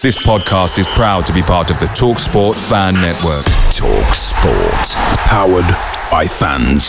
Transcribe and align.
This 0.00 0.16
podcast 0.16 0.78
is 0.78 0.86
proud 0.86 1.26
to 1.26 1.32
be 1.32 1.42
part 1.42 1.72
of 1.72 1.80
the 1.80 1.86
TalkSport 1.86 2.54
Fan 2.68 2.94
Network. 2.94 3.44
TalkSport. 3.74 4.94
Powered 5.26 5.66
by 6.08 6.24
fans. 6.24 6.86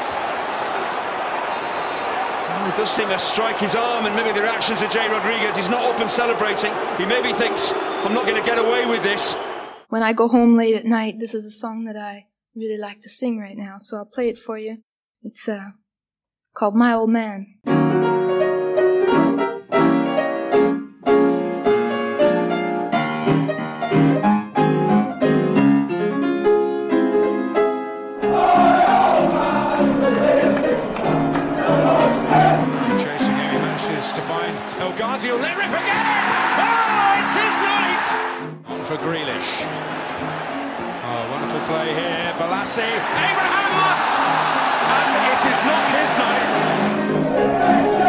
He 2.65 2.77
does 2.77 2.91
seem 2.91 3.09
to 3.09 3.19
strike 3.19 3.57
his 3.57 3.75
arm, 3.75 4.05
and 4.05 4.15
maybe 4.15 4.31
the 4.31 4.41
reactions 4.41 4.81
of 4.81 4.89
Jay 4.89 5.07
Rodriguez. 5.07 5.55
He's 5.55 5.69
not 5.69 5.83
up 5.83 5.99
and 5.99 6.09
celebrating. 6.09 6.73
He 6.97 7.05
maybe 7.05 7.33
thinks, 7.37 7.73
I'm 7.73 8.13
not 8.13 8.25
going 8.25 8.41
to 8.41 8.45
get 8.45 8.57
away 8.57 8.85
with 8.85 9.03
this. 9.03 9.33
When 9.89 10.03
I 10.03 10.13
go 10.13 10.27
home 10.27 10.55
late 10.55 10.75
at 10.75 10.85
night, 10.85 11.19
this 11.19 11.33
is 11.33 11.45
a 11.45 11.51
song 11.51 11.85
that 11.85 11.97
I 11.97 12.27
really 12.55 12.77
like 12.77 13.01
to 13.01 13.09
sing 13.09 13.39
right 13.39 13.57
now, 13.57 13.77
so 13.77 13.97
I'll 13.97 14.05
play 14.05 14.29
it 14.29 14.37
for 14.37 14.57
you. 14.57 14.77
It's 15.23 15.47
uh, 15.49 15.69
called 16.53 16.75
My 16.75 16.93
Old 16.93 17.09
Man. 17.09 17.47
El 34.81 34.97
Ghazi. 34.97 35.29
Will 35.29 35.37
let 35.37 35.55
rip 35.57 35.69
again. 35.69 36.05
Oh, 36.57 37.21
it's 37.21 37.35
his 37.37 37.55
night. 37.61 38.05
On 38.65 38.83
for 38.85 38.97
Grealish. 38.97 39.61
Oh, 41.05 41.29
wonderful 41.29 41.61
play 41.69 41.93
here. 41.93 42.33
Bolasie. 42.39 42.81
Abraham 42.81 43.69
lost. 43.77 44.15
And 44.97 45.21
it 45.33 45.45
is 45.53 45.61
not 45.69 45.85
his 45.93 46.17
night. 46.17 48.00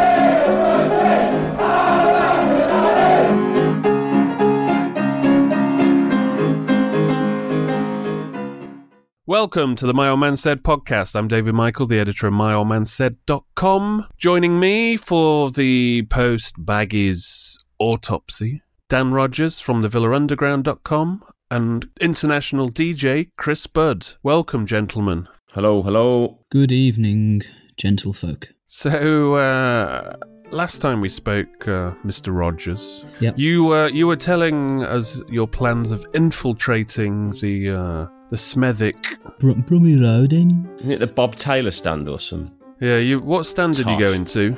Welcome 9.32 9.76
to 9.76 9.86
the 9.86 9.94
My 9.94 10.10
Old 10.10 10.20
Man 10.20 10.36
Said 10.36 10.62
podcast. 10.62 11.16
I'm 11.16 11.26
David 11.26 11.54
Michael, 11.54 11.86
the 11.86 11.98
editor 11.98 12.26
of 12.26 12.34
myoldmansaid.com. 12.34 14.08
Joining 14.18 14.60
me 14.60 14.98
for 14.98 15.50
the 15.50 16.02
post 16.10 16.62
Baggies 16.62 17.56
autopsy, 17.78 18.60
Dan 18.90 19.12
Rogers 19.12 19.58
from 19.58 19.80
the 19.80 19.88
villaunderground.com 19.88 21.24
and 21.50 21.88
international 21.98 22.68
DJ 22.68 23.30
Chris 23.38 23.66
Budd. 23.66 24.06
Welcome, 24.22 24.66
gentlemen. 24.66 25.26
Hello, 25.52 25.80
hello. 25.80 26.40
Good 26.50 26.70
evening, 26.70 27.40
gentlefolk. 27.80 28.48
So, 28.66 29.36
uh, 29.36 30.14
last 30.50 30.82
time 30.82 31.00
we 31.00 31.08
spoke, 31.08 31.66
uh, 31.66 31.92
Mr. 32.04 32.36
Rogers, 32.36 33.06
Yep. 33.20 33.38
you 33.38 33.72
uh, 33.72 33.86
you 33.86 34.06
were 34.06 34.16
telling 34.16 34.82
us 34.84 35.22
your 35.30 35.48
plans 35.48 35.90
of 35.90 36.04
infiltrating 36.12 37.30
the 37.40 37.70
uh, 37.70 38.06
the 38.32 38.38
Smethwick. 38.38 39.18
Br- 39.38 39.52
Brummy 39.52 39.96
Road 40.00 40.32
in 40.32 40.66
Isn't 40.78 40.90
it 40.92 40.98
the 41.00 41.06
Bob 41.06 41.36
Taylor 41.36 41.70
stand 41.70 42.08
or 42.08 42.18
some? 42.18 42.50
Yeah, 42.80 42.96
you. 42.96 43.20
What 43.20 43.44
stand 43.46 43.74
did 43.74 43.86
you 43.86 43.98
go 43.98 44.08
Tosh. 44.08 44.16
into? 44.16 44.56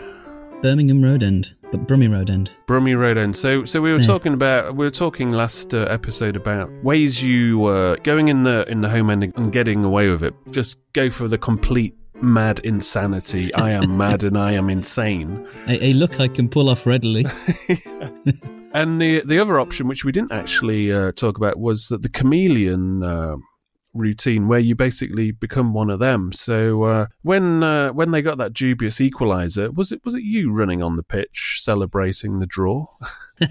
Birmingham 0.63 1.03
Road 1.03 1.23
End, 1.25 1.53
but 1.73 1.87
Brummy 1.89 2.07
Road 2.09 2.31
End. 2.31 2.51
Brummy 2.67 2.95
Road 2.95 3.19
End. 3.19 3.37
So, 3.37 3.65
so 3.65 3.81
we 3.83 3.93
were 3.93 3.99
Yeah. 3.99 4.07
talking 4.07 4.33
about 4.33 4.77
we 4.77 4.87
were 4.87 4.91
talking 4.93 5.31
last 5.33 5.75
uh, 5.75 5.79
episode 5.91 6.37
about 6.37 6.71
ways 6.85 7.23
you 7.23 7.59
were 7.59 7.99
going 8.05 8.29
in 8.29 8.45
the 8.45 8.65
in 8.71 8.81
the 8.81 8.89
home 8.89 9.11
end 9.11 9.25
and 9.37 9.53
getting 9.53 9.85
away 9.85 10.09
with 10.09 10.23
it. 10.23 10.35
Just 10.53 10.79
go 10.93 11.11
for 11.11 11.27
the 11.29 11.37
complete 11.37 11.95
mad 12.23 12.61
insanity. 12.61 13.53
I 13.55 13.73
am 13.73 13.97
mad 14.05 14.23
and 14.23 14.39
I 14.39 14.53
am 14.53 14.71
insane. 14.71 15.47
A, 15.67 15.87
a 15.89 15.93
look 15.95 16.21
I 16.21 16.29
can 16.29 16.49
pull 16.49 16.69
off 16.71 16.87
readily. 16.87 17.27
And 18.73 19.01
the 19.01 19.23
the 19.25 19.39
other 19.39 19.61
option, 19.61 19.87
which 19.87 20.05
we 20.05 20.11
didn't 20.11 20.33
actually 20.33 20.93
uh, 20.93 21.13
talk 21.13 21.37
about, 21.37 21.61
was 21.61 21.87
that 21.89 22.03
the 22.03 22.09
chameleon. 22.09 23.05
Uh, 23.05 23.37
routine 23.95 24.49
where 24.49 24.59
you 24.59 24.75
basically 24.75 25.31
become 25.31 25.73
one 25.73 25.89
of 25.89 26.01
them. 26.01 26.33
So 26.33 26.83
uh, 26.83 27.07
when 27.23 27.63
uh, 27.63 27.91
when 27.93 28.11
they 28.11 28.21
got 28.21 28.39
that 28.39 28.53
dubious 28.53 29.01
equalizer 29.01 29.71
was 29.71 29.93
it 29.93 30.05
was 30.05 30.15
it 30.15 30.23
you 30.23 30.53
running 30.53 30.83
on 30.83 30.97
the 30.97 31.03
pitch 31.03 31.59
celebrating 31.61 32.39
the 32.41 32.47
draw? 32.47 32.87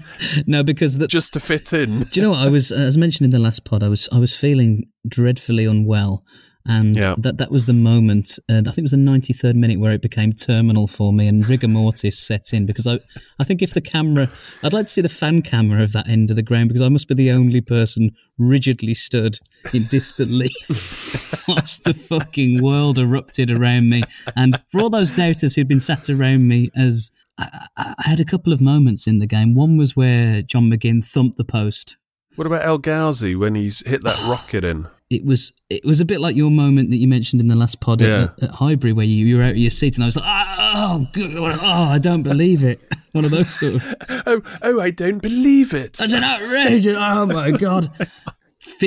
No, 0.46 0.62
because 0.62 0.96
the, 0.96 1.06
just 1.06 1.34
to 1.34 1.40
fit 1.40 1.72
in. 1.74 2.00
Do 2.00 2.08
you 2.18 2.22
know 2.22 2.30
what? 2.30 2.40
I 2.40 2.48
was? 2.48 2.72
As 2.72 2.96
mentioned 2.96 3.26
in 3.26 3.30
the 3.30 3.38
last 3.38 3.64
pod, 3.64 3.82
I 3.82 3.88
was 3.88 4.08
I 4.10 4.18
was 4.18 4.34
feeling 4.34 4.88
dreadfully 5.06 5.66
unwell, 5.66 6.24
and 6.66 6.96
Yeah. 6.96 7.14
that 7.18 7.38
that 7.38 7.50
was 7.50 7.66
the 7.66 7.72
moment. 7.72 8.38
Uh, 8.48 8.58
I 8.60 8.62
think 8.62 8.78
it 8.78 8.82
was 8.82 8.90
the 8.92 8.96
ninety 8.96 9.32
third 9.32 9.56
minute 9.56 9.78
where 9.80 9.92
it 9.92 10.02
became 10.02 10.32
terminal 10.32 10.86
for 10.86 11.12
me, 11.12 11.26
and 11.26 11.48
rigor 11.48 11.68
mortis 11.68 12.18
set 12.18 12.52
in. 12.52 12.66
Because 12.66 12.86
I 12.86 13.00
I 13.38 13.44
think 13.44 13.62
if 13.62 13.74
the 13.74 13.80
camera, 13.80 14.30
I'd 14.62 14.72
like 14.72 14.86
to 14.86 14.92
see 14.92 15.02
the 15.02 15.08
fan 15.08 15.42
camera 15.42 15.82
of 15.82 15.92
that 15.92 16.08
end 16.08 16.30
of 16.30 16.36
the 16.36 16.42
ground 16.42 16.68
because 16.68 16.82
I 16.82 16.88
must 16.88 17.08
be 17.08 17.14
the 17.14 17.30
only 17.30 17.60
person 17.60 18.12
rigidly 18.38 18.94
stood 18.94 19.38
in 19.72 19.86
disbelief 19.88 21.44
whilst 21.48 21.84
the 21.84 21.94
fucking 21.94 22.62
world 22.62 22.98
erupted 22.98 23.50
around 23.50 23.88
me, 23.90 24.02
and 24.36 24.60
for 24.70 24.80
all 24.80 24.90
those 24.90 25.12
doubters 25.12 25.54
who'd 25.54 25.68
been 25.68 25.80
sat 25.80 26.08
around 26.08 26.48
me 26.48 26.70
as. 26.76 27.10
I, 27.36 27.66
I 27.76 27.94
I 27.98 28.08
had 28.08 28.20
a 28.20 28.24
couple 28.24 28.52
of 28.52 28.60
moments 28.60 29.08
in 29.08 29.18
the 29.18 29.26
game. 29.26 29.54
One 29.54 29.76
was 29.76 29.96
where 29.96 30.40
John 30.42 30.70
McGinn 30.70 31.04
thumped 31.04 31.36
the 31.36 31.44
post 31.44 31.96
What 32.36 32.46
about 32.46 32.64
El 32.64 32.78
Ghazi 32.78 33.34
when 33.34 33.56
he's 33.56 33.84
hit 33.84 34.04
that 34.04 34.22
rocket 34.28 34.62
in? 34.64 34.86
It 35.10 35.24
was 35.24 35.52
it 35.70 35.84
was 35.84 36.00
a 36.00 36.04
bit 36.04 36.20
like 36.20 36.34
your 36.34 36.50
moment 36.50 36.90
that 36.90 36.96
you 36.96 37.06
mentioned 37.06 37.40
in 37.40 37.48
the 37.48 37.54
last 37.54 37.80
pod 37.80 38.00
Yeah. 38.00 38.28
at, 38.38 38.42
at 38.44 38.50
Highbury 38.50 38.92
where 38.92 39.04
you, 39.06 39.26
you 39.26 39.36
were 39.36 39.42
out 39.42 39.50
of 39.50 39.56
your 39.58 39.70
seat 39.70 39.96
and 39.96 40.04
I 40.04 40.06
was 40.06 40.16
like 40.16 40.24
oh 40.26 41.06
good 41.12 41.36
oh 41.36 41.58
I 41.60 41.98
don't 41.98 42.22
believe 42.22 42.64
it 42.64 42.80
one 43.12 43.24
of 43.24 43.30
those 43.30 43.50
sort 43.54 43.74
of 43.76 43.94
Oh, 44.26 44.42
oh, 44.62 44.80
I 44.80 44.90
don't 44.90 45.18
believe 45.20 45.74
it. 45.74 45.94
that's 45.94 46.12
an 46.14 46.24
outrage! 46.24 46.86
oh 46.86 47.26
my 47.26 47.50
god 47.50 47.90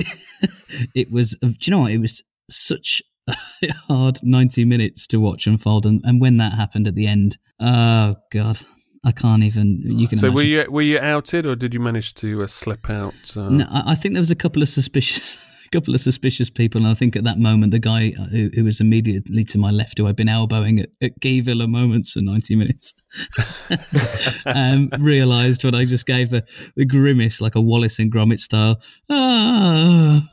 it 0.95 1.11
was 1.11 1.31
do 1.41 1.47
you 1.61 1.71
know 1.71 1.79
what 1.79 1.91
it 1.91 1.99
was 1.99 2.23
such 2.49 3.01
a 3.27 3.35
hard 3.87 4.19
90 4.23 4.65
minutes 4.65 5.05
to 5.07 5.19
watch 5.19 5.47
unfold 5.47 5.85
and, 5.85 6.01
and 6.03 6.21
when 6.21 6.37
that 6.37 6.53
happened 6.53 6.87
at 6.87 6.95
the 6.95 7.05
end 7.07 7.37
oh 7.59 8.15
god 8.31 8.59
I 9.05 9.11
can't 9.11 9.43
even 9.43 9.81
you 9.85 10.07
can 10.07 10.17
So 10.17 10.31
were 10.31 10.41
you 10.43 10.65
were 10.69 10.81
you 10.81 10.99
outed 10.99 11.45
or 11.45 11.55
did 11.55 11.73
you 11.73 11.79
manage 11.79 12.13
to 12.15 12.43
uh, 12.43 12.47
slip 12.47 12.89
out? 12.89 13.13
Uh, 13.37 13.47
No, 13.49 13.65
I 13.69 13.91
I 13.91 13.95
think 13.95 14.15
there 14.15 14.21
was 14.21 14.31
a 14.31 14.35
couple 14.35 14.61
of 14.61 14.67
suspicious, 14.67 15.37
couple 15.71 15.93
of 15.93 16.01
suspicious 16.01 16.49
people, 16.49 16.81
and 16.81 16.89
I 16.89 16.93
think 16.93 17.15
at 17.15 17.23
that 17.23 17.37
moment 17.37 17.71
the 17.71 17.79
guy 17.79 18.11
who, 18.31 18.49
who 18.53 18.63
was 18.63 18.81
immediately 18.81 19.43
to 19.45 19.57
my 19.57 19.71
left, 19.71 19.97
who 19.97 20.07
I'd 20.07 20.15
been 20.15 20.29
elbowing 20.29 20.79
at, 20.79 20.89
at 21.01 21.13
Villa 21.21 21.67
moments 21.67 22.11
for 22.11 22.21
ninety 22.21 22.55
minutes, 22.55 22.93
um, 24.45 24.89
realised 24.99 25.63
when 25.63 25.75
I 25.75 25.85
just 25.85 26.05
gave 26.05 26.29
the, 26.29 26.45
the 26.75 26.85
grimace 26.85 27.41
like 27.41 27.55
a 27.55 27.61
Wallace 27.61 27.99
and 27.99 28.11
Gromit 28.11 28.39
style. 28.39 28.81
Ah, 29.09 30.27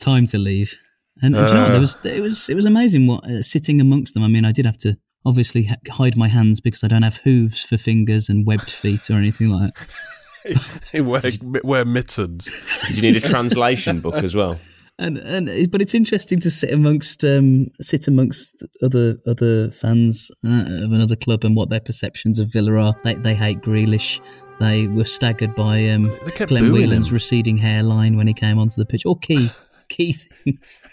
time 0.00 0.26
to 0.26 0.38
leave. 0.38 0.74
And, 1.22 1.36
and 1.36 1.46
do 1.46 1.52
you 1.52 1.58
know 1.58 1.68
what? 1.68 1.68
Uh. 1.68 1.72
There 1.72 1.80
was 1.80 1.96
it 2.04 2.20
was 2.20 2.48
it 2.48 2.54
was 2.54 2.66
amazing 2.66 3.06
what 3.06 3.24
uh, 3.24 3.42
sitting 3.42 3.80
amongst 3.80 4.14
them. 4.14 4.22
I 4.22 4.28
mean, 4.28 4.44
I 4.44 4.52
did 4.52 4.66
have 4.66 4.78
to 4.78 4.96
obviously 5.24 5.64
ha- 5.64 5.76
hide 5.90 6.16
my 6.16 6.28
hands 6.28 6.60
because 6.60 6.84
I 6.84 6.88
don't 6.88 7.02
have 7.02 7.18
hooves 7.18 7.62
for 7.62 7.78
fingers 7.78 8.28
and 8.28 8.46
webbed 8.46 8.70
feet 8.70 9.10
or 9.10 9.14
anything 9.14 9.48
like 9.48 9.74
that. 9.74 9.86
wear, 10.94 11.22
wear 11.62 11.84
mittens. 11.84 12.44
Did 12.88 12.96
you 12.96 13.02
need 13.02 13.16
a 13.16 13.20
translation 13.20 14.00
book 14.00 14.16
as 14.16 14.34
well? 14.34 14.58
and 14.98 15.18
and 15.18 15.70
but 15.70 15.82
it's 15.82 15.94
interesting 15.94 16.38
to 16.40 16.50
sit 16.50 16.72
amongst 16.72 17.24
um, 17.24 17.66
sit 17.80 18.06
amongst 18.06 18.64
other 18.82 19.18
other 19.26 19.70
fans 19.70 20.30
uh, 20.46 20.84
of 20.84 20.92
another 20.92 21.16
club 21.16 21.44
and 21.44 21.56
what 21.56 21.68
their 21.68 21.80
perceptions 21.80 22.38
of 22.38 22.52
Villa 22.52 22.74
are. 22.74 22.94
They 23.02 23.14
they 23.14 23.34
hate 23.34 23.60
Grealish. 23.60 24.20
They 24.60 24.86
were 24.86 25.04
staggered 25.04 25.54
by 25.54 25.88
um, 25.88 26.16
Glenn 26.46 26.64
booing 26.64 26.72
Whelan's 26.72 27.08
him. 27.08 27.14
receding 27.14 27.56
hairline 27.56 28.16
when 28.16 28.28
he 28.28 28.34
came 28.34 28.58
onto 28.58 28.76
the 28.76 28.86
pitch, 28.86 29.04
or 29.04 29.18
key 29.18 29.50
key 29.88 30.12
things. 30.12 30.82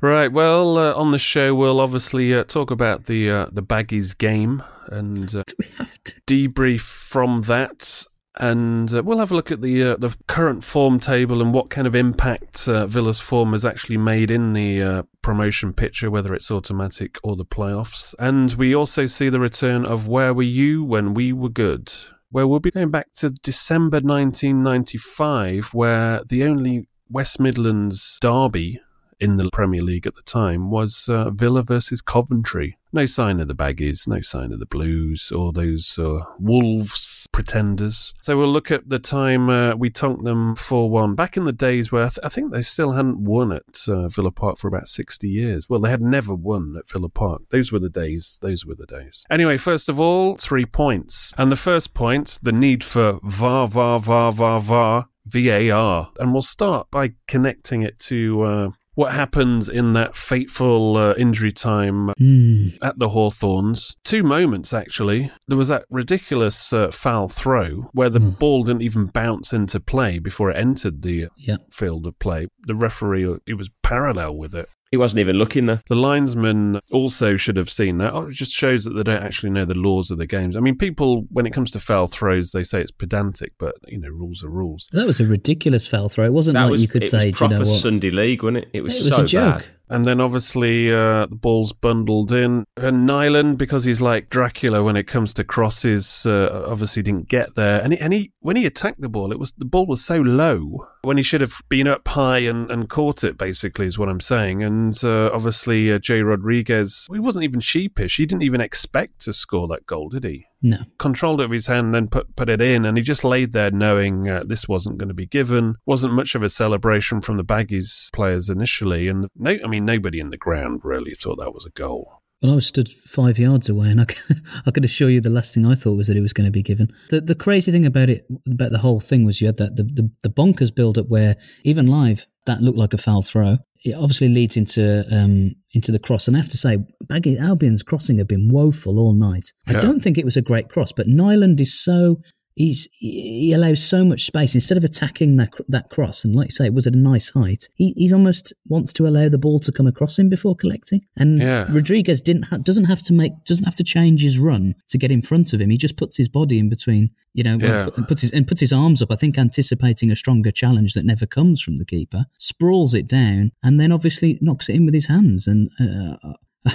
Right. 0.00 0.30
Well, 0.30 0.78
uh, 0.78 0.94
on 0.94 1.10
the 1.10 1.18
show, 1.18 1.56
we'll 1.56 1.80
obviously 1.80 2.32
uh, 2.32 2.44
talk 2.44 2.70
about 2.70 3.06
the 3.06 3.30
uh, 3.30 3.46
the 3.50 3.64
Baggies 3.64 4.16
game 4.16 4.62
and 4.86 5.34
uh, 5.34 5.42
debrief 6.28 6.82
from 6.82 7.42
that, 7.42 8.06
and 8.36 8.94
uh, 8.94 9.02
we'll 9.02 9.18
have 9.18 9.32
a 9.32 9.34
look 9.34 9.50
at 9.50 9.60
the 9.60 9.82
uh, 9.82 9.96
the 9.96 10.16
current 10.28 10.62
form 10.62 11.00
table 11.00 11.42
and 11.42 11.52
what 11.52 11.70
kind 11.70 11.88
of 11.88 11.96
impact 11.96 12.68
uh, 12.68 12.86
Villa's 12.86 13.18
form 13.18 13.50
has 13.50 13.64
actually 13.64 13.96
made 13.96 14.30
in 14.30 14.52
the 14.52 14.80
uh, 14.80 15.02
promotion 15.22 15.72
picture, 15.72 16.12
whether 16.12 16.32
it's 16.32 16.50
automatic 16.50 17.18
or 17.24 17.34
the 17.34 17.44
playoffs. 17.44 18.14
And 18.20 18.52
we 18.52 18.76
also 18.76 19.06
see 19.06 19.28
the 19.28 19.40
return 19.40 19.84
of 19.84 20.06
Where 20.06 20.32
Were 20.32 20.44
You 20.44 20.84
When 20.84 21.12
We 21.12 21.32
Were 21.32 21.48
Good. 21.48 21.92
Where 22.30 22.46
we'll 22.46 22.60
be 22.60 22.70
going 22.70 22.90
back 22.90 23.12
to 23.14 23.30
December 23.30 23.96
1995, 23.96 25.68
where 25.72 26.22
the 26.28 26.44
only 26.44 26.86
West 27.10 27.40
Midlands 27.40 28.18
derby 28.20 28.80
in 29.20 29.36
the 29.36 29.50
Premier 29.52 29.82
League 29.82 30.06
at 30.06 30.14
the 30.14 30.22
time 30.22 30.70
was 30.70 31.08
uh, 31.08 31.30
Villa 31.30 31.62
versus 31.62 32.00
Coventry. 32.00 32.78
No 32.92 33.04
sign 33.04 33.38
of 33.38 33.48
the 33.48 33.54
Baggies, 33.54 34.08
no 34.08 34.22
sign 34.22 34.50
of 34.50 34.60
the 34.60 34.66
Blues 34.66 35.30
or 35.30 35.52
those 35.52 35.98
uh, 35.98 36.20
Wolves 36.38 37.26
pretenders. 37.32 38.14
So 38.22 38.38
we'll 38.38 38.52
look 38.52 38.70
at 38.70 38.88
the 38.88 38.98
time 38.98 39.50
uh, 39.50 39.74
we 39.76 39.90
tonked 39.90 40.24
them 40.24 40.56
4 40.56 40.88
1. 40.88 41.14
Back 41.14 41.36
in 41.36 41.44
the 41.44 41.52
days 41.52 41.92
where 41.92 42.04
I, 42.04 42.08
th- 42.08 42.24
I 42.24 42.30
think 42.30 42.50
they 42.50 42.62
still 42.62 42.92
hadn't 42.92 43.22
won 43.22 43.52
at 43.52 43.86
uh, 43.88 44.08
Villa 44.08 44.30
Park 44.30 44.58
for 44.58 44.68
about 44.68 44.88
60 44.88 45.28
years. 45.28 45.68
Well, 45.68 45.80
they 45.80 45.90
had 45.90 46.00
never 46.00 46.34
won 46.34 46.76
at 46.78 46.88
Villa 46.88 47.10
Park. 47.10 47.42
Those 47.50 47.70
were 47.70 47.78
the 47.78 47.90
days. 47.90 48.38
Those 48.40 48.64
were 48.64 48.74
the 48.74 48.86
days. 48.86 49.24
Anyway, 49.30 49.58
first 49.58 49.90
of 49.90 50.00
all, 50.00 50.36
three 50.36 50.64
points. 50.64 51.34
And 51.36 51.52
the 51.52 51.56
first 51.56 51.92
point, 51.92 52.38
the 52.42 52.52
need 52.52 52.82
for 52.82 53.20
VAR, 53.22 53.68
VAR, 53.68 54.00
VAR, 54.00 54.32
VAR, 54.32 54.60
VAR. 54.60 55.08
VAR. 55.26 56.10
And 56.18 56.32
we'll 56.32 56.40
start 56.40 56.90
by 56.90 57.12
connecting 57.26 57.82
it 57.82 57.98
to 57.98 58.42
uh, 58.42 58.70
what 58.98 59.12
happened 59.12 59.68
in 59.68 59.92
that 59.92 60.16
fateful 60.16 60.96
uh, 60.96 61.14
injury 61.16 61.52
time 61.52 62.08
Hmm. 62.18 62.70
at 62.82 62.98
the 62.98 63.10
Hawthorns. 63.10 63.94
Two 64.02 64.24
moments, 64.24 64.72
actually. 64.72 65.30
There 65.46 65.56
was 65.56 65.68
that 65.68 65.84
ridiculous 65.88 66.72
uh, 66.72 66.90
foul 66.90 67.28
throw 67.28 67.90
where 67.92 68.10
the 68.10 68.18
ball 68.18 68.64
didn't 68.64 68.82
even 68.82 69.06
bounce 69.06 69.52
into 69.52 69.78
play 69.78 70.18
before 70.18 70.50
it 70.50 70.56
entered 70.56 71.02
the 71.02 71.26
uh, 71.26 71.28
Yeah. 71.36 71.58
field 71.72 72.08
of 72.08 72.18
play. 72.18 72.48
The 72.66 72.74
referee, 72.74 73.38
it 73.46 73.54
was 73.54 73.70
parallel 73.84 74.36
with 74.36 74.52
it. 74.52 74.68
He 74.90 74.96
wasn't 74.96 75.20
even 75.20 75.36
looking 75.36 75.66
there. 75.66 75.82
The 75.88 75.94
linesman 75.96 76.80
also 76.90 77.36
should 77.36 77.56
have 77.56 77.70
seen 77.70 77.98
that. 77.98 78.14
Oh, 78.14 78.28
it 78.28 78.32
just 78.32 78.52
shows 78.52 78.84
that 78.84 78.90
they 78.94 79.02
don't 79.02 79.22
actually 79.22 79.50
know 79.50 79.64
the 79.66 79.74
laws 79.74 80.10
of 80.10 80.16
the 80.18 80.26
games. 80.26 80.56
I 80.56 80.60
mean, 80.60 80.78
people, 80.78 81.26
when 81.30 81.44
it 81.46 81.52
comes 81.52 81.70
to 81.72 81.80
foul 81.80 82.06
throws, 82.08 82.52
they 82.52 82.64
say 82.64 82.80
it's 82.80 82.90
pedantic, 82.90 83.52
but, 83.58 83.74
you 83.86 83.98
know, 83.98 84.08
rules 84.08 84.42
are 84.42 84.48
rules. 84.48 84.88
That 84.92 85.06
was 85.06 85.20
a 85.20 85.26
ridiculous 85.26 85.86
foul 85.86 86.08
throw. 86.08 86.24
It 86.24 86.32
wasn't 86.32 86.54
That 86.54 86.64
like 86.64 86.70
was 86.72 86.82
you 86.82 86.88
could 86.88 87.02
it 87.02 87.10
say, 87.10 87.16
was 87.18 87.22
do 87.24 87.28
you 87.28 87.34
proper 87.34 87.54
know 87.54 87.60
what? 87.60 87.80
Sunday 87.80 88.10
League, 88.10 88.42
wasn't 88.42 88.58
it? 88.64 88.68
It 88.72 88.80
was, 88.80 88.94
It 88.94 88.98
was 89.04 89.08
so 89.08 89.22
a 89.22 89.26
joke. 89.26 89.62
bad. 89.62 89.66
And 89.90 90.04
then 90.04 90.20
obviously 90.20 90.92
uh, 90.92 91.26
the 91.26 91.36
ball's 91.36 91.72
bundled 91.72 92.32
in. 92.32 92.64
And 92.76 93.06
Nyland, 93.06 93.58
because 93.58 93.84
he's 93.84 94.00
like 94.00 94.30
Dracula 94.30 94.82
when 94.82 94.96
it 94.96 95.04
comes 95.04 95.32
to 95.34 95.44
crosses, 95.44 96.26
uh, 96.26 96.64
obviously 96.66 97.02
didn't 97.02 97.28
get 97.28 97.54
there. 97.54 97.80
And 97.80 97.92
he, 97.92 97.98
and 97.98 98.12
he 98.12 98.32
when 98.40 98.56
he 98.56 98.66
attacked 98.66 99.00
the 99.00 99.08
ball, 99.08 99.32
it 99.32 99.38
was 99.38 99.52
the 99.56 99.64
ball 99.64 99.86
was 99.86 100.04
so 100.04 100.20
low 100.20 100.86
when 101.02 101.16
he 101.16 101.22
should 101.22 101.40
have 101.40 101.54
been 101.68 101.88
up 101.88 102.06
high 102.08 102.38
and, 102.38 102.70
and 102.70 102.88
caught 102.88 103.24
it. 103.24 103.38
Basically, 103.38 103.86
is 103.86 103.98
what 103.98 104.08
I'm 104.08 104.20
saying. 104.20 104.62
And 104.62 104.98
uh, 105.04 105.30
obviously 105.32 105.92
uh, 105.92 105.98
Jay 105.98 106.22
Rodriguez, 106.22 107.06
he 107.12 107.20
wasn't 107.20 107.44
even 107.44 107.60
sheepish. 107.60 108.16
He 108.16 108.26
didn't 108.26 108.42
even 108.42 108.60
expect 108.60 109.20
to 109.20 109.32
score 109.32 109.68
that 109.68 109.86
goal, 109.86 110.08
did 110.08 110.24
he? 110.24 110.47
No. 110.60 110.78
controlled 110.98 111.40
it 111.40 111.48
with 111.48 111.58
his 111.58 111.66
hand, 111.66 111.94
then 111.94 112.08
put 112.08 112.34
put 112.34 112.48
it 112.48 112.60
in, 112.60 112.84
and 112.84 112.96
he 112.96 113.02
just 113.02 113.22
laid 113.22 113.52
there 113.52 113.70
knowing 113.70 114.28
uh, 114.28 114.42
this 114.44 114.66
wasn't 114.66 114.98
going 114.98 115.08
to 115.08 115.14
be 115.14 115.26
given. 115.26 115.76
wasn't 115.86 116.14
much 116.14 116.34
of 116.34 116.42
a 116.42 116.48
celebration 116.48 117.20
from 117.20 117.36
the 117.36 117.44
Baggies 117.44 118.12
players 118.12 118.50
initially, 118.50 119.08
and 119.08 119.28
no, 119.36 119.56
I 119.64 119.68
mean 119.68 119.84
nobody 119.84 120.18
in 120.18 120.30
the 120.30 120.36
ground 120.36 120.80
really 120.82 121.14
thought 121.14 121.38
that 121.38 121.54
was 121.54 121.64
a 121.64 121.70
goal. 121.70 122.22
Well, 122.42 122.52
I 122.52 122.54
was 122.54 122.66
stood 122.66 122.88
five 122.88 123.38
yards 123.38 123.68
away, 123.68 123.88
and 123.90 124.00
I, 124.00 124.06
I 124.66 124.70
could 124.70 124.84
assure 124.84 125.10
you 125.10 125.20
the 125.20 125.30
last 125.30 125.54
thing 125.54 125.66
I 125.66 125.74
thought 125.74 125.96
was 125.96 126.06
that 126.06 126.16
it 126.16 126.22
was 126.22 126.32
going 126.32 126.46
to 126.46 126.52
be 126.52 126.62
given. 126.62 126.88
The 127.10 127.20
the 127.20 127.34
crazy 127.34 127.72
thing 127.72 127.86
about 127.86 128.10
it, 128.10 128.26
about 128.50 128.72
the 128.72 128.78
whole 128.78 129.00
thing, 129.00 129.24
was 129.24 129.40
you 129.40 129.46
had 129.46 129.56
that 129.58 129.76
the 129.76 129.84
the, 129.84 130.10
the 130.22 130.30
bonkers 130.30 130.74
build 130.74 130.98
up 130.98 131.08
where 131.08 131.36
even 131.64 131.86
live 131.86 132.26
that 132.46 132.62
looked 132.62 132.78
like 132.78 132.94
a 132.94 132.98
foul 132.98 133.22
throw. 133.22 133.58
It 133.84 133.94
obviously 133.94 134.28
leads 134.28 134.56
into 134.56 135.04
um 135.10 135.52
into 135.72 135.92
the 135.92 135.98
cross, 135.98 136.26
and 136.26 136.36
I 136.36 136.40
have 136.40 136.48
to 136.48 136.56
say, 136.56 136.78
Baggy 137.08 137.38
Albion's 137.38 137.82
crossing 137.82 138.18
had 138.18 138.28
been 138.28 138.48
woeful 138.50 138.98
all 138.98 139.12
night. 139.14 139.52
I 139.66 139.74
don't 139.74 140.00
think 140.00 140.18
it 140.18 140.24
was 140.24 140.36
a 140.36 140.42
great 140.42 140.68
cross, 140.68 140.92
but 140.92 141.06
Nyland 141.06 141.60
is 141.60 141.80
so. 141.82 142.20
He's, 142.58 142.88
he 142.92 143.52
allows 143.52 143.82
so 143.82 144.04
much 144.04 144.22
space 144.26 144.54
instead 144.54 144.76
of 144.76 144.84
attacking 144.84 145.36
that 145.36 145.52
that 145.68 145.90
cross, 145.90 146.24
and 146.24 146.34
like 146.34 146.48
you 146.48 146.50
say, 146.52 146.66
it 146.66 146.74
was 146.74 146.86
at 146.86 146.94
a 146.94 146.98
nice 146.98 147.30
height. 147.30 147.68
He 147.74 147.94
he's 147.96 148.12
almost 148.12 148.52
wants 148.66 148.92
to 148.94 149.06
allow 149.06 149.28
the 149.28 149.38
ball 149.38 149.58
to 149.60 149.70
come 149.72 149.86
across 149.86 150.18
him 150.18 150.28
before 150.28 150.56
collecting. 150.56 151.02
And 151.16 151.38
Yeah. 151.38 151.66
Rodriguez 151.72 152.20
didn't 152.20 152.42
ha- 152.44 152.56
doesn't 152.58 152.86
have 152.86 153.00
to 153.02 153.12
make 153.12 153.32
doesn't 153.46 153.64
have 153.64 153.76
to 153.76 153.84
change 153.84 154.22
his 154.22 154.38
run 154.38 154.74
to 154.88 154.98
get 154.98 155.12
in 155.12 155.22
front 155.22 155.52
of 155.52 155.60
him. 155.60 155.70
He 155.70 155.76
just 155.76 155.96
puts 155.96 156.16
his 156.16 156.28
body 156.28 156.58
in 156.58 156.68
between, 156.68 157.10
you 157.32 157.44
know, 157.44 157.58
Yeah. 157.60 157.90
and 157.96 158.08
puts 158.08 158.22
his 158.22 158.32
and 158.32 158.46
puts 158.48 158.60
his 158.60 158.72
arms 158.72 159.00
up. 159.02 159.12
I 159.12 159.16
think 159.16 159.38
anticipating 159.38 160.10
a 160.10 160.16
stronger 160.16 160.50
challenge 160.50 160.94
that 160.94 161.04
never 161.04 161.26
comes 161.26 161.62
from 161.62 161.76
the 161.76 161.84
keeper, 161.84 162.26
sprawls 162.38 162.92
it 162.92 163.06
down, 163.06 163.52
and 163.62 163.78
then 163.80 163.92
obviously 163.92 164.36
knocks 164.40 164.68
it 164.68 164.74
in 164.74 164.84
with 164.84 164.94
his 164.94 165.06
hands. 165.06 165.46
And 165.46 165.70
uh, 165.80 166.16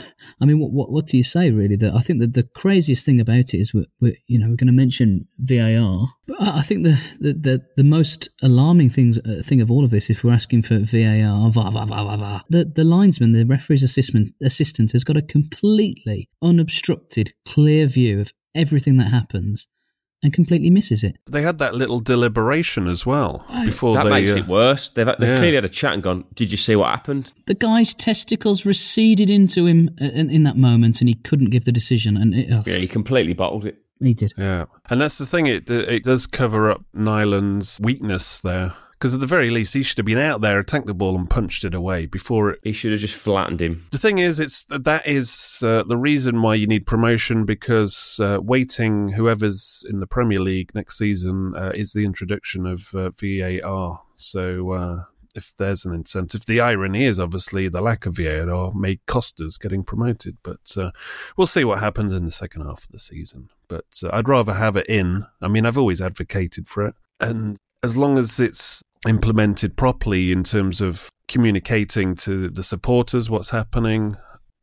I 0.42 0.46
mean, 0.46 0.60
what, 0.60 0.72
what 0.72 0.92
what 0.92 1.08
do 1.08 1.18
you 1.18 1.24
say 1.24 1.52
really? 1.52 1.76
That 1.76 1.94
I 1.94 2.00
think 2.00 2.20
that 2.20 2.34
the 2.34 2.44
craziest 2.44 3.06
thing 3.06 3.20
about 3.20 3.38
it 3.38 3.54
is 3.54 3.74
we're, 3.74 3.86
we're 4.00 4.16
you 4.28 4.40
know 4.40 4.48
we're 4.50 4.56
going 4.56 4.68
to 4.68 4.74
mention 4.74 5.28
VAR, 5.40 6.08
but 6.28 6.42
I 6.42 6.62
think 6.62 6.84
the 6.84 7.00
the 7.20 7.34
the, 7.34 7.62
the 7.78 7.84
most 7.84 8.30
alarming 8.42 8.90
things 8.90 9.20
uh, 9.20 9.42
thing 9.44 9.62
of 9.62 9.70
all 9.70 9.84
of 9.84 9.92
this, 9.92 10.10
if 10.10 10.24
we're 10.24 10.34
asking 10.34 10.64
for 10.64 10.80
VAR, 10.80 11.52
VAR, 11.52 11.72
VAR, 11.72 11.88
VAR, 11.88 12.06
VAR, 12.06 12.18
VAR, 12.18 12.42
the 12.50 12.66
the 12.66 12.84
linesman, 12.84 13.34
the 13.34 13.46
referee's 13.46 13.84
assistant 13.84 14.34
assistant 14.42 14.92
has 14.94 15.04
got 15.04 15.18
a 15.18 15.22
completely 15.22 16.30
unobstructed, 16.42 17.34
clear 17.46 17.86
view 17.88 18.22
of 18.22 18.32
everything 18.56 18.98
that 18.98 19.12
happens, 19.12 19.68
and 20.24 20.34
completely 20.34 20.70
misses 20.70 21.04
it. 21.04 21.18
They 21.26 21.42
had 21.42 21.58
that 21.60 21.76
little 21.76 22.00
deliberation 22.00 22.88
as 22.88 23.06
well 23.06 23.46
before 23.66 23.96
that 23.96 24.06
they. 24.06 24.10
makes 24.10 24.34
uh, 24.34 24.38
it 24.40 24.48
worse. 24.48 24.90
They've, 24.90 25.06
they've 25.06 25.30
yeah. 25.30 25.38
clearly 25.38 25.56
had 25.56 25.66
a 25.66 25.70
chat 25.70 25.94
and 25.94 26.02
gone, 26.02 26.26
Did 26.34 26.50
you 26.50 26.58
see 26.58 26.76
what 26.76 26.90
happened? 26.90 27.34
The 27.46 27.54
guy's 27.54 27.94
testicles 27.94 28.66
receded 28.66 29.30
into 29.30 29.66
him 29.66 29.90
uh, 30.02 30.06
in, 30.06 30.30
in 30.30 30.44
that 30.44 30.58
moment, 30.58 31.02
and 31.02 31.10
he 31.10 31.16
couldn't 31.16 31.50
give 31.50 31.66
the 31.66 31.72
decision. 31.72 32.18
And 32.18 32.34
it, 32.34 32.48
oh, 32.52 32.64
Yeah, 32.66 32.78
he 32.78 32.88
completely 32.88 33.34
bottled 33.34 33.66
it. 33.66 33.78
he 34.00 34.14
did. 34.14 34.34
Yeah, 34.38 34.66
and 34.90 35.02
that's 35.02 35.18
the 35.18 35.26
thing. 35.26 35.48
It 35.48 35.70
it 35.70 36.04
does 36.04 36.26
cover 36.26 36.72
up 36.72 36.84
Nyland's 36.94 37.80
weakness 37.82 38.40
there, 38.42 38.74
because 39.04 39.14
at 39.14 39.20
the 39.20 39.28
very 39.28 39.50
least 39.50 39.74
he 39.74 39.84
should 39.84 39.98
have 39.98 40.06
been 40.06 40.18
out 40.18 40.40
there, 40.40 40.58
attacked 40.60 40.86
the 40.86 40.94
ball, 40.94 41.18
and 41.18 41.30
punched 41.30 41.66
it 41.66 41.74
away 41.74 42.06
before 42.06 42.52
it 42.52 42.60
He 42.64 42.72
should 42.72 42.92
have 42.92 43.02
just 43.02 43.16
flattened 43.16 43.62
him. 43.62 43.86
The 43.92 43.98
thing 43.98 44.20
is, 44.20 44.40
it's 44.40 44.64
that 44.70 45.06
is 45.06 45.62
uh, 45.62 45.84
the 45.86 45.98
reason 45.98 46.42
why 46.42 46.56
you 46.56 46.68
need 46.68 46.88
promotion 46.88 47.44
because 47.44 48.18
uh, 48.24 48.40
waiting 48.42 49.10
whoever's 49.10 49.84
in 49.90 50.00
the 50.00 50.08
Premier 50.08 50.40
League 50.40 50.74
next 50.74 50.98
season 50.98 51.54
uh, 51.54 51.74
is 51.76 51.92
the 51.92 52.06
introduction 52.06 52.66
of 52.66 52.96
uh, 52.96 53.10
VAR. 53.20 54.02
So 54.16 54.72
uh, 54.72 55.04
if 55.36 55.54
there's 55.58 55.84
an 55.84 55.94
incentive, 55.94 56.46
the 56.46 56.62
irony 56.62 57.04
is 57.04 57.20
obviously 57.20 57.68
the 57.68 57.82
lack 57.82 58.06
of 58.06 58.16
VAR 58.16 58.74
may 58.74 59.02
cost 59.06 59.42
us 59.42 59.58
getting 59.58 59.84
promoted. 59.84 60.38
But 60.44 60.78
uh, 60.78 60.92
we'll 61.36 61.46
see 61.46 61.66
what 61.66 61.80
happens 61.80 62.14
in 62.14 62.24
the 62.24 62.32
second 62.32 62.62
half 62.62 62.86
of 62.86 62.92
the 62.94 63.00
season. 63.00 63.50
But 63.68 64.00
uh, 64.02 64.12
I'd 64.14 64.30
rather 64.30 64.54
have 64.54 64.78
it 64.78 64.88
in. 64.88 65.26
I 65.42 65.50
mean, 65.50 65.66
I've 65.66 65.78
always 65.78 66.02
advocated 66.02 66.70
for 66.70 66.88
it, 66.88 66.96
and 67.20 67.60
as 67.84 67.98
long 67.98 68.18
as 68.18 68.40
it's 68.40 68.82
implemented 69.08 69.76
properly 69.76 70.32
in 70.32 70.44
terms 70.44 70.82
of 70.82 71.10
communicating 71.28 72.16
to 72.16 72.50
the 72.50 72.64
supporters 72.64 73.30
what's 73.30 73.50
happening 73.50 74.16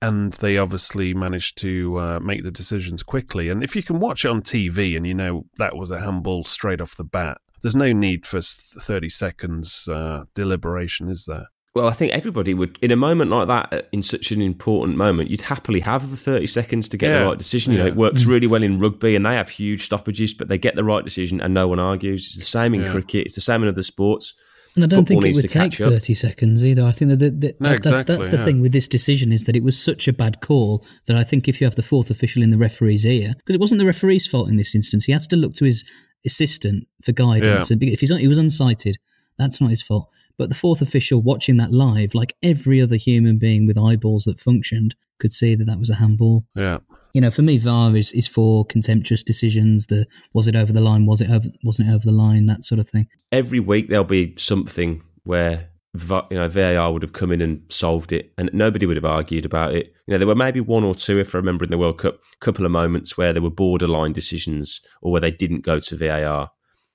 and 0.02 0.32
they 0.34 0.56
obviously 0.56 1.12
managed 1.12 1.58
to 1.58 1.98
uh, 1.98 2.20
make 2.20 2.42
the 2.42 2.50
decisions 2.50 3.02
quickly. 3.02 3.50
And 3.50 3.62
if 3.62 3.76
you 3.76 3.82
can 3.82 4.00
watch 4.00 4.24
it 4.24 4.28
on 4.28 4.42
tv 4.42 4.96
and 4.96 5.06
you 5.06 5.14
know 5.14 5.46
that 5.58 5.76
was 5.76 5.90
a 5.90 6.00
handball 6.00 6.44
straight 6.44 6.80
off 6.80 6.96
the 6.96 7.04
bat 7.04 7.38
there's 7.62 7.76
no 7.76 7.92
need 7.92 8.26
for 8.26 8.40
30 8.40 9.08
seconds 9.10 9.88
uh, 9.88 10.24
deliberation 10.34 11.08
is 11.08 11.24
there 11.26 11.46
Well, 11.74 11.86
I 11.86 11.92
think 11.92 12.12
everybody 12.12 12.52
would, 12.52 12.78
in 12.82 12.90
a 12.90 12.96
moment 12.96 13.30
like 13.30 13.46
that, 13.46 13.72
uh, 13.72 13.82
in 13.92 14.02
such 14.02 14.32
an 14.32 14.42
important 14.42 14.96
moment, 14.98 15.30
you'd 15.30 15.42
happily 15.42 15.78
have 15.80 16.10
the 16.10 16.16
30 16.16 16.48
seconds 16.48 16.88
to 16.88 16.96
get 16.96 17.10
Yeah. 17.10 17.20
the 17.20 17.24
right 17.26 17.38
decision. 17.38 17.72
You 17.72 17.78
know, 17.78 17.86
it 17.86 17.94
works 17.94 18.24
really 18.24 18.48
well 18.48 18.62
in 18.64 18.80
rugby 18.80 19.14
and 19.14 19.24
they 19.24 19.34
have 19.36 19.48
huge 19.50 19.84
stoppages, 19.84 20.34
but 20.34 20.48
they 20.48 20.58
get 20.58 20.74
the 20.74 20.82
right 20.82 21.04
decision 21.04 21.40
and 21.40 21.54
no 21.54 21.68
one 21.68 21.78
argues. 21.78 22.26
It's 22.26 22.38
the 22.38 22.44
same 22.44 22.74
in 22.74 22.80
Yeah. 22.82 22.90
cricket, 22.90 23.26
it's 23.26 23.36
the 23.36 23.40
same 23.40 23.62
in 23.62 23.68
other 23.68 23.84
sports. 23.84 24.34
And 24.74 24.84
I 24.84 24.88
don't 24.88 25.06
Football 25.06 25.22
think 25.22 25.34
it 25.36 25.42
would 25.42 25.48
take 25.48 25.74
30 25.74 26.14
seconds 26.14 26.64
either. 26.64 26.82
I 26.84 26.92
think 26.92 27.10
that, 27.10 27.18
that, 27.20 27.40
that- 27.40 27.60
No, 27.60 27.68
that's, 27.70 27.86
exactly, 27.86 28.16
that's 28.16 28.28
the 28.30 28.36
yeah. 28.36 28.44
thing 28.44 28.60
with 28.60 28.72
this 28.72 28.88
decision 28.88 29.30
is 29.32 29.44
that 29.44 29.56
it 29.56 29.62
was 29.62 29.76
such 29.80 30.08
a 30.08 30.12
bad 30.12 30.40
call 30.40 30.84
that 31.06 31.16
I 31.16 31.22
think 31.24 31.46
if 31.48 31.60
you 31.60 31.66
have 31.66 31.76
the 31.76 31.82
fourth 31.84 32.10
official 32.10 32.42
in 32.42 32.50
the 32.50 32.58
referee's 32.58 33.04
ear, 33.06 33.34
because 33.38 33.54
it 33.54 33.60
wasn't 33.60 33.78
the 33.80 33.86
referee's 33.86 34.26
fault 34.26 34.48
in 34.48 34.56
this 34.56 34.74
instance, 34.74 35.04
he 35.04 35.12
has 35.12 35.26
to 35.28 35.36
look 35.36 35.54
to 35.54 35.64
his 35.64 35.84
assistant 36.26 36.86
for 37.02 37.12
guidance. 37.12 37.70
Yeah. 37.70 37.74
And 37.74 37.82
if 37.84 38.00
he's, 38.00 38.16
he 38.16 38.28
was 38.28 38.38
unsighted, 38.40 38.94
That's 39.38 39.58
not 39.60 39.70
his 39.70 39.80
fault. 39.80 40.08
But 40.40 40.48
the 40.48 40.54
fourth 40.54 40.80
official 40.80 41.20
watching 41.20 41.58
that 41.58 41.70
live, 41.70 42.14
like 42.14 42.34
every 42.42 42.80
other 42.80 42.96
human 42.96 43.36
being 43.36 43.66
with 43.66 43.76
eyeballs 43.76 44.24
that 44.24 44.40
functioned, 44.40 44.94
could 45.18 45.32
see 45.32 45.54
that 45.54 45.66
that 45.66 45.78
was 45.78 45.90
a 45.90 45.96
handball. 45.96 46.44
Yeah. 46.56 46.78
You 47.12 47.20
know, 47.20 47.30
for 47.30 47.42
me, 47.42 47.58
VAR 47.58 47.94
is, 47.94 48.10
is 48.12 48.26
for 48.26 48.64
contemptuous 48.64 49.22
decisions. 49.22 49.88
The 49.88 50.06
was 50.32 50.48
it 50.48 50.56
over 50.56 50.72
the 50.72 50.80
line? 50.80 51.04
Was 51.04 51.20
it 51.20 51.28
over? 51.30 51.50
Wasn't 51.62 51.86
it 51.86 51.92
over 51.92 52.06
the 52.06 52.14
line? 52.14 52.46
That 52.46 52.64
sort 52.64 52.78
of 52.78 52.88
thing. 52.88 53.06
Every 53.30 53.60
week 53.60 53.90
there'll 53.90 54.04
be 54.04 54.34
something 54.38 55.02
where 55.24 55.68
Va- 55.92 56.26
you 56.30 56.38
know 56.38 56.48
VAR 56.48 56.90
would 56.90 57.02
have 57.02 57.12
come 57.12 57.32
in 57.32 57.42
and 57.42 57.60
solved 57.68 58.10
it, 58.10 58.32
and 58.38 58.48
nobody 58.54 58.86
would 58.86 58.96
have 58.96 59.04
argued 59.04 59.44
about 59.44 59.74
it. 59.74 59.92
You 60.06 60.12
know, 60.12 60.18
there 60.18 60.26
were 60.26 60.34
maybe 60.34 60.60
one 60.60 60.84
or 60.84 60.94
two, 60.94 61.18
if 61.18 61.34
I 61.34 61.38
remember, 61.38 61.64
in 61.64 61.70
the 61.70 61.76
World 61.76 61.98
Cup, 61.98 62.18
couple 62.40 62.64
of 62.64 62.72
moments 62.72 63.18
where 63.18 63.34
there 63.34 63.42
were 63.42 63.50
borderline 63.50 64.14
decisions 64.14 64.80
or 65.02 65.12
where 65.12 65.20
they 65.20 65.32
didn't 65.32 65.66
go 65.66 65.80
to 65.80 65.96
VAR. 65.98 66.50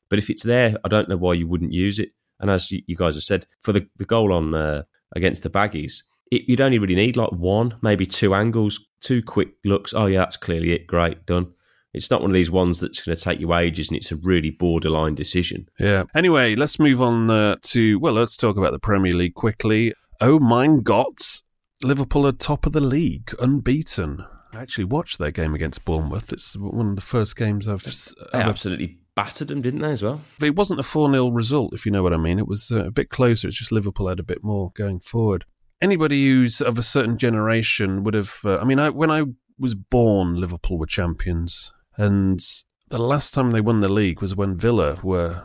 But 0.09 0.17
if 0.17 0.31
it's 0.31 0.43
there, 0.43 0.77
I 0.83 0.87
don't 0.87 1.09
know 1.09 1.17
why 1.17 1.33
you 1.33 1.47
wouldn't 1.47 1.73
use 1.73 1.99
it. 1.99 2.09
And 2.39 2.49
as 2.49 2.71
you, 2.71 2.95
guys 2.95 3.15
have 3.15 3.23
said, 3.23 3.45
for 3.61 3.71
the, 3.71 3.87
the 3.97 4.05
goal 4.05 4.33
on 4.33 4.53
uh, 4.53 4.83
against 5.15 5.43
the 5.43 5.49
Baggies, 5.49 6.03
it, 6.31 6.43
you'd 6.47 6.61
only 6.61 6.79
really 6.79 6.95
need 6.95 7.17
like 7.17 7.31
one, 7.31 7.77
maybe 7.81 8.05
two 8.05 8.33
angles, 8.33 8.85
two 9.01 9.21
quick 9.21 9.49
looks. 9.63 9.93
Oh 9.93 10.05
yeah, 10.05 10.19
that's 10.19 10.37
clearly 10.37 10.73
it. 10.73 10.87
Great, 10.87 11.25
done. 11.25 11.51
It's 11.93 12.11
not 12.11 12.21
one 12.21 12.31
of 12.31 12.35
these 12.35 12.51
ones 12.51 12.81
that's 12.81 13.01
going 13.03 13.15
to 13.15 13.23
take 13.23 13.39
you 13.39 13.53
ages, 13.53 13.87
and 13.87 13.95
it's 13.95 14.11
a 14.11 14.17
really 14.17 14.51
borderline 14.51 15.15
decision. 15.15 15.69
Yeah. 15.79 16.03
Anyway, 16.13 16.55
let's 16.55 16.77
move 16.77 17.01
on 17.01 17.29
uh, 17.29 17.55
to 17.61 17.99
well, 17.99 18.13
let's 18.13 18.35
talk 18.35 18.57
about 18.57 18.73
the 18.73 18.79
Premier 18.79 19.13
League 19.13 19.35
quickly. 19.35 19.93
Oh 20.19 20.39
mein 20.39 20.81
Gott, 20.81 21.41
Liverpool 21.83 22.27
are 22.27 22.33
top 22.33 22.65
of 22.65 22.73
the 22.73 22.81
league, 22.81 23.33
unbeaten. 23.39 24.25
I 24.53 24.61
actually 24.61 24.85
watched 24.85 25.19
their 25.19 25.31
game 25.31 25.53
against 25.53 25.85
Bournemouth. 25.85 26.31
It's 26.31 26.55
one 26.57 26.89
of 26.89 26.95
the 26.95 27.01
first 27.01 27.35
games 27.35 27.67
I've 27.67 27.83
They 27.83 28.39
absolutely 28.39 28.99
battered 29.15 29.47
them, 29.47 29.61
didn't 29.61 29.81
they, 29.81 29.91
as 29.91 30.03
well? 30.03 30.21
It 30.41 30.55
wasn't 30.55 30.79
a 30.79 30.83
4 30.83 31.11
0 31.11 31.29
result, 31.29 31.73
if 31.73 31.85
you 31.85 31.91
know 31.91 32.03
what 32.03 32.13
I 32.13 32.17
mean. 32.17 32.39
It 32.39 32.47
was 32.47 32.71
uh, 32.71 32.85
a 32.85 32.91
bit 32.91 33.09
closer. 33.09 33.47
It's 33.47 33.57
just 33.57 33.71
Liverpool 33.71 34.09
had 34.09 34.19
a 34.19 34.23
bit 34.23 34.43
more 34.43 34.71
going 34.75 34.99
forward. 34.99 35.45
Anybody 35.81 36.27
who's 36.27 36.61
of 36.61 36.77
a 36.77 36.83
certain 36.83 37.17
generation 37.17 38.03
would 38.03 38.13
have. 38.13 38.37
Uh, 38.43 38.57
I 38.57 38.63
mean, 38.63 38.79
I, 38.79 38.89
when 38.89 39.11
I 39.11 39.23
was 39.57 39.75
born, 39.75 40.35
Liverpool 40.35 40.77
were 40.77 40.85
champions. 40.85 41.71
And 41.97 42.41
the 42.89 42.99
last 42.99 43.33
time 43.33 43.51
they 43.51 43.61
won 43.61 43.79
the 43.79 43.89
league 43.89 44.21
was 44.21 44.35
when 44.35 44.57
Villa 44.57 44.99
were 45.01 45.43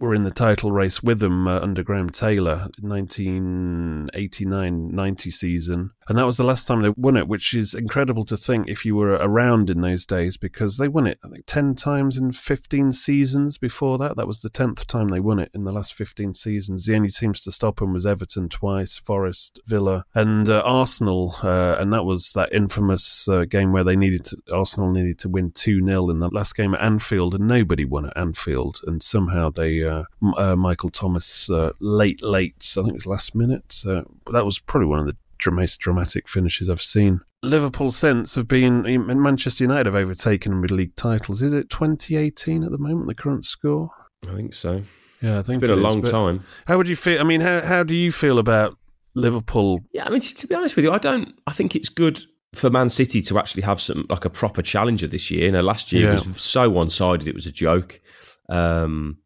were 0.00 0.14
in 0.14 0.22
the 0.22 0.30
title 0.30 0.70
race 0.70 1.02
with 1.02 1.18
them 1.18 1.48
uh, 1.48 1.58
under 1.58 1.82
Graham 1.82 2.08
Taylor, 2.08 2.68
1989-90 2.80 5.32
season. 5.32 5.90
And 6.08 6.16
that 6.16 6.24
was 6.24 6.38
the 6.38 6.44
last 6.44 6.66
time 6.66 6.80
they 6.80 6.88
won 6.96 7.18
it, 7.18 7.28
which 7.28 7.52
is 7.52 7.74
incredible 7.74 8.24
to 8.26 8.36
think 8.36 8.66
if 8.66 8.86
you 8.86 8.96
were 8.96 9.12
around 9.12 9.68
in 9.68 9.82
those 9.82 10.06
days 10.06 10.38
because 10.38 10.78
they 10.78 10.88
won 10.88 11.06
it, 11.06 11.18
I 11.22 11.28
think, 11.28 11.44
10 11.46 11.74
times 11.74 12.16
in 12.16 12.32
15 12.32 12.92
seasons 12.92 13.58
before 13.58 13.98
that. 13.98 14.16
That 14.16 14.26
was 14.26 14.40
the 14.40 14.48
10th 14.48 14.86
time 14.86 15.08
they 15.08 15.20
won 15.20 15.38
it 15.38 15.50
in 15.52 15.64
the 15.64 15.72
last 15.72 15.92
15 15.92 16.32
seasons. 16.32 16.86
The 16.86 16.96
only 16.96 17.10
teams 17.10 17.42
to 17.42 17.52
stop 17.52 17.80
them 17.80 17.92
was 17.92 18.06
Everton 18.06 18.48
twice, 18.48 18.96
Forest, 18.96 19.60
Villa, 19.66 20.06
and 20.14 20.48
uh, 20.48 20.62
Arsenal. 20.64 21.36
Uh, 21.42 21.76
and 21.78 21.92
that 21.92 22.04
was 22.04 22.32
that 22.32 22.54
infamous 22.54 23.28
uh, 23.28 23.44
game 23.44 23.72
where 23.72 23.84
they 23.84 23.96
needed 23.96 24.24
to, 24.26 24.38
Arsenal 24.50 24.90
needed 24.90 25.18
to 25.18 25.28
win 25.28 25.50
2 25.50 25.84
0 25.84 26.08
in 26.08 26.20
the 26.20 26.30
last 26.30 26.56
game 26.56 26.72
at 26.72 26.80
Anfield, 26.80 27.34
and 27.34 27.46
nobody 27.46 27.84
won 27.84 28.06
at 28.06 28.16
Anfield. 28.16 28.80
And 28.86 29.02
somehow 29.02 29.50
they, 29.50 29.84
uh, 29.84 30.04
uh, 30.38 30.56
Michael 30.56 30.90
Thomas, 30.90 31.50
uh, 31.50 31.72
late, 31.80 32.22
late, 32.22 32.74
I 32.78 32.80
think 32.80 32.88
it 32.88 32.94
was 32.94 33.06
last 33.06 33.34
minute. 33.34 33.82
but 33.84 34.32
that 34.32 34.46
was 34.46 34.58
probably 34.58 34.88
one 34.88 35.00
of 35.00 35.06
the 35.06 35.16
most 35.46 35.78
dramatic 35.78 36.28
finishes 36.28 36.68
I've 36.68 36.82
seen. 36.82 37.20
Liverpool 37.42 37.90
since 37.90 38.34
have 38.34 38.48
been 38.48 38.84
in 38.86 39.22
Manchester 39.22 39.64
United 39.64 39.86
have 39.86 39.94
overtaken 39.94 40.60
with 40.60 40.70
league 40.70 40.96
titles. 40.96 41.40
Is 41.42 41.52
it 41.52 41.70
2018 41.70 42.64
at 42.64 42.70
the 42.70 42.78
moment? 42.78 43.06
The 43.06 43.14
current 43.14 43.44
score? 43.44 43.90
I 44.28 44.34
think 44.34 44.54
so. 44.54 44.82
Yeah, 45.20 45.38
I 45.38 45.42
think 45.42 45.56
it's 45.56 45.60
been 45.60 45.70
it 45.70 45.78
a 45.78 45.80
long 45.80 46.02
time. 46.02 46.44
How 46.66 46.76
would 46.76 46.88
you 46.88 46.96
feel? 46.96 47.20
I 47.20 47.24
mean, 47.24 47.40
how 47.40 47.60
how 47.60 47.82
do 47.84 47.94
you 47.94 48.10
feel 48.12 48.38
about 48.38 48.76
Liverpool? 49.14 49.80
Yeah, 49.92 50.04
I 50.04 50.10
mean, 50.10 50.20
to, 50.20 50.34
to 50.34 50.46
be 50.46 50.54
honest 50.54 50.76
with 50.76 50.84
you, 50.84 50.92
I 50.92 50.98
don't. 50.98 51.38
I 51.46 51.52
think 51.52 51.74
it's 51.76 51.88
good 51.88 52.20
for 52.54 52.70
Man 52.70 52.88
City 52.88 53.20
to 53.22 53.38
actually 53.38 53.62
have 53.62 53.80
some 53.80 54.06
like 54.08 54.24
a 54.24 54.30
proper 54.30 54.62
challenger 54.62 55.06
this 55.06 55.30
year. 55.30 55.44
You 55.46 55.52
know, 55.52 55.60
last 55.62 55.92
year 55.92 56.08
Yeah. 56.08 56.14
was 56.14 56.40
so 56.40 56.68
one 56.70 56.90
sided; 56.90 57.28
it 57.28 57.34
was 57.34 57.46
a 57.46 57.52
joke. 57.52 58.00
Um, 58.48 59.18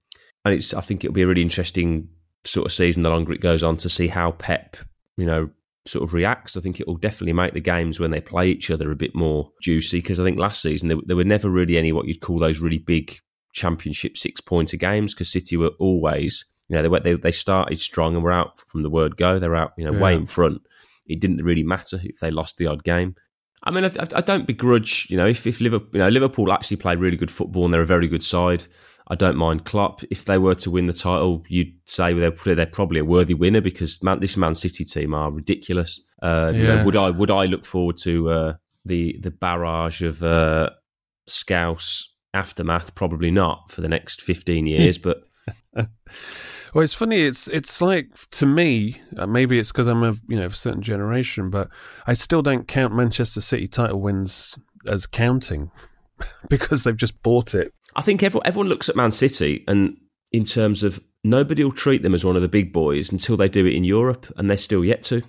and 0.45 0.54
it's. 0.54 0.75
I 0.75 0.81
think 0.81 1.04
it'll 1.04 1.14
be 1.14 1.23
a 1.23 1.26
really 1.26 1.42
interesting 1.42 2.09
sort 2.45 2.66
of 2.66 2.73
season 2.73 3.02
the 3.04 3.11
longer 3.11 3.33
it 3.33 3.40
goes 3.40 3.62
on 3.62 3.76
to 3.78 3.88
see 3.88 4.09
how 4.09 4.33
Pep, 4.33 4.76
you 5.16 5.25
know, 5.26 5.49
sort 5.85 6.05
of 6.05 6.15
reacts. 6.15 6.57
I 6.57 6.61
think 6.61 6.81
it 6.81 6.87
will 6.87 6.97
definitely 6.97 7.33
make 7.33 7.55
the 7.55 7.61
games 7.61 7.99
when 7.99 8.11
they 8.12 8.21
play 8.21 8.49
each 8.49 8.71
other 8.71 8.91
a 8.91 8.97
bit 8.97 9.15
more 9.15 9.51
juicy 9.61 9.99
because 9.99 10.21
I 10.21 10.25
think 10.25 10.39
last 10.39 10.62
season 10.62 10.89
there, 10.89 10.99
there 11.07 11.17
were 11.17 11.25
never 11.25 11.51
really 11.51 11.77
any 11.77 11.93
what 11.93 12.07
you'd 12.07 12.21
call 12.21 12.39
those 12.39 12.59
really 12.61 12.79
big 12.79 13.19
championship 13.53 14.17
six 14.17 14.41
pointer 14.41 14.77
games 14.77 15.15
because 15.15 15.31
City 15.31 15.57
were 15.57 15.73
always, 15.79 16.45
you 16.69 16.77
know, 16.81 16.89
they, 16.89 16.99
they 17.01 17.15
they 17.21 17.33
started 17.33 17.81
strong 17.81 18.15
and 18.15 18.25
were 18.25 18.33
out 18.33 18.59
from 18.59 18.83
the 18.83 18.91
word 18.91 19.17
go. 19.17 19.39
They're 19.39 19.57
out, 19.57 19.73
you 19.77 19.85
know, 19.85 19.93
way 19.99 20.15
in 20.15 20.27
front. 20.27 20.62
It 21.07 21.21
didn't 21.21 21.43
really 21.45 21.65
matter 21.65 22.01
if 22.03 22.21
they 22.21 22.31
lost 22.31 22.59
the 22.59 22.67
odd 22.67 22.85
game. 22.85 23.17
I 23.65 23.71
mean, 23.71 23.85
I, 23.85 23.89
I- 24.01 24.09
I 24.17 24.21
don't 24.23 24.47
begrudge, 24.47 25.07
you 25.11 25.17
know, 25.17 25.27
if, 25.27 25.47
if 25.47 25.61
Liverpool, 25.61 25.91
you 25.93 25.99
know, 26.01 26.09
Liverpool 26.09 26.53
actually 26.53 26.79
play 26.79 26.97
really 26.97 27.17
good 27.17 27.31
football 27.31 27.65
and 27.65 27.73
they're 27.75 27.83
a 27.83 27.87
very 27.87 28.09
good 28.09 28.23
side. 28.25 28.65
I 29.12 29.14
don't 29.14 29.37
mind 29.37 29.66
Klopp. 29.66 30.02
If 30.11 30.25
they 30.25 30.38
were 30.38 30.54
to 30.54 30.71
win 30.71 30.87
the 30.87 30.95
title, 30.95 31.45
you'd 31.47 31.75
say 31.85 32.14
they're, 32.14 32.31
they're 32.31 32.64
probably 32.64 32.99
a 32.99 33.04
worthy 33.04 33.35
winner 33.35 33.61
because 33.61 34.02
man, 34.02 34.21
this 34.21 34.38
Man 34.38 34.54
City 34.54 34.87
team 34.87 35.12
are 35.12 35.31
ridiculous. 35.31 36.00
Uh, 36.23 36.50
you 36.54 36.62
know, 36.62 36.83
would 36.83 36.97
I 36.97 37.11
would 37.11 37.31
I 37.31 37.45
look 37.45 37.66
forward 37.66 37.99
to 38.04 38.31
uh, 38.31 38.52
the 38.87 39.19
the 39.21 39.31
barrage 39.31 40.00
of 40.00 40.23
uh, 40.23 40.71
Scouse 41.26 42.11
aftermath? 42.33 42.95
Probably 42.95 43.31
not 43.31 43.71
for 43.71 43.83
the 43.83 43.88
next 43.88 44.23
fifteen 44.23 44.66
years, 44.66 44.97
but 44.97 45.25
Well, 45.76 46.83
it's 46.83 46.95
funny. 46.95 47.21
It's 47.21 47.49
it's 47.49 47.83
like 47.83 48.16
to 48.31 48.47
me, 48.47 48.99
uh, 49.19 49.26
maybe 49.26 49.59
it's 49.59 49.73
because 49.73 49.88
I'm 49.88 50.02
a 50.02 50.16
you 50.26 50.38
know 50.38 50.47
of 50.47 50.54
a 50.54 50.57
certain 50.57 50.81
generation, 50.81 51.50
but 51.50 51.69
I 52.07 52.14
still 52.14 52.40
don't 52.40 52.66
count 52.66 52.95
Manchester 52.95 53.42
City 53.42 53.69
title 53.69 54.00
wins 54.00 54.57
as 54.88 55.07
counting 55.07 55.71
because 56.49 56.85
they've 56.85 56.97
just 56.97 57.23
bought 57.23 57.55
it. 57.55 57.73
I 57.97 58.02
think 58.02 58.23
everyone, 58.23 58.47
everyone 58.47 58.69
looks 58.69 58.88
at 58.88 58.97
Man 58.97 59.12
City 59.12 59.64
and 59.69 59.97
in 60.33 60.45
terms 60.45 60.83
of 60.83 61.00
nobody 61.25 61.62
will 61.62 61.73
treat 61.73 62.02
them 62.02 62.14
as 62.14 62.25
one 62.25 62.37
of 62.37 62.43
the 62.43 62.49
big 62.49 62.73
boys 62.73 63.12
until 63.12 63.37
they 63.37 63.49
do 63.49 63.67
it 63.67 63.75
in 63.75 63.85
Europe, 63.85 64.26
and 64.37 64.49
they're 64.49 64.57
still 64.57 64.85
yet 64.85 65.02
to. 65.05 65.23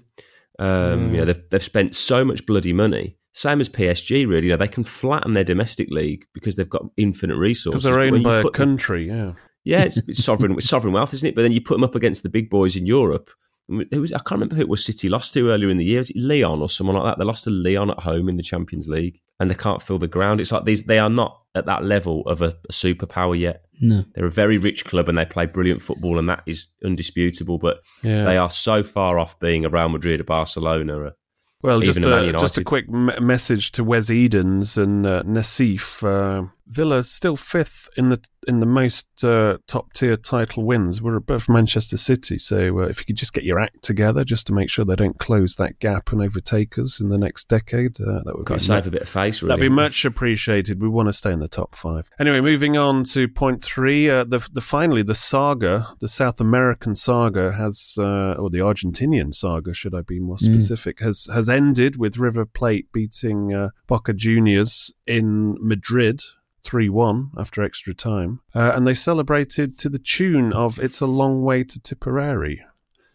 Um, 0.59 1.13
You 1.13 1.19
know, 1.19 1.25
they've 1.25 1.43
they've 1.50 1.63
spent 1.63 1.95
so 1.95 2.23
much 2.23 2.45
bloody 2.45 2.73
money. 2.73 3.17
Same 3.33 3.59
as 3.59 3.67
PSG, 3.67 4.27
really. 4.27 4.45
You 4.45 4.51
know, 4.51 4.57
they 4.57 4.67
can 4.67 4.83
flatten 4.83 5.33
their 5.33 5.43
domestic 5.43 5.89
league 5.89 6.25
because 6.33 6.55
they've 6.55 6.69
got 6.69 6.85
infinite 6.97 7.35
resources. 7.38 7.81
Because 7.81 7.95
they're 7.95 8.00
owned 8.00 8.23
by 8.23 8.39
a 8.39 8.43
put 8.43 8.53
them- 8.53 8.69
country, 8.69 9.07
yeah. 9.07 9.33
yeah, 9.63 9.83
it's, 9.83 9.97
it's 10.07 10.23
sovereign 10.23 10.53
it's 10.53 10.69
sovereign 10.69 10.93
wealth, 10.93 11.13
isn't 11.15 11.27
it? 11.27 11.35
But 11.35 11.41
then 11.41 11.51
you 11.51 11.62
put 11.62 11.73
them 11.75 11.83
up 11.83 11.95
against 11.95 12.21
the 12.23 12.29
big 12.29 12.50
boys 12.50 12.75
in 12.75 12.85
Europe. 12.85 13.31
Who 13.70 14.01
was, 14.01 14.12
I 14.12 14.17
can't 14.17 14.32
remember 14.34 14.55
who 14.55 14.62
it 14.62 14.70
was 14.70 14.84
City 14.86 15.08
lost 15.08 15.34
to 15.34 15.50
earlier 15.50 15.70
in 15.70 15.77
the 15.77 15.86
year. 15.86 16.00
Was 16.00 16.10
it 16.10 16.17
Lyon 16.17 16.62
or 16.62 16.70
someone 16.70 16.98
like 16.98 17.05
that? 17.05 17.17
They 17.17 17.25
lost 17.25 17.46
to 17.46 17.50
Lyon 17.50 17.89
at 17.91 18.00
home 18.00 18.27
in 18.27 18.36
the 18.36 18.43
Champions 18.43 18.88
League, 18.89 19.22
and 19.39 19.50
they 19.50 19.55
can't 19.55 19.82
fill 19.82 19.98
the 20.00 20.08
ground. 20.08 20.41
It's 20.41 20.51
like 20.51 20.65
these; 20.65 20.84
they 20.84 21.00
are 21.00 21.10
not 21.10 21.39
at 21.55 21.65
that 21.67 21.84
level 21.86 22.24
of 22.27 22.41
a, 22.41 22.48
a 22.48 22.72
superpower 22.74 23.39
yet. 23.39 23.62
No. 23.79 24.03
They're 24.15 24.25
a 24.25 24.29
very 24.32 24.58
rich 24.58 24.84
club, 24.86 25.08
and 25.08 25.17
they 25.17 25.24
play 25.25 25.46
brilliant 25.46 25.82
football, 25.82 26.20
and 26.20 26.27
that 26.27 26.43
is 26.46 26.67
undisputable. 26.84 27.58
But 27.58 27.77
Yeah. 28.03 28.25
they 28.25 28.38
are 28.38 28.50
so 28.51 28.84
far 28.84 29.17
off 29.17 29.39
being 29.39 29.63
a 29.65 29.70
Real 29.70 29.89
Madrid, 29.89 30.20
a 30.20 30.24
Barcelona, 30.25 31.05
a, 31.08 31.13
Well, 31.62 31.82
even 31.84 32.03
just 32.03 32.05
a 32.05 32.32
just 32.34 32.58
a 32.58 32.63
quick 32.65 32.89
me- 32.89 33.17
message 33.22 33.72
to 33.74 33.84
Wes 33.86 34.10
Edens 34.10 34.77
and 34.77 35.05
uh, 35.08 35.24
Nassef. 35.24 36.03
Uh, 36.03 36.48
Villa's 36.67 37.10
still 37.12 37.36
fifth 37.36 37.89
in 37.98 38.10
the 38.10 38.22
in 38.48 38.60
the 38.60 38.65
most 38.65 39.24
uh, 39.24 39.58
top 39.67 39.93
tier 39.93 40.17
title 40.17 40.63
wins. 40.65 41.01
We're 41.01 41.15
above 41.15 41.48
Manchester 41.48 41.96
City, 41.98 42.38
so 42.38 42.79
uh, 42.79 42.84
if 42.84 43.00
you 43.00 43.05
could 43.05 43.15
just 43.15 43.34
get 43.34 43.43
your 43.46 43.60
act 43.60 43.82
together, 43.84 44.24
just 44.25 44.48
to 44.48 44.53
make 44.53 44.70
sure 44.70 44.84
they 44.84 44.96
don't 44.98 45.17
close 45.17 45.55
that 45.55 45.79
gap 45.79 46.12
and 46.12 46.22
overtake 46.22 46.77
us 46.77 47.00
in 47.00 47.10
the 47.10 47.17
next 47.17 47.48
decade, 47.48 48.00
uh, 48.01 48.22
that 48.25 48.34
would 48.36 48.46
got 48.46 48.55
be 48.55 48.60
to 48.60 48.65
save 48.65 48.88
a 48.88 48.91
bit 48.91 49.01
of 49.03 49.10
face. 49.10 49.41
Really, 49.41 49.50
That'd 49.50 49.62
be 49.72 49.75
much 49.75 50.03
appreciated. 50.05 50.82
We 50.82 50.89
want 50.89 51.08
to 51.10 51.13
stay 51.13 51.32
in 51.32 51.39
the 51.39 51.48
top 51.48 51.75
five. 51.75 52.10
Anyway, 52.20 52.41
moving 52.41 52.75
on 52.77 53.03
to 53.05 53.27
point 53.27 53.63
three. 53.63 54.10
Uh, 54.10 54.24
the 54.24 54.46
the 54.51 54.62
finally 54.62 55.03
the 55.03 55.15
saga, 55.15 55.88
the 56.00 56.10
South 56.10 56.41
American 56.41 56.96
saga 56.96 57.51
has, 57.53 57.96
uh, 57.98 58.34
or 58.34 58.50
the 58.50 58.60
Argentinian 58.60 59.34
saga, 59.34 59.74
should 59.74 59.93
I 59.96 60.01
be 60.01 60.20
more 60.20 60.38
Mm. 60.38 60.41
specific, 60.51 61.00
has 61.00 61.27
has 61.34 61.48
ended 61.50 61.98
with 61.98 62.17
River 62.17 62.46
Plate 62.46 62.88
beating 62.91 63.53
uh, 63.53 63.70
Boca 63.88 64.13
Juniors 64.13 64.91
in 65.05 65.55
Madrid. 65.62 66.22
3 66.63 66.89
1 66.89 67.32
after 67.38 67.63
extra 67.63 67.93
time. 67.93 68.39
Uh, 68.55 68.72
and 68.75 68.86
they 68.88 68.93
celebrated 68.93 69.77
to 69.79 69.89
the 69.89 70.00
tune 70.00 70.53
of 70.53 70.79
It's 70.79 71.01
a 71.01 71.05
Long 71.05 71.43
Way 71.43 71.63
to 71.63 71.79
Tipperary, 71.79 72.62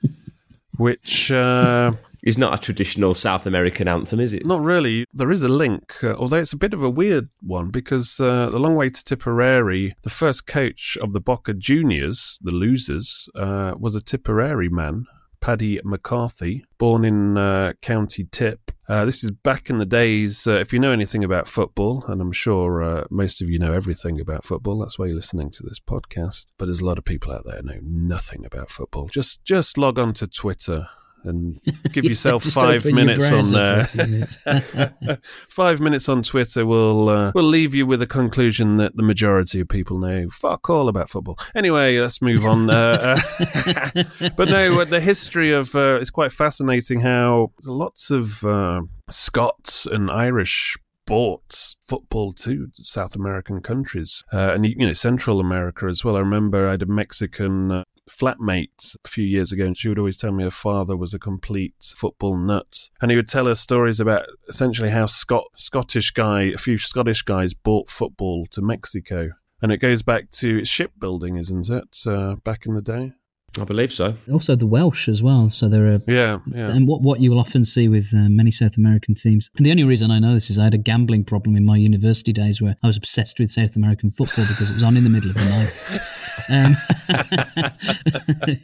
which. 0.76 1.31
Uh, 1.31 1.93
It's 2.23 2.37
not 2.37 2.52
a 2.52 2.61
traditional 2.61 3.14
South 3.14 3.47
American 3.47 3.87
anthem, 3.88 4.19
is 4.21 4.33
it? 4.33 4.45
not 4.45 4.61
really. 4.61 5.07
There 5.14 5.31
is 5.31 5.43
a 5.45 5.49
link, 5.49 6.02
uh, 6.02 6.14
although 6.17 6.38
it's 6.38 6.52
a 6.52 6.57
bit 6.59 6.75
of 6.75 6.83
a 6.83 6.90
weird 6.90 7.28
one 7.40 7.71
because 7.71 8.19
uh, 8.21 8.50
the 8.50 8.59
long 8.59 8.75
way 8.75 8.90
to 8.90 9.05
Tipperary, 9.05 9.95
the 10.02 10.11
first 10.11 10.47
coach 10.47 10.99
of 11.00 11.12
the 11.12 11.21
Boca 11.21 11.55
Juniors, 11.55 12.38
the 12.43 12.50
losers, 12.52 13.28
uh, 13.37 13.75
was 13.78 13.95
a 13.95 14.02
Tipperary 14.02 14.69
man, 14.69 15.07
Paddy 15.40 15.80
McCarthy, 15.85 16.64
born 16.78 17.04
in 17.04 17.37
uh, 17.37 17.73
County 17.83 18.26
Tip. 18.30 18.73
Uh, 18.88 19.04
this 19.04 19.23
is 19.23 19.30
back 19.30 19.68
in 19.68 19.78
the 19.78 19.87
days, 19.87 20.47
uh, 20.47 20.52
if 20.52 20.73
you 20.73 20.78
know 20.78 20.92
anything 20.92 21.23
about 21.23 21.47
football, 21.47 22.04
and 22.07 22.23
I'm 22.23 22.33
sure 22.33 22.83
uh, 22.83 23.04
most 23.11 23.42
of 23.42 23.50
you 23.50 23.59
know 23.59 23.75
everything 23.75 24.18
about 24.18 24.45
football, 24.45 24.78
that's 24.78 24.99
why 24.99 25.07
you're 25.07 25.14
listening 25.14 25.50
to 25.50 25.62
this 25.62 25.78
podcast. 25.78 26.47
But 26.57 26.66
there's 26.66 26.80
a 26.80 26.87
lot 26.87 26.97
of 26.99 27.04
people 27.04 27.33
out 27.33 27.45
there 27.45 27.62
know 27.62 27.80
nothing 27.83 28.47
about 28.47 28.71
football. 28.71 29.09
Just 29.09 29.45
just 29.45 29.76
log 29.76 29.99
on 29.99 30.14
to 30.14 30.26
Twitter 30.26 30.88
and 31.25 31.60
give 31.92 32.04
yourself 32.04 32.42
just 32.42 32.54
five 32.54 32.84
minutes 32.84 33.30
on 33.30 33.50
there. 33.50 33.88
minutes. 33.94 34.38
five 35.48 35.80
minutes 35.80 36.08
on 36.08 36.22
Twitter 36.22 36.64
will 36.66 37.08
uh, 37.08 37.32
will 37.34 37.42
leave 37.42 37.75
you 37.75 37.87
with 37.87 38.02
a 38.02 38.06
conclusion 38.06 38.76
that 38.78 38.96
the 38.96 39.02
majority 39.02 39.60
of 39.60 39.68
people 39.68 39.98
know 39.98 40.28
fuck 40.30 40.68
all 40.70 40.88
about 40.88 41.10
football. 41.10 41.38
Anyway, 41.54 41.98
let's 41.98 42.22
move 42.22 42.44
on. 42.44 42.70
uh, 42.70 43.20
uh, 43.40 44.30
but 44.37 44.48
no, 44.48 44.80
uh, 44.80 44.84
the 44.84 45.00
history 45.00 45.52
of 45.52 45.75
uh, 45.75 45.98
it's 46.00 46.10
quite 46.10 46.32
fascinating. 46.32 47.00
How 47.00 47.52
lots 47.64 48.10
of 48.10 48.44
uh, 48.44 48.82
Scots 49.08 49.87
and 49.87 50.10
Irish 50.10 50.76
bought 51.08 51.75
football 51.87 52.34
to 52.34 52.68
South 52.82 53.16
American 53.16 53.62
countries 53.62 54.22
uh, 54.30 54.52
and 54.52 54.66
you 54.66 54.87
know 54.87 54.92
Central 54.92 55.40
America 55.40 55.87
as 55.87 56.04
well. 56.04 56.16
I 56.16 56.20
remember 56.20 56.68
I 56.68 56.72
had 56.72 56.82
a 56.82 56.87
Mexican. 56.87 57.84
Flatmate 58.09 58.97
a 59.05 59.09
few 59.09 59.25
years 59.25 59.53
ago 59.53 59.65
and 59.65 59.77
she 59.77 59.88
would 59.88 59.99
always 59.99 60.17
tell 60.17 60.33
me 60.33 60.45
her 60.45 60.50
father 60.50 60.97
was 60.97 61.15
a 61.15 61.19
complete 61.19 61.93
football 61.97 62.37
nut. 62.37 62.91
And 63.00 63.11
he 63.11 63.17
would 63.17 63.29
tell 63.29 63.47
her 63.47 63.55
stories 63.55 64.00
about 64.00 64.27
essentially 64.49 64.91
how 64.91 65.07
Scot- 65.07 65.50
Scottish 65.57 66.11
guy 66.12 66.43
a 66.43 66.59
few 66.59 66.79
Scottish 66.79 67.23
guys 67.23 67.55
bought 67.55 67.91
football 67.91 68.47
to 68.47 68.62
Mexico. 68.62 69.31
And 69.61 69.73
it 69.73 69.79
goes 69.79 70.03
back 70.03 70.31
to 70.33 70.65
shipbuilding 70.65 71.37
isn't 71.37 71.69
it 71.69 71.99
uh, 72.07 72.37
back 72.37 72.67
in 72.67 72.75
the 72.75 72.83
day 72.83 73.12
I 73.61 73.64
believe 73.64 73.93
so. 73.93 74.14
also 74.31 74.55
the 74.55 74.67
Welsh 74.67 75.09
as 75.09 75.23
well. 75.23 75.49
So 75.49 75.69
there 75.69 75.87
are 75.88 76.00
yeah 76.07 76.37
yeah 76.47 76.71
and 76.71 76.87
what 76.87 77.02
what 77.02 77.21
you 77.21 77.31
will 77.31 77.40
often 77.40 77.64
see 77.64 77.88
with 77.88 78.12
uh, 78.14 78.28
many 78.28 78.50
South 78.50 78.76
American 78.76 79.14
teams. 79.14 79.50
And 79.57 79.64
the 79.67 79.71
only 79.71 79.85
reason 79.85 80.11
I 80.11 80.19
know 80.19 80.35
this 80.35 80.50
is 80.50 80.59
I 80.59 80.64
had 80.64 80.75
a 80.75 80.78
gambling 80.78 81.25
problem 81.25 81.57
in 81.57 81.64
my 81.64 81.76
university 81.76 82.33
days 82.33 82.61
where 82.62 82.76
I 82.83 82.87
was 82.87 82.97
obsessed 82.97 83.38
with 83.40 83.50
South 83.50 83.75
American 83.75 84.11
football 84.11 84.45
because 84.47 84.71
it 84.71 84.75
was 84.75 84.83
on 84.83 84.97
in 84.97 85.05
the 85.05 85.11
middle 85.11 85.31
of 85.31 85.37
the 85.37 85.45
night. 85.45 85.76
Um, 86.50 86.76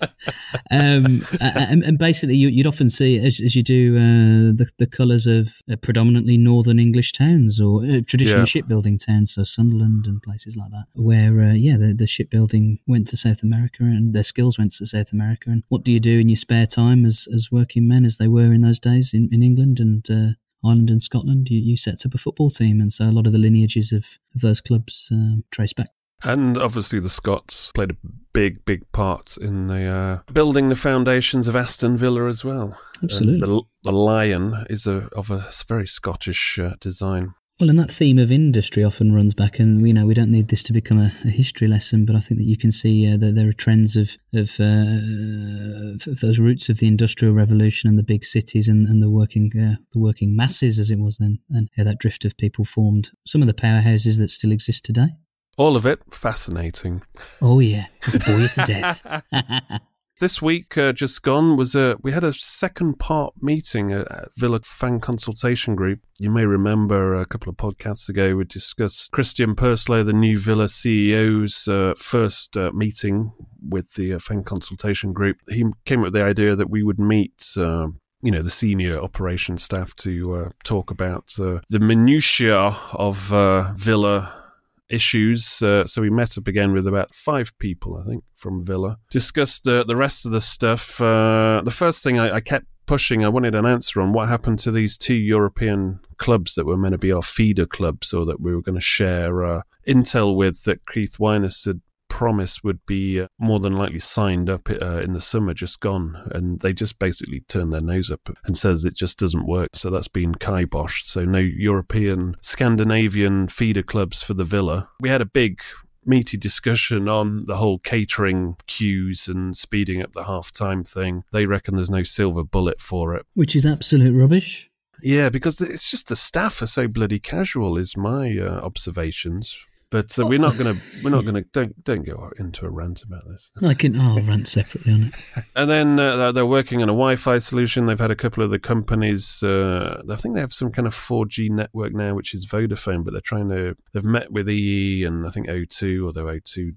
um, 0.71 1.27
and, 1.41 1.83
and 1.83 1.99
basically, 1.99 2.37
you, 2.37 2.49
you'd 2.49 2.67
often 2.67 2.89
see 2.89 3.19
as, 3.19 3.41
as 3.41 3.55
you 3.57 3.63
do 3.63 3.97
uh, 3.97 4.53
the 4.57 4.71
the 4.79 4.87
colours 4.87 5.27
of 5.27 5.61
uh, 5.71 5.77
predominantly 5.77 6.37
northern 6.39 6.79
English 6.79 7.13
towns 7.13 7.61
or 7.61 7.85
uh, 7.85 8.01
traditional 8.07 8.41
Yeah. 8.41 8.45
shipbuilding 8.47 8.99
towns, 8.99 9.35
so 9.35 9.43
Sunderland 9.45 10.07
and 10.07 10.23
places 10.23 10.57
like 10.57 10.71
that, 10.71 10.85
where 10.95 11.41
uh, 11.41 11.53
yeah, 11.53 11.77
the, 11.77 11.95
the 11.95 12.07
shipbuilding 12.07 12.79
went 12.87 13.07
to 13.09 13.17
South 13.17 13.43
America 13.43 13.83
and 13.83 14.15
their 14.15 14.23
skills 14.23 14.59
went 14.59 14.73
to 14.79 14.87
South 14.87 15.13
America. 15.13 15.51
And 15.51 15.63
what 15.69 15.85
do 15.85 15.93
you 15.93 16.01
do 16.01 16.19
in 16.19 16.29
your 16.29 16.37
spare 16.37 16.67
time 16.67 17.05
as 17.05 17.29
as 17.35 17.51
working 17.51 17.87
men, 17.89 18.05
as 18.05 18.17
they 18.19 18.29
were 18.29 18.53
in 18.53 18.63
those 18.63 18.81
days 18.81 19.13
in, 19.15 19.29
in 19.33 19.43
England 19.43 19.81
and 19.81 20.09
uh, 20.11 20.33
Ireland 20.65 20.91
and 20.91 21.03
Scotland? 21.03 21.49
You, 21.51 21.61
you 21.61 21.77
set 21.77 22.05
up 22.07 22.15
a 22.15 22.19
football 22.19 22.51
team, 22.51 22.81
and 22.81 22.93
so 22.93 23.07
a 23.07 23.13
lot 23.13 23.27
of 23.27 23.33
the 23.33 23.39
lineages 23.39 23.93
of, 23.93 24.19
of 24.35 24.41
those 24.41 24.61
clubs 24.61 25.09
um, 25.13 25.45
trace 25.51 25.73
back. 25.73 25.91
And 26.23 26.57
obviously, 26.57 27.01
the 27.01 27.11
Scots 27.11 27.71
played 27.73 27.91
a 27.91 27.97
big, 28.33 28.65
big 28.65 28.91
part 28.93 29.37
in 29.37 29.67
the 29.67 29.87
uh, 29.87 30.33
building 30.33 30.71
the 30.71 30.77
foundations 30.77 31.49
of 31.49 31.57
Aston 31.57 31.99
Villa 31.99 32.27
as 32.29 32.43
well. 32.43 32.79
Absolutely. 33.03 33.43
Uh, 33.43 33.47
the, 33.47 33.63
the 33.83 33.93
lion 33.93 34.65
is 34.71 34.87
a, 34.87 35.09
of 35.13 35.31
a 35.31 35.51
very 35.69 35.87
Scottish 35.87 36.59
uh, 36.59 36.75
design. 36.81 37.35
Well, 37.61 37.71
and 37.71 37.79
that 37.79 37.93
theme 37.93 38.19
of 38.19 38.33
industry 38.33 38.83
often 38.83 39.15
runs 39.15 39.33
back, 39.33 39.61
and 39.61 39.87
you 39.87 39.95
know 39.95 40.07
we 40.07 40.15
don't 40.15 40.33
need 40.33 40.49
this 40.49 40.65
to 40.65 40.73
become 40.73 40.99
a, 40.99 41.13
a 41.25 41.29
history 41.29 41.69
lesson, 41.69 42.05
but 42.05 42.17
I 42.17 42.21
think 42.21 42.39
that 42.39 42.47
you 42.47 42.57
can 42.57 42.73
see 42.73 43.07
uh, 43.07 43.17
that 43.19 43.37
there 43.37 43.49
are 43.49 43.53
trends 43.53 43.97
of 43.97 44.17
of, 44.35 44.59
uh, 44.59 46.11
of 46.11 46.19
those 46.21 46.41
roots 46.41 46.69
of 46.69 46.79
the 46.79 46.89
industrial 46.89 47.33
revolution 47.33 47.89
and 47.89 47.97
the 47.97 48.03
big 48.03 48.25
cities 48.25 48.67
and, 48.67 48.89
and 48.89 49.01
the 49.01 49.09
working 49.09 49.53
uh, 49.57 49.77
the 49.93 50.01
working 50.01 50.35
masses 50.35 50.81
as 50.81 50.91
it 50.91 50.99
was 50.99 51.19
then, 51.19 51.39
and 51.49 51.71
how 51.77 51.85
that 51.85 52.01
drift 52.01 52.25
of 52.25 52.37
people 52.37 52.65
formed 52.65 53.13
some 53.25 53.41
of 53.41 53.47
the 53.47 53.55
powerhouses 53.55 54.19
that 54.19 54.31
still 54.31 54.51
exist 54.51 54.85
today. 54.85 55.11
All 55.57 55.77
of 55.77 55.87
it 55.87 56.01
fascinating. 56.11 57.03
Oh 57.41 57.61
yeah, 57.61 57.87
bore 58.27 58.41
you 58.41 58.49
to 58.49 58.65
death. 58.67 59.81
This 60.21 60.41
week, 60.41 60.79
uh, 60.79 60.93
just 60.93 61.23
gone, 61.23 61.57
was 61.57 61.75
a 61.75 61.97
we 62.01 62.13
had 62.13 62.23
a 62.23 62.33
second 62.33 63.01
part 63.01 63.35
meeting 63.43 63.93
at 63.93 64.29
Villa 64.37 64.61
Fan 64.63 65.01
Consultation 65.01 65.75
Group. 65.75 66.01
You 66.21 66.31
may 66.31 66.47
remember 66.47 67.17
a 67.17 67.27
couple 67.27 67.51
of 67.51 67.57
podcasts 67.57 68.09
ago 68.09 68.37
we 68.37 68.45
discussed 68.45 69.11
Christian 69.11 69.57
Purslow, 69.57 70.05
the 70.05 70.13
new 70.13 70.39
Villa 70.39 70.67
CEO's 70.67 71.67
uh, 71.67 71.95
first 71.99 72.57
uh, 72.57 72.71
meeting 72.73 73.33
with 73.69 73.95
the 73.95 74.13
uh, 74.15 74.21
Fan 74.21 74.45
Consultation 74.45 75.13
Group. 75.13 75.39
He 75.49 75.65
came 75.85 76.01
up 76.01 76.05
with 76.05 76.15
the 76.15 76.25
idea 76.25 76.55
that 76.55 76.71
we 76.71 76.85
would 76.85 77.01
meet. 77.01 77.45
Uh, 77.57 77.89
you 78.23 78.31
know 78.31 78.41
the 78.41 78.51
senior 78.51 78.99
operations 78.99 79.63
staff 79.63 79.95
to 79.97 80.35
uh, 80.35 80.49
talk 80.63 80.91
about 80.91 81.35
uh, 81.39 81.59
the 81.69 81.79
minutiae 81.79 82.75
of 82.95 83.33
uh, 83.35 83.73
Villa 83.75 84.44
issues. 84.89 85.63
Uh, 85.63 85.87
so 85.87 86.03
we 86.03 86.11
met 86.11 86.37
up 86.39 86.47
again 86.47 86.73
with 86.73 86.87
about 86.87 87.15
five 87.15 87.53
people, 87.59 87.97
I 87.97 88.09
think, 88.09 88.25
from 88.37 88.65
Villa. 88.65 88.99
Discussed 89.11 89.67
uh, 89.67 89.85
the 89.85 89.97
rest 89.97 90.27
of 90.27 90.33
the 90.33 90.41
stuff. 90.41 91.01
Uh, 91.01 91.63
the 91.65 91.71
first 91.71 92.03
thing 92.03 92.19
I, 92.19 92.37
I 92.37 92.41
kept 92.41 92.67
pushing, 92.87 93.25
I 93.25 93.29
wanted 93.29 93.55
an 93.55 93.67
answer 93.67 94.01
on 94.01 94.13
what 94.13 94.29
happened 94.29 94.59
to 94.61 94.71
these 94.71 94.99
two 94.99 95.15
European 95.15 96.01
clubs 96.19 96.55
that 96.55 96.67
were 96.67 96.77
meant 96.77 96.93
to 96.93 96.99
be 96.99 97.13
our 97.13 97.23
feeder 97.23 97.67
clubs, 97.67 98.13
or 98.13 98.25
that 98.27 98.41
we 98.41 98.55
were 98.55 98.63
going 98.63 98.75
to 98.75 98.81
share 98.81 99.45
uh, 99.45 99.63
intel 99.87 100.37
with. 100.37 100.65
That 100.65 100.87
Keith 100.87 101.17
Wyness 101.19 101.65
had 101.67 101.81
promised 102.15 102.63
would 102.63 102.79
be 102.87 103.27
more 103.41 103.59
than 103.59 103.73
likely 103.73 103.99
signed 103.99 104.49
up 104.49 104.71
uh, 104.71 105.01
in 105.01 105.15
the 105.15 105.21
summer 105.21 105.53
just 105.53 105.81
gone. 105.81 106.31
And 106.31 106.61
they 106.61 106.73
just 106.73 107.01
basically 107.01 107.41
turned 107.49 107.73
their 107.73 107.81
nose 107.81 108.09
up 108.09 108.39
and 108.45 108.57
says 108.57 108.85
it 108.85 108.95
just 108.95 109.19
doesn't 109.19 109.49
work. 109.49 109.71
So 109.75 109.91
that's 109.91 110.07
been 110.07 110.37
kiboshed. 110.37 111.07
So 111.07 111.25
no 111.25 111.41
european 111.41 112.37
scandinavian 112.41 113.49
feeder 113.49 113.83
clubs 113.83 114.23
for 114.23 114.33
the 114.33 114.45
villa. 114.45 114.89
We 115.01 115.09
had 115.09 115.23
a 115.23 115.27
big 115.27 115.61
meaty 116.07 116.37
discussion 116.37 117.09
on 117.09 117.47
the 117.47 117.57
whole 117.57 117.81
catering 117.81 118.59
queues 118.69 119.27
and 119.27 119.57
speeding 119.57 120.01
up 120.01 120.13
the 120.13 120.23
half 120.25 120.53
time 120.53 120.85
thing. 120.85 121.25
They 121.33 121.47
reckon 121.47 121.75
there's 121.75 121.91
no 121.91 122.05
silver 122.05 122.45
bullet 122.45 122.81
for 122.81 123.17
it. 123.17 123.27
Which 123.35 123.57
is 123.57 123.67
absolute 123.67 124.15
rubbish. 124.15 124.71
yeah 125.03 125.31
because 125.31 125.61
it's 125.61 125.91
just 125.91 126.07
the 126.07 126.15
staff 126.15 126.63
are 126.63 126.69
so 126.69 126.87
bloody 126.87 127.19
casual 127.19 127.77
is 127.77 127.97
my 127.97 128.39
uh, 128.39 128.61
observations 128.63 129.57
but 129.95 130.19
uh, 130.19 130.27
we're 130.27 130.41
not 130.41 130.59
going 130.59 130.75
to 130.75 130.83
we're 131.05 131.11
not 131.11 131.23
going 131.23 131.37
to 131.37 131.43
don't 131.53 131.85
don't 131.85 132.05
go 132.05 132.29
into 132.41 132.67
a 132.67 132.69
rant 132.69 133.05
about 133.05 133.23
this 133.29 133.49
I 133.63 133.75
can 133.75 133.95
oh 133.95 134.17
I'll 134.19 134.23
rant 134.23 134.49
separately 134.49 134.93
on 134.93 135.03
it. 135.05 135.45
and 135.55 135.71
then 135.71 136.01
uh, 136.01 136.33
they're 136.33 136.45
working 136.45 136.83
on 136.83 136.89
a 136.89 136.93
Wi-Fi 136.93 137.39
solution. 137.39 137.87
They've 137.87 137.97
had 137.97 138.11
a 138.11 138.17
couple 138.17 138.43
of 138.43 138.51
the 138.51 138.59
companies. 138.59 139.41
Uh, 139.41 140.03
I 140.11 140.17
think 140.17 140.35
they 140.35 140.41
have 140.41 140.53
some 140.53 140.73
kind 140.73 140.89
of 140.89 140.97
4G 140.97 141.49
network 141.49 141.95
now, 141.95 142.17
which 142.17 142.35
is 142.35 142.45
Vodafone. 142.45 143.05
But 143.05 143.13
they're 143.13 143.21
trying 143.21 143.51
to. 143.51 143.77
They've 143.93 144.03
met 144.03 144.33
with 144.33 144.49
EE 144.49 145.05
and 145.05 145.27
I 145.27 145.31
think 145.31 145.47
O2, 145.47 146.05
although 146.05 146.25
O2. 146.25 146.75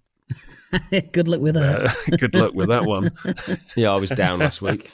Good 1.12 1.28
luck 1.28 1.42
with 1.42 1.56
that. 1.56 1.86
Uh, 1.88 2.18
good 2.18 2.36
luck 2.36 2.54
with 2.54 2.68
that 2.68 2.86
one. 2.86 3.12
Yeah, 3.76 3.92
I 3.92 3.96
was 3.96 4.10
down 4.10 4.40
last 4.40 4.62
week. 4.62 4.92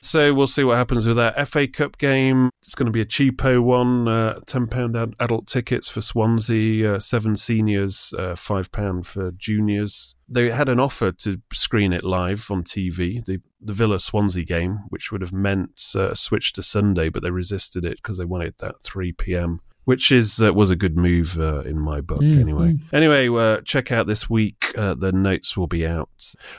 So 0.00 0.34
we'll 0.34 0.46
see 0.46 0.64
what 0.64 0.76
happens 0.76 1.06
with 1.06 1.16
that 1.16 1.48
FA 1.48 1.68
Cup 1.68 1.98
game. 1.98 2.50
It's 2.62 2.74
going 2.74 2.86
to 2.86 2.92
be 2.92 3.00
a 3.00 3.06
cheapo 3.06 3.62
one. 3.62 4.08
Uh, 4.08 4.40
Ten 4.46 4.66
pound 4.66 4.96
ad- 4.96 5.14
adult 5.20 5.46
tickets 5.46 5.88
for 5.88 6.00
Swansea, 6.00 6.94
uh, 6.94 6.98
seven 6.98 7.36
seniors, 7.36 8.12
uh, 8.18 8.34
five 8.34 8.72
pound 8.72 9.06
for 9.06 9.30
juniors. 9.32 10.14
They 10.28 10.50
had 10.50 10.68
an 10.68 10.80
offer 10.80 11.12
to 11.12 11.40
screen 11.52 11.92
it 11.92 12.04
live 12.04 12.50
on 12.50 12.64
TV, 12.64 13.24
the 13.24 13.40
the 13.60 13.72
Villa 13.72 13.98
Swansea 13.98 14.44
game, 14.44 14.80
which 14.88 15.10
would 15.10 15.20
have 15.20 15.32
meant 15.32 15.82
uh, 15.94 16.10
a 16.10 16.16
switch 16.16 16.52
to 16.54 16.62
Sunday, 16.62 17.08
but 17.08 17.22
they 17.22 17.30
resisted 17.30 17.84
it 17.84 17.96
because 17.96 18.18
they 18.18 18.24
wanted 18.24 18.54
that 18.58 18.82
three 18.82 19.12
p.m. 19.12 19.60
Which 19.88 20.12
is 20.12 20.38
uh, 20.42 20.52
was 20.52 20.70
a 20.70 20.76
good 20.76 20.96
move 20.98 21.38
uh, 21.40 21.60
in 21.62 21.78
my 21.80 22.02
book, 22.02 22.20
Mm, 22.20 22.40
anyway. 22.40 22.68
mm. 22.72 22.80
Anyway, 22.92 23.26
uh, 23.30 23.62
check 23.62 23.90
out 23.90 24.06
this 24.06 24.28
week. 24.28 24.60
Uh, 24.76 24.92
the 24.94 25.12
notes 25.12 25.56
will 25.56 25.66
be 25.66 25.86
out. 25.86 26.10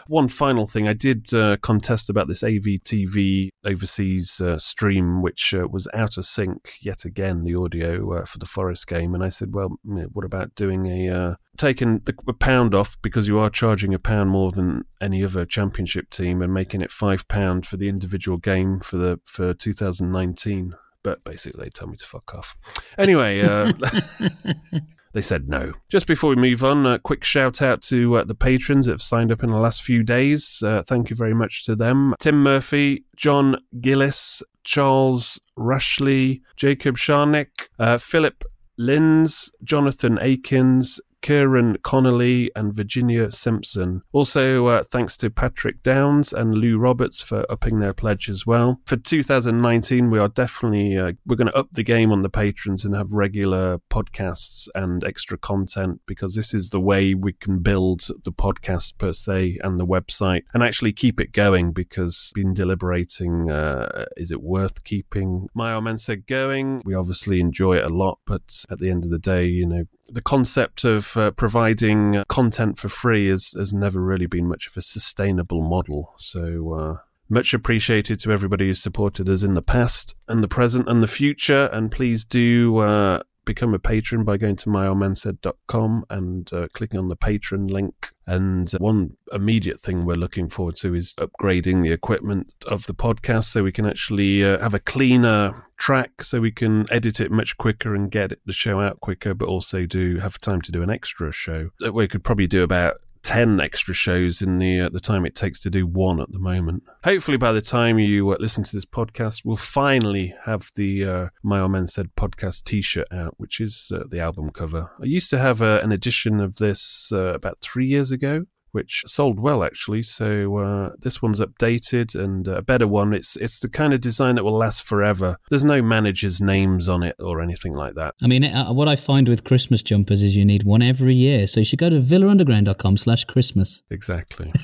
One 0.08 0.28
final 0.28 0.66
thing, 0.66 0.88
I 0.88 0.94
did 0.94 1.32
uh, 1.32 1.58
contest 1.62 2.10
about 2.10 2.28
this 2.28 2.42
AVTV 2.42 3.50
overseas 3.64 4.42
uh, 4.42 4.58
stream, 4.58 5.22
which 5.22 5.54
uh, 5.54 5.68
was 5.68 5.88
out 5.94 6.18
of 6.18 6.26
sync 6.26 6.74
yet 6.82 7.06
again, 7.06 7.44
the 7.44 7.54
audio 7.54 8.14
uh, 8.16 8.26
for 8.26 8.40
the 8.40 8.48
Forest 8.48 8.88
game. 8.88 9.14
And 9.14 9.24
I 9.24 9.30
said, 9.30 9.54
well, 9.54 9.78
you 9.84 9.94
know, 9.94 10.08
what 10.14 10.26
about 10.26 10.56
doing 10.56 10.88
a 10.88 11.10
uh, 11.10 11.36
taking 11.56 12.00
the 12.06 12.16
a 12.28 12.34
pound 12.34 12.74
off 12.74 12.98
because 13.04 13.28
you 13.28 13.38
are 13.38 13.52
charging 13.52 13.94
a 13.94 14.00
pound 14.00 14.32
more 14.32 14.52
than 14.52 14.86
any 15.00 15.24
other 15.24 15.46
championship 15.46 16.10
team, 16.10 16.42
and 16.42 16.52
making 16.52 16.82
it 16.82 16.92
five 16.92 17.28
pound 17.28 17.68
for 17.68 17.78
the 17.78 17.90
individual 17.90 18.40
game 18.40 18.80
for 18.80 18.98
the 18.98 19.20
for 19.26 19.54
2019. 19.54 20.74
But 21.10 21.24
basically, 21.24 21.64
they 21.64 21.70
told 21.70 21.92
me 21.92 21.98
to 21.98 22.06
fuck 22.06 22.34
off. 22.36 22.56
Anyway. 22.98 23.42
Uh, 23.42 23.72
They 25.12 25.22
said 25.22 25.50
no. 25.50 25.74
Just 25.90 26.06
before 26.06 26.30
we 26.30 26.36
move 26.36 26.64
on, 26.64 26.86
a 26.86 27.00
quick 27.00 27.24
shout 27.24 27.62
out 27.62 27.82
to 27.84 28.18
uh, 28.18 28.24
the 28.24 28.36
patrons 28.36 28.86
that 28.86 28.92
have 28.92 29.02
signed 29.02 29.32
up 29.32 29.42
in 29.42 29.50
the 29.50 29.58
last 29.58 29.82
few 29.82 30.04
days. 30.04 30.62
Uh, 30.64 30.84
thank 30.84 31.10
you 31.10 31.16
very 31.16 31.34
much 31.34 31.66
to 31.66 31.76
them. 31.76 32.14
Tim 32.20 32.44
Murphy, 32.44 33.06
John 33.16 33.58
Gillis, 33.82 34.44
Charles 34.64 35.42
Rushley, 35.58 36.42
Jacob 36.56 36.96
Sharnick, 36.96 37.70
uh, 37.80 37.98
Philip 37.98 38.44
Lins, 38.80 39.50
Jonathan 39.64 40.20
Akins, 40.20 41.02
Kieran 41.22 41.78
Connolly 41.84 42.52
and 42.56 42.74
Virginia 42.74 43.32
Simpson. 43.32 44.02
Also, 44.12 44.68
uh, 44.68 44.84
thanks 44.84 45.18
to 45.18 45.30
Patrick 45.30 45.84
Downs 45.84 46.34
and 46.34 46.56
Lou 46.56 46.78
Roberts 46.78 47.22
for 47.22 47.46
upping 47.50 47.80
their 47.80 47.94
pledge 47.94 48.30
as 48.30 48.46
well. 48.46 48.80
For 48.86 48.98
2019, 48.98 50.10
we 50.10 50.20
are 50.20 50.28
definitely 50.28 50.98
uh, 50.98 51.14
we're 51.26 51.36
going 51.36 51.48
to 51.48 51.56
up 51.56 51.72
the 51.72 51.84
game 51.84 52.12
on 52.12 52.22
the 52.22 52.30
patrons 52.30 52.86
and 52.86 52.96
have 52.96 53.12
regular 53.12 53.80
podcasts 53.90 54.68
and 54.76 55.04
extra 55.04 55.38
content 55.38 56.02
because 56.06 56.36
this 56.36 56.54
is 56.54 56.70
the 56.70 56.80
way 56.80 57.14
we 57.14 57.34
can 57.34 57.60
build 57.60 58.02
the 58.24 58.32
podcast 58.32 58.98
per 58.98 59.14
se 59.14 59.58
and 59.64 59.80
the 59.80 59.86
website 59.86 60.44
and 60.54 60.64
actually 60.64 60.94
keep 60.94 61.20
it 61.20 61.32
going 61.32 61.72
because 61.72 62.32
been 62.36 62.54
deliberating 62.54 63.50
uh, 63.52 64.06
is 64.18 64.32
it 64.32 64.42
worth 64.42 64.84
keeping 64.84 65.48
my 65.54 65.80
man 65.80 65.98
going 66.28 66.82
we 66.86 66.94
obviously 66.94 67.40
enjoy 67.40 67.76
it 67.76 67.84
a 67.84 67.90
lot 67.90 68.20
but 68.26 68.64
at 68.70 68.80
the 68.80 68.90
end 68.90 69.04
of 69.04 69.10
the 69.10 69.20
day 69.20 69.46
you 69.46 69.66
know 69.66 69.86
the 70.12 70.22
concept 70.22 70.84
of 70.84 71.16
uh, 71.18 71.32
providing 71.32 72.24
content 72.28 72.78
for 72.78 72.90
free 72.90 73.28
has, 73.28 73.54
has 73.58 73.74
never 73.74 74.02
really 74.02 74.26
been 74.26 74.48
much 74.48 74.68
of 74.68 74.76
a 74.78 74.82
sustainable 74.82 75.62
model 75.62 76.14
so 76.18 76.74
uh, 76.74 76.98
much 77.30 77.54
appreciated 77.54 78.20
to 78.20 78.32
everybody 78.32 78.68
who's 78.68 78.82
supported 78.82 79.30
us 79.30 79.44
in 79.44 79.54
the 79.54 79.62
past 79.62 80.16
and 80.28 80.44
the 80.44 80.48
present 80.48 80.90
and 80.90 81.04
the 81.04 81.08
future. 81.08 81.70
And 81.72 81.92
please 81.92 82.26
do 82.26 82.80
uh, 82.80 83.22
become 83.46 83.74
a 83.74 83.80
patron 83.80 84.24
by 84.24 84.38
going 84.38 84.56
to 84.58 84.70
myoldmansaid.com 84.70 86.06
and 86.10 86.54
uh, 86.54 86.68
clicking 86.74 87.00
on 87.00 87.10
the 87.10 87.16
patron 87.16 87.68
link. 87.68 88.12
And 88.28 88.70
one 88.74 89.18
immediate 89.32 89.82
thing 89.82 90.06
we're 90.06 90.16
looking 90.16 90.50
forward 90.50 90.76
to 90.78 90.94
is 90.94 91.16
upgrading 91.16 91.84
the 91.84 91.92
equipment 91.92 92.54
of 92.68 92.86
the 92.86 92.94
podcast 92.94 93.46
so 93.46 93.64
we 93.64 93.72
can 93.72 93.88
actually 93.88 94.44
uh, 94.44 94.60
have 94.60 94.76
a 94.76 94.80
cleaner 94.80 95.66
track 95.80 96.24
so 96.24 96.40
we 96.40 96.52
can 96.52 96.86
edit 96.92 97.20
it 97.20 97.32
much 97.32 97.58
quicker 97.58 97.96
and 97.96 98.12
get 98.12 98.34
the 98.46 98.54
show 98.54 98.80
out 98.80 99.00
quicker, 99.00 99.34
but 99.34 99.48
also 99.48 99.86
do 99.86 100.18
have 100.18 100.38
time 100.38 100.62
to 100.62 100.72
do 100.72 100.84
an 100.84 100.92
extra 100.92 101.32
show. 101.32 101.70
That 101.80 101.94
we 101.94 102.08
could 102.08 102.24
probably 102.24 102.48
do 102.48 102.62
about 102.62 102.98
10 103.24 103.60
extra 103.60 103.94
shows 103.94 104.42
in 104.42 104.58
the 104.58 104.82
uh, 104.82 104.90
the 104.90 105.00
time 105.00 105.26
it 105.26 105.36
takes 105.36 105.60
to 105.62 105.70
do 105.70 105.86
one 105.86 106.20
at 106.20 106.32
the 106.32 106.40
moment. 106.40 106.84
Hopefully, 107.04 107.38
by 107.38 107.52
the 107.52 107.62
time 107.62 108.00
you 108.00 108.30
uh, 108.32 108.38
listen 108.40 108.64
to 108.64 108.76
this 108.76 108.86
podcast, 108.86 109.44
we'll 109.44 109.56
finally 109.56 110.34
have 110.46 110.72
the 110.76 111.06
uh, 111.06 111.28
My 111.44 111.60
Old 111.60 111.72
Man 111.72 111.88
Said 111.88 112.16
podcast 112.16 112.64
t 112.64 112.82
shirt 112.82 113.08
out, 113.12 113.36
which 113.38 113.60
is 113.60 113.92
uh, 113.94 114.04
the 114.10 114.20
album 114.20 114.52
cover. 114.52 114.92
I 115.02 115.06
used 115.06 115.30
to 115.32 115.40
have 115.40 115.62
uh, 115.62 115.80
an 115.84 115.92
edition 115.92 116.40
of 116.40 116.58
this 116.58 117.12
uh, 117.12 117.34
about 117.34 117.60
three 117.62 117.88
years 117.88 118.12
ago 118.12 118.46
which 118.72 119.04
sold 119.08 119.40
well 119.40 119.64
actually. 119.64 120.04
So 120.04 120.58
uh, 120.58 120.92
this 121.00 121.22
one's 121.22 121.40
updated 121.40 122.16
and 122.16 122.48
a 122.48 122.62
better 122.62 122.88
one. 122.88 123.14
It's 123.14 123.36
it's 123.36 123.60
the 123.60 123.70
kind 123.70 123.94
of 123.94 124.02
design 124.02 124.36
that 124.36 124.44
will 124.44 124.58
last 124.58 124.84
forever. 124.84 125.38
There's 125.50 125.64
no 125.64 125.82
managers' 125.82 126.42
names 126.42 126.90
on 126.90 127.04
it 127.04 127.16
or 127.20 127.42
anything 127.42 127.74
like 127.74 127.96
that. 127.96 128.16
I 128.22 128.28
mean, 128.28 128.44
uh, 128.44 128.74
what 128.74 128.88
I 128.88 128.96
find 128.96 129.28
with 129.28 129.44
Christmas 129.44 129.82
jumpers 129.82 130.22
is 130.22 130.36
you 130.36 130.46
need 130.46 130.64
one 130.64 130.82
every 130.82 131.16
year. 131.16 131.48
So 131.48 131.60
you 131.60 131.66
should 131.66 131.80
go 131.80 131.90
to 131.90 132.00
villaunderground.com 132.00 132.98
slash 132.98 133.26
Christmas. 133.26 133.84
Exactly. 133.90 134.52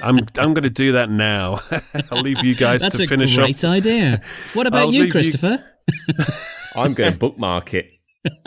I'm 0.00 0.18
I'm 0.36 0.54
going 0.54 0.62
to 0.62 0.70
do 0.70 0.92
that 0.92 1.10
now. 1.10 1.60
I'll 2.10 2.22
leave 2.22 2.44
you 2.44 2.54
guys 2.54 2.82
That's 2.82 2.98
to 2.98 3.06
finish 3.06 3.36
off. 3.36 3.48
That's 3.48 3.64
a 3.64 3.66
great 3.66 3.76
idea. 3.76 4.22
What 4.54 4.66
about 4.66 4.86
I'll 4.86 4.92
you, 4.92 5.10
Christopher? 5.10 5.64
You... 6.08 6.24
I'm 6.76 6.94
going 6.94 7.12
to 7.12 7.18
bookmark 7.18 7.74
it 7.74 7.95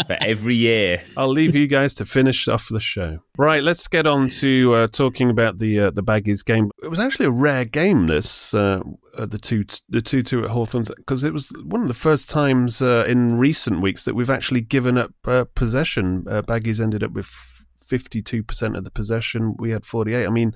for 0.05 0.17
every 0.21 0.55
year. 0.55 1.01
I'll 1.17 1.29
leave 1.29 1.55
you 1.55 1.67
guys 1.67 1.93
to 1.95 2.05
finish 2.05 2.47
off 2.47 2.67
the 2.69 2.79
show. 2.79 3.19
Right, 3.37 3.63
let's 3.63 3.87
get 3.87 4.07
on 4.07 4.29
to 4.29 4.73
uh, 4.73 4.87
talking 4.87 5.29
about 5.29 5.59
the 5.59 5.79
uh, 5.79 5.91
the 5.91 6.03
Baggies 6.03 6.43
game. 6.43 6.71
It 6.83 6.89
was 6.89 6.99
actually 6.99 7.27
a 7.27 7.31
rare 7.31 7.65
game. 7.65 8.07
This 8.07 8.53
uh, 8.53 8.81
the 9.17 9.37
two 9.37 9.65
the 9.87 10.01
two 10.01 10.23
two 10.23 10.43
at 10.43 10.49
Hawthorns 10.49 10.91
because 10.95 11.23
it 11.23 11.33
was 11.33 11.51
one 11.63 11.81
of 11.81 11.87
the 11.87 11.93
first 11.93 12.29
times 12.29 12.81
uh, 12.81 13.05
in 13.07 13.37
recent 13.37 13.81
weeks 13.81 14.03
that 14.05 14.15
we've 14.15 14.29
actually 14.29 14.61
given 14.61 14.97
up 14.97 15.11
uh, 15.25 15.45
possession. 15.55 16.25
Uh, 16.29 16.41
Baggies 16.41 16.79
ended 16.79 17.03
up 17.03 17.11
with 17.11 17.29
fifty 17.85 18.21
two 18.21 18.43
percent 18.43 18.75
of 18.75 18.83
the 18.83 18.91
possession. 18.91 19.55
We 19.57 19.71
had 19.71 19.85
forty 19.85 20.13
eight. 20.13 20.25
I 20.25 20.29
mean. 20.29 20.55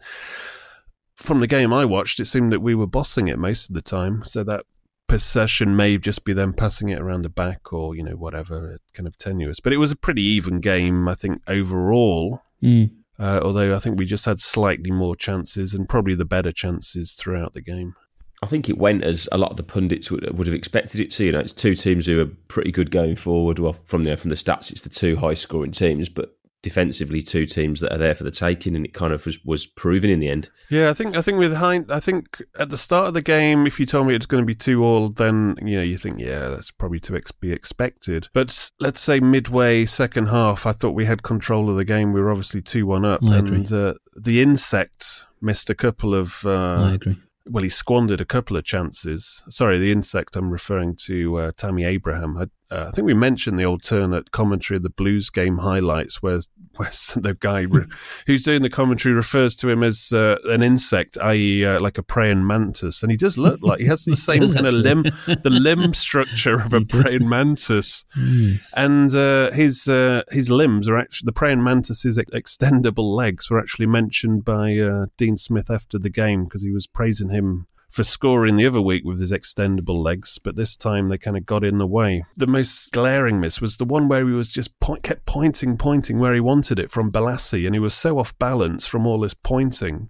From 1.15 1.39
the 1.39 1.47
game 1.47 1.71
I 1.71 1.85
watched, 1.85 2.19
it 2.19 2.25
seemed 2.25 2.51
that 2.51 2.59
we 2.59 2.73
were 2.73 2.87
bossing 2.87 3.27
it 3.27 3.37
most 3.37 3.69
of 3.69 3.75
the 3.75 3.83
time, 3.83 4.23
so 4.25 4.43
that 4.45 4.65
possession 5.13 5.75
may 5.75 5.95
just 5.95 6.25
be 6.25 6.33
them 6.33 6.53
passing 6.53 6.89
it 6.89 6.99
around 6.99 7.21
the 7.21 7.29
back 7.29 7.71
or 7.71 7.95
you 7.95 8.01
know 8.01 8.15
whatever 8.15 8.79
kind 8.93 9.05
of 9.05 9.15
tenuous 9.19 9.59
but 9.59 9.71
it 9.71 9.77
was 9.77 9.91
a 9.91 9.95
pretty 9.95 10.23
even 10.23 10.59
game 10.59 11.07
i 11.07 11.13
think 11.13 11.39
overall 11.47 12.41
mm. 12.63 12.89
uh, 13.19 13.39
although 13.43 13.75
i 13.75 13.79
think 13.79 13.99
we 13.99 14.05
just 14.05 14.25
had 14.25 14.39
slightly 14.39 14.89
more 14.89 15.15
chances 15.15 15.75
and 15.75 15.87
probably 15.87 16.15
the 16.15 16.25
better 16.25 16.51
chances 16.51 17.13
throughout 17.13 17.53
the 17.53 17.61
game 17.61 17.95
I 18.41 18.45
think 18.45 18.67
it 18.67 18.77
went 18.77 19.05
as 19.05 19.29
a 19.31 19.37
lot 19.37 19.51
of 19.51 19.57
the 19.57 19.63
pundits 19.63 20.11
would, 20.11 20.37
would 20.37 20.47
have 20.47 20.53
expected 20.53 20.99
it 20.99 21.09
to. 21.11 21.23
You 21.23 21.31
know, 21.31 21.39
it's 21.39 21.53
two 21.53 21.75
teams 21.75 22.07
who 22.07 22.19
are 22.19 22.29
pretty 22.49 22.73
good 22.73 22.91
going 22.91 23.15
forward. 23.15 23.57
Well, 23.57 23.77
from 23.85 24.03
there, 24.03 24.17
from 24.17 24.31
the 24.31 24.35
stats, 24.35 24.69
it's 24.69 24.81
the 24.81 24.89
two 24.89 25.15
high 25.15 25.33
scoring 25.33 25.71
teams, 25.71 26.09
but 26.09 26.35
defensively 26.63 27.21
two 27.21 27.45
teams 27.45 27.81
that 27.81 27.91
are 27.91 27.97
there 27.99 28.15
for 28.15 28.23
the 28.23 28.31
taking, 28.31 28.75
and 28.75 28.85
it 28.85 28.93
kind 28.93 29.13
of 29.13 29.23
was, 29.25 29.37
was 29.45 29.67
proven 29.67 30.09
in 30.09 30.19
the 30.19 30.29
end. 30.29 30.49
Yeah, 30.71 30.89
I 30.89 30.93
think 30.93 31.15
I 31.15 31.21
think 31.21 31.37
with 31.37 31.53
Hind, 31.53 31.91
I 31.91 31.99
think 31.99 32.41
at 32.57 32.69
the 32.69 32.77
start 32.77 33.09
of 33.09 33.13
the 33.13 33.21
game, 33.21 33.67
if 33.67 33.79
you 33.79 33.85
told 33.85 34.07
me 34.07 34.15
it's 34.15 34.25
going 34.25 34.41
to 34.41 34.47
be 34.47 34.55
two 34.55 34.83
all, 34.83 35.09
then 35.09 35.55
you 35.61 35.77
know 35.77 35.83
you 35.83 35.97
think 35.97 36.19
yeah 36.19 36.49
that's 36.49 36.71
probably 36.71 36.99
to 37.01 37.15
ex- 37.15 37.31
be 37.31 37.51
expected. 37.51 38.29
But 38.33 38.71
let's 38.79 39.01
say 39.01 39.19
midway 39.19 39.85
second 39.85 40.27
half, 40.27 40.65
I 40.65 40.71
thought 40.71 40.91
we 40.91 41.05
had 41.05 41.21
control 41.21 41.69
of 41.69 41.75
the 41.75 41.85
game. 41.85 42.13
We 42.13 42.21
were 42.21 42.31
obviously 42.31 42.61
two 42.61 42.87
one 42.87 43.05
up, 43.05 43.21
I 43.23 43.37
and 43.37 43.71
uh, 43.71 43.93
the 44.15 44.41
insect 44.41 45.23
missed 45.41 45.69
a 45.69 45.75
couple 45.75 46.15
of. 46.15 46.43
Uh, 46.45 46.89
I 46.89 46.93
agree. 46.93 47.17
Well, 47.45 47.63
he 47.63 47.69
squandered 47.69 48.21
a 48.21 48.25
couple 48.25 48.55
of 48.55 48.63
chances. 48.63 49.43
Sorry, 49.49 49.77
the 49.77 49.91
insect 49.91 50.37
I'm 50.37 50.49
referring 50.49 50.95
to, 51.07 51.39
uh, 51.39 51.51
Tammy 51.57 51.83
Abraham. 51.83 52.37
I, 52.37 52.45
uh, 52.73 52.85
I 52.87 52.91
think 52.91 53.05
we 53.05 53.13
mentioned 53.13 53.59
the 53.59 53.65
alternate 53.65 54.31
commentary 54.31 54.77
of 54.77 54.83
the 54.83 54.89
Blues 54.89 55.29
game 55.29 55.59
highlights, 55.59 56.23
where, 56.23 56.39
where 56.77 56.89
the 57.15 57.37
guy 57.39 57.61
re- 57.61 57.85
who's 58.27 58.43
doing 58.43 58.61
the 58.63 58.69
commentary 58.69 59.13
refers 59.13 59.55
to 59.57 59.69
him 59.69 59.83
as 59.83 60.11
uh, 60.11 60.37
an 60.45 60.63
insect, 60.63 61.17
i.e., 61.21 61.63
uh, 61.63 61.79
like 61.79 61.97
a 61.97 62.03
praying 62.03 62.45
mantis, 62.47 63.03
and 63.03 63.11
he 63.11 63.17
does 63.17 63.37
look 63.37 63.59
like 63.61 63.79
he 63.79 63.85
has 63.85 64.03
the 64.05 64.11
He 64.11 64.15
same 64.15 64.47
kind 64.53 64.65
of 64.67 64.73
limb, 64.73 65.03
the 65.27 65.49
limb 65.49 65.93
structure 65.93 66.59
of 66.59 66.73
a 66.73 66.81
praying 66.81 67.29
mantis, 67.29 68.05
Yes. 68.17 68.71
and 68.75 69.13
uh, 69.13 69.51
his 69.51 69.87
uh, 69.87 70.23
his 70.31 70.49
limbs 70.49 70.87
are 70.89 70.97
actually 70.97 71.27
the 71.27 71.33
praying 71.33 71.63
mantis's 71.63 72.17
ex- 72.17 72.31
extendable 72.31 73.15
legs 73.15 73.49
were 73.49 73.59
actually 73.59 73.85
mentioned 73.87 74.43
by 74.43 74.77
uh, 74.77 75.05
Dean 75.17 75.37
Smith 75.37 75.69
after 75.69 75.99
the 75.99 76.09
game 76.09 76.45
because 76.45 76.63
he 76.63 76.71
was 76.71 76.87
praising 76.87 77.29
him 77.29 77.67
for 77.93 78.03
scoring 78.03 78.57
the 78.57 78.65
other 78.65 78.81
week 78.81 79.03
with 79.05 79.19
his 79.19 79.31
extendable 79.31 80.03
legs, 80.03 80.39
but 80.43 80.55
this 80.55 80.75
time 80.75 81.09
they 81.09 81.17
kind 81.17 81.37
of 81.37 81.45
got 81.45 81.63
in 81.63 81.77
the 81.77 81.85
way. 81.85 82.25
The 82.35 82.47
most 82.47 82.91
glaring 82.91 83.39
miss 83.39 83.61
was 83.61 83.77
the 83.77 83.85
one 83.85 84.07
where 84.07 84.25
he 84.25 84.33
was 84.33 84.51
just 84.51 84.79
point, 84.79 85.03
kept 85.03 85.27
pointing, 85.27 85.77
pointing 85.77 86.17
where 86.17 86.33
he 86.33 86.39
wanted 86.39 86.79
it 86.79 86.89
from 86.89 87.11
Bolasie, 87.11 87.67
and 87.67 87.75
he 87.75 87.79
was 87.79 87.93
so 87.93 88.17
off 88.17 88.35
balance 88.39 88.87
from 88.87 89.05
all 89.05 89.19
this 89.19 89.35
pointing. 89.35 90.09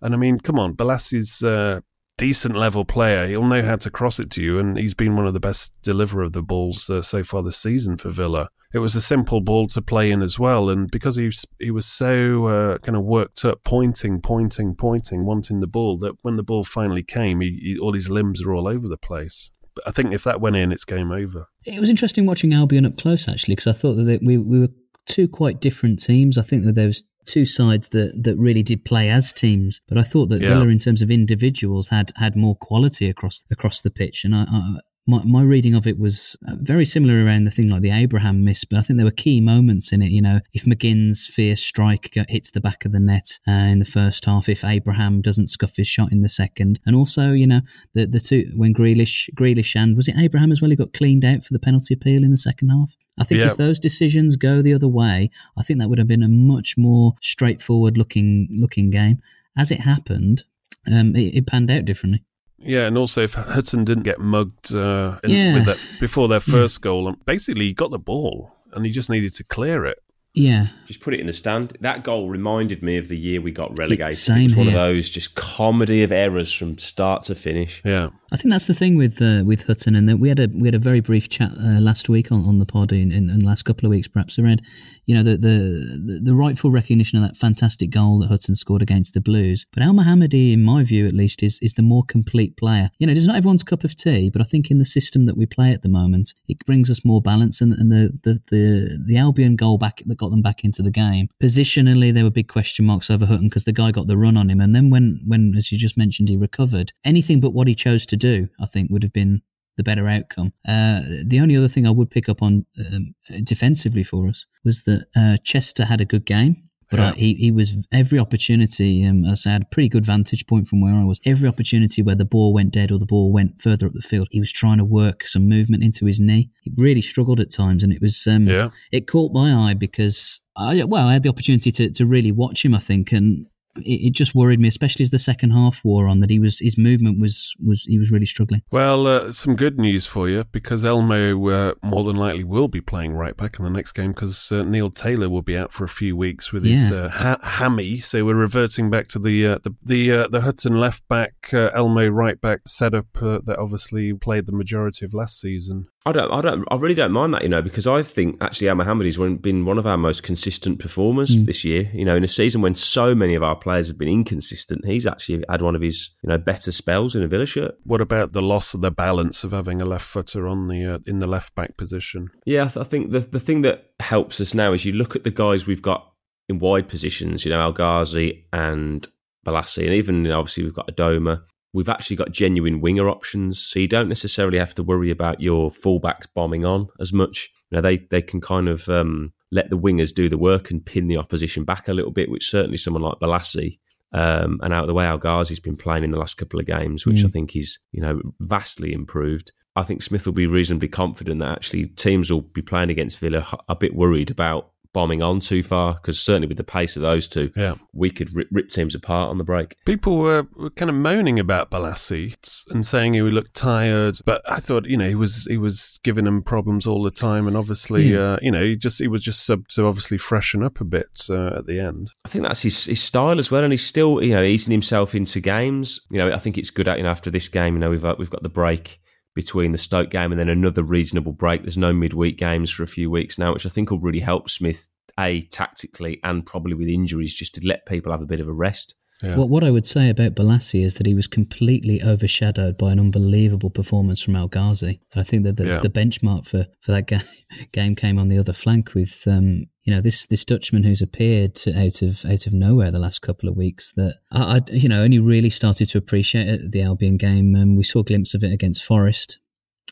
And 0.00 0.14
I 0.14 0.16
mean, 0.16 0.40
come 0.40 0.58
on, 0.58 0.74
Bolasie's 0.74 1.42
a 1.44 1.50
uh, 1.50 1.80
decent 2.16 2.56
level 2.56 2.84
player. 2.84 3.26
He'll 3.26 3.44
know 3.44 3.62
how 3.62 3.76
to 3.76 3.90
cross 3.90 4.18
it 4.18 4.30
to 4.32 4.42
you, 4.42 4.58
and 4.58 4.78
he's 4.78 4.94
been 4.94 5.16
one 5.16 5.26
of 5.26 5.34
the 5.34 5.40
best 5.40 5.72
deliverer 5.82 6.24
of 6.24 6.32
the 6.32 6.42
balls 6.42 6.88
uh, 6.88 7.02
so 7.02 7.24
far 7.24 7.42
this 7.42 7.56
season 7.56 7.96
for 7.96 8.10
Villa. 8.10 8.48
It 8.72 8.78
was 8.78 8.94
a 8.94 9.02
simple 9.02 9.42
ball 9.42 9.66
to 9.68 9.82
play 9.82 10.10
in 10.10 10.22
as 10.22 10.38
well, 10.38 10.70
and 10.70 10.90
because 10.90 11.16
he 11.16 11.26
was, 11.26 11.44
he 11.58 11.70
was 11.70 11.84
so 11.84 12.46
uh, 12.46 12.78
kind 12.78 12.96
of 12.96 13.04
worked 13.04 13.44
up, 13.44 13.62
pointing, 13.64 14.20
pointing, 14.20 14.74
pointing, 14.74 15.26
wanting 15.26 15.60
the 15.60 15.66
ball, 15.66 15.98
that 15.98 16.14
when 16.22 16.36
the 16.36 16.42
ball 16.42 16.64
finally 16.64 17.02
came, 17.02 17.40
he, 17.40 17.58
he, 17.62 17.78
all 17.78 17.92
his 17.92 18.08
limbs 18.08 18.40
are 18.42 18.54
all 18.54 18.66
over 18.66 18.88
the 18.88 18.96
place. 18.96 19.50
But 19.74 19.88
I 19.88 19.90
think 19.90 20.12
if 20.12 20.24
that 20.24 20.40
went 20.40 20.56
in, 20.56 20.72
it's 20.72 20.84
game 20.84 21.12
over. 21.12 21.48
It 21.64 21.80
was 21.80 21.90
interesting 21.90 22.24
watching 22.26 22.54
Albion 22.54 22.86
up 22.86 22.96
close 22.96 23.28
actually 23.28 23.56
because 23.56 23.76
I 23.76 23.78
thought 23.78 23.94
that 23.94 24.20
we 24.22 24.36
we 24.38 24.60
were 24.60 24.68
two 25.06 25.28
quite 25.28 25.60
different 25.60 26.02
teams. 26.02 26.38
I 26.38 26.42
think 26.42 26.64
that 26.64 26.74
there 26.74 26.86
was 26.86 27.04
two 27.24 27.46
sides 27.46 27.88
that, 27.90 28.22
that 28.22 28.36
really 28.36 28.62
did 28.62 28.84
play 28.84 29.10
as 29.10 29.32
teams, 29.32 29.80
but 29.88 29.98
I 29.98 30.02
thought 30.02 30.28
that 30.28 30.40
Yeah. 30.40 30.48
Villa, 30.48 30.68
in 30.68 30.78
terms 30.78 31.02
of 31.02 31.10
individuals, 31.10 31.88
had 31.88 32.12
had 32.16 32.36
more 32.36 32.56
quality 32.56 33.08
across 33.08 33.44
across 33.50 33.80
the 33.80 33.90
pitch. 33.90 34.24
And 34.24 34.34
I, 34.34 34.42
I 34.48 34.78
my 35.06 35.22
my 35.24 35.42
reading 35.42 35.74
of 35.74 35.86
it 35.86 35.98
was 35.98 36.36
uh, 36.46 36.54
very 36.60 36.84
similar 36.84 37.24
around 37.24 37.44
the 37.44 37.50
thing 37.50 37.68
like 37.68 37.82
the 37.82 37.90
Abraham 37.90 38.44
miss, 38.44 38.64
but 38.64 38.78
I 38.78 38.82
think 38.82 38.98
there 38.98 39.06
were 39.06 39.10
key 39.10 39.40
moments 39.40 39.92
in 39.92 40.00
it. 40.02 40.10
You 40.10 40.22
know, 40.22 40.40
if 40.52 40.64
McGinn's 40.64 41.26
fierce 41.26 41.62
strike 41.62 42.12
hits 42.28 42.52
the 42.52 42.60
back 42.60 42.84
of 42.84 42.92
the 42.92 43.00
net 43.00 43.40
uh, 43.48 43.50
in 43.52 43.78
the 43.80 43.84
first 43.84 44.24
half, 44.24 44.48
if 44.48 44.64
Abraham 44.64 45.20
doesn't 45.20 45.48
scuff 45.48 45.76
his 45.76 45.88
shot 45.88 46.12
in 46.12 46.22
the 46.22 46.28
second, 46.28 46.78
and 46.86 46.94
also 46.94 47.32
you 47.32 47.46
know 47.46 47.62
the 47.94 48.06
the 48.06 48.20
two 48.20 48.52
when 48.56 48.72
Grealish 48.74 49.28
Grealish 49.34 49.74
and 49.74 49.96
was 49.96 50.06
it 50.08 50.16
Abraham 50.18 50.52
as 50.52 50.60
well? 50.62 50.70
He 50.70 50.76
got 50.76 50.92
cleaned 50.92 51.24
out 51.24 51.44
for 51.44 51.52
the 51.52 51.58
penalty 51.58 51.94
appeal 51.94 52.22
in 52.22 52.30
the 52.30 52.36
second 52.36 52.68
half. 52.68 52.94
I 53.18 53.24
think 53.24 53.40
Yeah. 53.40 53.48
if 53.50 53.56
those 53.56 53.78
decisions 53.78 54.36
go 54.36 54.62
the 54.62 54.72
other 54.74 54.88
way, 54.88 55.30
I 55.56 55.62
think 55.62 55.80
that 55.80 55.88
would 55.88 55.98
have 55.98 56.08
been 56.08 56.22
a 56.22 56.28
much 56.28 56.76
more 56.78 57.14
straightforward 57.20 57.98
looking 57.98 58.48
looking 58.50 58.90
game. 58.90 59.18
As 59.56 59.70
it 59.70 59.80
happened, 59.80 60.44
um, 60.90 61.14
it, 61.16 61.34
it 61.34 61.46
panned 61.46 61.70
out 61.70 61.84
differently. 61.84 62.24
Yeah, 62.64 62.86
and 62.86 62.96
also 62.96 63.22
if 63.22 63.34
Hutton 63.34 63.84
didn't 63.84 64.04
get 64.04 64.20
mugged 64.20 64.74
uh, 64.74 65.18
in, 65.24 65.30
Yeah. 65.30 65.54
with 65.54 65.64
that, 65.66 65.78
before 66.00 66.28
their 66.28 66.40
first 66.40 66.80
goal, 66.80 67.08
and 67.08 67.22
basically 67.24 67.64
he 67.66 67.72
got 67.72 67.90
the 67.90 67.98
ball 67.98 68.52
and 68.72 68.86
he 68.86 68.92
just 68.92 69.10
needed 69.10 69.34
to 69.34 69.44
clear 69.44 69.84
it. 69.84 69.98
Yeah. 70.34 70.68
Just 70.86 71.00
put 71.00 71.12
it 71.12 71.20
in 71.20 71.26
the 71.26 71.32
stand. 71.32 71.76
That 71.80 72.04
goal 72.04 72.28
reminded 72.28 72.82
me 72.82 72.96
of 72.96 73.08
the 73.08 73.18
year 73.18 73.40
we 73.40 73.50
got 73.50 73.76
relegated. 73.76 74.16
same 74.16 74.38
it 74.38 74.44
was 74.44 74.56
one 74.56 74.66
of 74.68 74.72
those 74.72 75.10
just 75.10 75.34
comedy 75.34 76.02
of 76.02 76.10
errors 76.10 76.52
from 76.52 76.78
start 76.78 77.24
to 77.24 77.34
finish. 77.34 77.82
Yeah. 77.84 78.08
I 78.32 78.36
think 78.36 78.50
that's 78.50 78.66
the 78.66 78.74
thing 78.74 78.96
with 78.96 79.20
uh, 79.20 79.42
with 79.44 79.66
Hutton, 79.66 79.94
and 79.94 80.08
that 80.08 80.16
we 80.16 80.30
had 80.30 80.40
a 80.40 80.48
we 80.54 80.66
had 80.66 80.74
a 80.74 80.78
very 80.78 81.00
brief 81.00 81.28
chat 81.28 81.50
uh, 81.50 81.80
last 81.80 82.08
week 82.08 82.32
on, 82.32 82.46
on 82.46 82.58
the 82.58 82.64
pod 82.64 82.90
in, 82.90 83.12
in, 83.12 83.28
in 83.28 83.40
the 83.40 83.44
last 83.44 83.64
couple 83.64 83.84
of 83.84 83.90
weeks, 83.90 84.08
perhaps 84.08 84.38
around 84.38 84.62
you 85.04 85.14
know 85.14 85.22
the, 85.22 85.36
the 85.36 86.00
the 86.02 86.20
the 86.22 86.34
rightful 86.34 86.70
recognition 86.70 87.18
of 87.18 87.24
that 87.28 87.36
fantastic 87.36 87.90
goal 87.90 88.20
that 88.20 88.28
Hutton 88.28 88.54
scored 88.54 88.80
against 88.80 89.12
the 89.12 89.20
Blues. 89.20 89.66
But 89.74 89.82
Elmohamady, 89.82 90.54
in 90.54 90.62
my 90.62 90.82
view 90.82 91.06
at 91.06 91.12
least, 91.12 91.42
is 91.42 91.58
is 91.60 91.74
the 91.74 91.82
more 91.82 92.04
complete 92.04 92.56
player. 92.56 92.90
You 92.98 93.06
know, 93.06 93.12
it's 93.12 93.26
not 93.26 93.36
everyone's 93.36 93.62
cup 93.62 93.84
of 93.84 93.94
tea, 93.94 94.30
but 94.30 94.40
I 94.40 94.44
think 94.44 94.70
in 94.70 94.78
the 94.78 94.86
system 94.86 95.24
that 95.24 95.36
we 95.36 95.44
play 95.44 95.72
at 95.72 95.82
the 95.82 95.90
moment, 95.90 96.32
it 96.48 96.56
brings 96.64 96.90
us 96.90 97.04
more 97.04 97.20
balance. 97.20 97.60
And, 97.60 97.74
and 97.74 97.92
the, 97.92 98.18
the 98.22 98.40
the 98.48 99.04
the 99.08 99.18
Albion 99.18 99.56
goal 99.56 99.76
back 99.76 100.00
that 100.06 100.16
got 100.22 100.30
them 100.30 100.42
back 100.42 100.64
into 100.64 100.82
the 100.82 100.90
game 100.90 101.28
positionally, 101.42 102.14
there 102.14 102.24
were 102.24 102.30
big 102.30 102.48
question 102.48 102.86
marks 102.86 103.10
over 103.10 103.26
Hutton 103.26 103.48
because 103.48 103.64
the 103.64 103.72
guy 103.72 103.90
got 103.90 104.06
the 104.06 104.16
run 104.16 104.36
on 104.36 104.48
him, 104.48 104.60
and 104.60 104.74
then 104.74 104.90
when 104.90 105.20
when 105.26 105.54
as 105.56 105.72
you 105.72 105.78
just 105.78 105.96
mentioned, 105.96 106.28
he 106.28 106.36
recovered. 106.36 106.92
Anything 107.04 107.40
but 107.40 107.52
what 107.52 107.68
he 107.68 107.74
chose 107.74 108.06
to 108.06 108.16
do, 108.16 108.48
I 108.60 108.66
think, 108.66 108.90
would 108.90 109.02
have 109.02 109.12
been 109.12 109.42
the 109.76 109.82
better 109.82 110.06
outcome. 110.08 110.52
Uh, 110.66 111.00
the 111.24 111.40
only 111.40 111.56
other 111.56 111.68
thing 111.68 111.86
I 111.86 111.90
would 111.90 112.10
pick 112.10 112.28
up 112.28 112.42
on 112.42 112.66
um, 112.78 113.14
defensively 113.42 114.04
for 114.04 114.28
us 114.28 114.46
was 114.64 114.82
that 114.84 115.06
uh, 115.16 115.36
Chester 115.42 115.86
had 115.86 116.00
a 116.00 116.04
good 116.04 116.26
game. 116.26 116.68
But 116.92 117.00
Yeah. 117.00 117.10
I, 117.10 117.12
he, 117.14 117.34
he 117.34 117.50
was 117.50 117.86
every 117.90 118.18
opportunity, 118.20 119.04
um, 119.04 119.24
as 119.24 119.46
I 119.46 119.50
had 119.52 119.62
a 119.62 119.66
pretty 119.74 119.88
good 119.88 120.04
vantage 120.06 120.46
point 120.46 120.68
from 120.68 120.80
where 120.80 120.94
I 120.94 121.04
was. 121.04 121.20
Every 121.24 121.48
opportunity 121.48 122.02
where 122.02 122.14
the 122.14 122.24
ball 122.26 122.52
went 122.52 122.72
dead 122.72 122.92
or 122.92 122.98
the 122.98 123.06
ball 123.06 123.32
went 123.32 123.60
further 123.60 123.86
up 123.86 123.94
the 123.94 124.02
field, 124.02 124.28
he 124.30 124.40
was 124.40 124.52
trying 124.52 124.78
to 124.78 124.84
work 124.84 125.26
some 125.26 125.48
movement 125.48 125.82
into 125.82 126.04
his 126.06 126.20
knee. 126.20 126.50
He 126.62 126.70
really 126.76 127.00
struggled 127.00 127.40
at 127.40 127.50
times, 127.50 127.82
and 127.82 127.92
it 127.92 128.00
was 128.02 128.24
um, 128.26 128.46
Yeah. 128.46 128.68
it 128.92 129.06
caught 129.08 129.32
my 129.32 129.52
eye 129.54 129.74
because 129.74 130.40
I 130.56 130.84
well 130.84 131.08
I 131.08 131.14
had 131.14 131.22
the 131.22 131.30
opportunity 131.30 131.70
to, 131.72 131.90
to 131.90 132.04
really 132.04 132.30
watch 132.30 132.62
him. 132.64 132.74
I 132.74 132.78
think, 132.78 133.10
and 133.10 133.46
it, 133.76 134.08
it 134.08 134.12
just 134.12 134.34
worried 134.34 134.60
me, 134.60 134.68
especially 134.68 135.02
as 135.02 135.10
the 135.10 135.18
second 135.18 135.50
half 135.50 135.84
wore 135.84 136.06
on, 136.08 136.20
that 136.20 136.30
he 136.30 136.38
was 136.38 136.58
his 136.58 136.76
movement 136.78 137.20
was 137.20 137.54
was 137.64 137.84
he 137.84 137.98
was 137.98 138.10
really 138.10 138.26
struggling. 138.26 138.62
Well, 138.70 139.06
uh, 139.06 139.32
some 139.32 139.56
good 139.56 139.78
news 139.78 140.06
for 140.06 140.28
you 140.28 140.44
because 140.52 140.84
Elmo 140.84 141.48
uh, 141.48 141.74
more 141.82 142.04
than 142.04 142.16
likely 142.16 142.44
will 142.44 142.68
be 142.68 142.80
playing 142.80 143.14
right 143.14 143.36
back 143.36 143.58
in 143.58 143.64
the 143.64 143.70
next 143.70 143.92
game 143.92 144.12
because 144.12 144.50
uh, 144.52 144.62
Neil 144.62 144.90
Taylor 144.90 145.28
will 145.28 145.42
be 145.42 145.56
out 145.56 145.72
for 145.72 145.84
a 145.84 145.88
few 145.88 146.16
weeks 146.16 146.52
with 146.52 146.64
his 146.64 146.88
Yeah. 146.90 146.96
uh, 146.96 147.08
ha- 147.08 147.38
hammy. 147.42 148.00
So 148.00 148.24
we're 148.24 148.34
reverting 148.34 148.90
back 148.90 149.08
to 149.08 149.18
the 149.18 149.46
uh, 149.46 149.58
the 149.62 149.74
the, 149.82 150.12
uh, 150.12 150.28
the 150.28 150.40
Hutton 150.42 150.78
left 150.78 151.06
back, 151.08 151.32
uh, 151.52 151.70
Elmo 151.74 152.08
right 152.08 152.40
back 152.40 152.60
setup 152.66 153.06
uh, 153.22 153.40
that 153.44 153.58
obviously 153.58 154.12
played 154.14 154.46
the 154.46 154.52
majority 154.52 155.04
of 155.04 155.14
last 155.14 155.40
season. 155.40 155.86
I 156.04 156.12
don't, 156.12 156.32
I 156.32 156.40
don't, 156.40 156.64
I 156.70 156.74
really 156.76 156.94
don't 156.96 157.12
mind 157.12 157.32
that, 157.34 157.42
you 157.42 157.48
know, 157.48 157.62
because 157.62 157.86
I 157.86 158.02
think 158.02 158.36
actually 158.42 158.66
Elmohamady's 158.66 159.16
has 159.16 159.38
been 159.38 159.64
one 159.64 159.78
of 159.78 159.86
our 159.86 159.96
most 159.96 160.22
consistent 160.24 160.78
performers 160.80 161.36
Mm. 161.36 161.46
this 161.46 161.64
year. 161.64 161.88
You 161.94 162.04
know, 162.04 162.16
in 162.16 162.24
a 162.24 162.28
season 162.28 162.60
when 162.60 162.74
so 162.74 163.14
many 163.14 163.34
of 163.34 163.42
our 163.42 163.54
players 163.54 163.86
have 163.88 163.98
been 163.98 164.08
inconsistent, 164.08 164.84
he's 164.84 165.06
actually 165.06 165.44
had 165.48 165.62
one 165.62 165.76
of 165.76 165.82
his, 165.82 166.10
you 166.22 166.28
know, 166.28 166.38
better 166.38 166.72
spells 166.72 167.14
in 167.14 167.22
a 167.22 167.28
Villa 167.28 167.46
shirt. 167.46 167.76
What 167.84 168.00
about 168.00 168.32
the 168.32 168.42
loss 168.42 168.74
of 168.74 168.80
the 168.80 168.90
balance 168.90 169.44
of 169.44 169.52
having 169.52 169.80
a 169.80 169.84
left 169.84 170.04
footer 170.06 170.48
on 170.48 170.66
the 170.68 170.84
uh, 170.94 170.98
in 171.06 171.20
the 171.20 171.26
left 171.28 171.54
back 171.54 171.76
position? 171.76 172.30
Yeah, 172.46 172.64
I, 172.64 172.68
th- 172.68 172.84
I 172.86 172.88
think 172.88 173.12
the 173.12 173.20
the 173.20 173.40
thing 173.40 173.62
that 173.62 173.90
helps 174.00 174.40
us 174.40 174.54
now 174.54 174.72
is 174.72 174.84
you 174.84 174.92
look 174.94 175.14
at 175.14 175.22
the 175.22 175.30
guys 175.30 175.66
we've 175.66 175.82
got 175.82 176.08
in 176.48 176.58
wide 176.58 176.88
positions. 176.88 177.44
You 177.44 177.52
know, 177.52 177.60
El 177.60 177.72
Ghazi 177.72 178.46
and 178.52 179.06
Bolasie, 179.46 179.84
and 179.84 179.94
even 179.94 180.24
you 180.24 180.30
know, 180.30 180.40
obviously 180.40 180.64
we've 180.64 180.74
got 180.74 180.88
Adomah. 180.88 181.42
We've 181.72 181.88
actually 181.88 182.16
got 182.16 182.32
genuine 182.32 182.80
winger 182.80 183.08
options, 183.08 183.58
so 183.58 183.78
you 183.78 183.88
don't 183.88 184.08
necessarily 184.08 184.58
have 184.58 184.74
to 184.74 184.82
worry 184.82 185.10
about 185.10 185.40
your 185.40 185.70
fullbacks 185.70 186.26
bombing 186.34 186.64
on 186.64 186.88
as 187.00 187.12
much. 187.12 187.50
You 187.70 187.76
know, 187.76 187.82
they 187.82 187.98
they 188.10 188.22
can 188.22 188.40
kind 188.40 188.68
of 188.68 188.88
um, 188.88 189.32
let 189.50 189.70
the 189.70 189.78
wingers 189.78 190.14
do 190.14 190.28
the 190.28 190.38
work 190.38 190.70
and 190.70 190.84
pin 190.84 191.08
the 191.08 191.16
opposition 191.16 191.64
back 191.64 191.88
a 191.88 191.94
little 191.94 192.10
bit, 192.10 192.30
which 192.30 192.50
certainly 192.50 192.76
someone 192.76 193.02
like 193.02 193.18
Bolasie 193.20 193.78
um, 194.12 194.60
and 194.62 194.74
out 194.74 194.82
of 194.82 194.88
the 194.88 194.94
way 194.94 195.06
El 195.06 195.18
Ghazi's 195.18 195.60
been 195.60 195.76
playing 195.76 196.04
in 196.04 196.10
the 196.10 196.18
last 196.18 196.36
couple 196.36 196.60
of 196.60 196.66
games, 196.66 197.06
which 197.06 197.22
Mm. 197.22 197.26
I 197.26 197.28
think 197.28 197.56
is 197.56 197.78
you 197.92 198.02
know 198.02 198.20
vastly 198.40 198.92
improved. 198.92 199.52
I 199.74 199.82
think 199.82 200.02
Smith 200.02 200.26
will 200.26 200.34
be 200.34 200.46
reasonably 200.46 200.88
confident 200.88 201.40
that 201.40 201.52
actually 201.52 201.86
teams 201.86 202.30
will 202.30 202.42
be 202.42 202.60
playing 202.60 202.90
against 202.90 203.18
Villa 203.18 203.46
a 203.70 203.74
bit 203.74 203.94
worried 203.94 204.30
about 204.30 204.71
bombing 204.92 205.22
on 205.22 205.40
too 205.40 205.62
far 205.62 205.94
because 205.94 206.20
certainly 206.20 206.46
with 206.48 206.56
the 206.56 206.64
pace 206.64 206.96
of 206.96 207.02
those 207.02 207.26
two, 207.28 207.50
Yeah. 207.56 207.74
we 207.92 208.10
could 208.10 208.34
rip, 208.36 208.48
rip 208.52 208.68
teams 208.68 208.94
apart 208.94 209.30
on 209.30 209.38
the 209.38 209.44
break. 209.44 209.76
People 209.84 210.18
were, 210.18 210.46
were 210.56 210.70
kind 210.70 210.88
of 210.90 210.94
moaning 210.96 211.38
about 211.38 211.70
Bolasie 211.70 212.34
and 212.70 212.86
saying 212.86 213.14
he 213.14 213.22
looked 213.22 213.54
tired, 213.54 214.18
but 214.24 214.42
I 214.50 214.60
thought 214.60 214.86
you 214.86 214.96
know 214.96 215.08
he 215.08 215.14
was 215.14 215.46
he 215.46 215.56
was 215.58 215.98
giving 216.02 216.24
them 216.24 216.42
problems 216.42 216.86
all 216.86 217.02
the 217.02 217.10
time, 217.10 217.46
and 217.46 217.56
obviously 217.56 218.12
Yeah. 218.12 218.32
uh, 218.34 218.38
you 218.42 218.50
know 218.50 218.62
he 218.62 218.76
just 218.76 218.98
he 218.98 219.08
was 219.08 219.22
just 219.22 219.44
sub 219.46 219.68
to 219.68 219.86
obviously 219.86 220.18
freshen 220.18 220.62
up 220.62 220.80
a 220.80 220.84
bit 220.84 221.26
uh, 221.30 221.56
at 221.58 221.66
the 221.66 221.80
end. 221.80 222.10
I 222.24 222.28
think 222.28 222.44
that's 222.44 222.62
his, 222.62 222.84
his 222.86 223.02
style 223.02 223.38
as 223.38 223.50
well, 223.50 223.64
and 223.64 223.72
he's 223.72 223.84
still 223.86 224.22
you 224.22 224.34
know 224.34 224.42
easing 224.42 224.72
himself 224.72 225.14
into 225.14 225.40
games. 225.40 226.00
You 226.10 226.18
know, 226.18 226.32
I 226.32 226.38
think 226.38 226.58
it's 226.58 226.70
good. 226.70 226.88
at 226.88 226.98
You 226.98 227.04
know, 227.04 227.10
after 227.10 227.30
this 227.30 227.48
game, 227.48 227.74
you 227.74 227.80
know 227.80 227.90
we've 227.90 228.02
got, 228.02 228.18
we've 228.18 228.30
got 228.30 228.42
the 228.42 228.48
break 228.48 229.00
between 229.34 229.72
the 229.72 229.78
Stoke 229.78 230.10
game 230.10 230.32
and 230.32 230.38
then 230.38 230.48
another 230.48 230.82
reasonable 230.82 231.32
break. 231.32 231.62
There's 231.62 231.78
no 231.78 231.92
midweek 231.92 232.38
games 232.38 232.70
for 232.70 232.82
a 232.82 232.88
few 232.88 233.10
weeks 233.10 233.38
now, 233.38 233.52
which 233.52 233.66
I 233.66 233.70
think 233.70 233.90
will 233.90 233.98
really 233.98 234.20
help 234.20 234.50
Smith 234.50 234.88
a 235.18 235.42
tactically 235.42 236.20
and 236.24 236.44
probably 236.46 236.74
with 236.74 236.88
injuries, 236.88 237.34
just 237.34 237.54
to 237.54 237.66
let 237.66 237.86
people 237.86 238.12
have 238.12 238.22
a 238.22 238.26
bit 238.26 238.40
of 238.40 238.48
a 238.48 238.52
rest. 238.52 238.94
Yeah. 239.22 239.36
What 239.36 239.48
what 239.50 239.64
I 239.64 239.70
would 239.70 239.86
say 239.86 240.08
about 240.10 240.34
Bolasie 240.34 240.84
is 240.84 240.96
that 240.96 241.06
he 241.06 241.14
was 241.14 241.26
completely 241.28 242.02
overshadowed 242.02 242.76
by 242.76 242.92
an 242.92 242.98
unbelievable 243.00 243.70
performance 243.70 244.20
from 244.22 244.34
El 244.36 244.48
Ghazi. 244.48 245.00
I 245.14 245.22
think 245.22 245.44
that 245.44 245.56
the, 245.56 245.66
Yeah. 245.66 245.78
the 245.78 245.88
benchmark 245.88 246.46
for, 246.46 246.66
for 246.80 246.92
that 246.92 247.06
ga- 247.06 247.20
game 247.72 247.94
came 247.94 248.18
on 248.18 248.28
the 248.28 248.38
other 248.38 248.52
flank 248.52 248.94
with 248.94 249.22
um, 249.26 249.66
you 249.84 249.92
know 249.94 250.00
this 250.00 250.26
this 250.26 250.44
Dutchman 250.44 250.82
who's 250.84 251.02
appeared 251.02 251.54
to, 251.56 251.70
out 251.78 252.02
of 252.02 252.24
out 252.24 252.46
of 252.46 252.52
nowhere 252.52 252.90
the 252.90 252.98
last 252.98 253.20
couple 253.22 253.48
of 253.48 253.56
weeks 253.56 253.92
that 253.96 254.16
I, 254.32 254.56
I 254.56 254.60
you 254.72 254.88
know 254.88 255.02
only 255.02 255.18
really 255.18 255.50
started 255.50 255.86
to 255.90 255.98
appreciate 255.98 256.48
at 256.48 256.72
the 256.72 256.82
Albion 256.82 257.16
game. 257.16 257.54
Um, 257.54 257.76
we 257.76 257.84
saw 257.84 258.00
a 258.00 258.04
glimpse 258.04 258.34
of 258.34 258.42
it 258.42 258.52
against 258.52 258.84
Forest. 258.84 259.38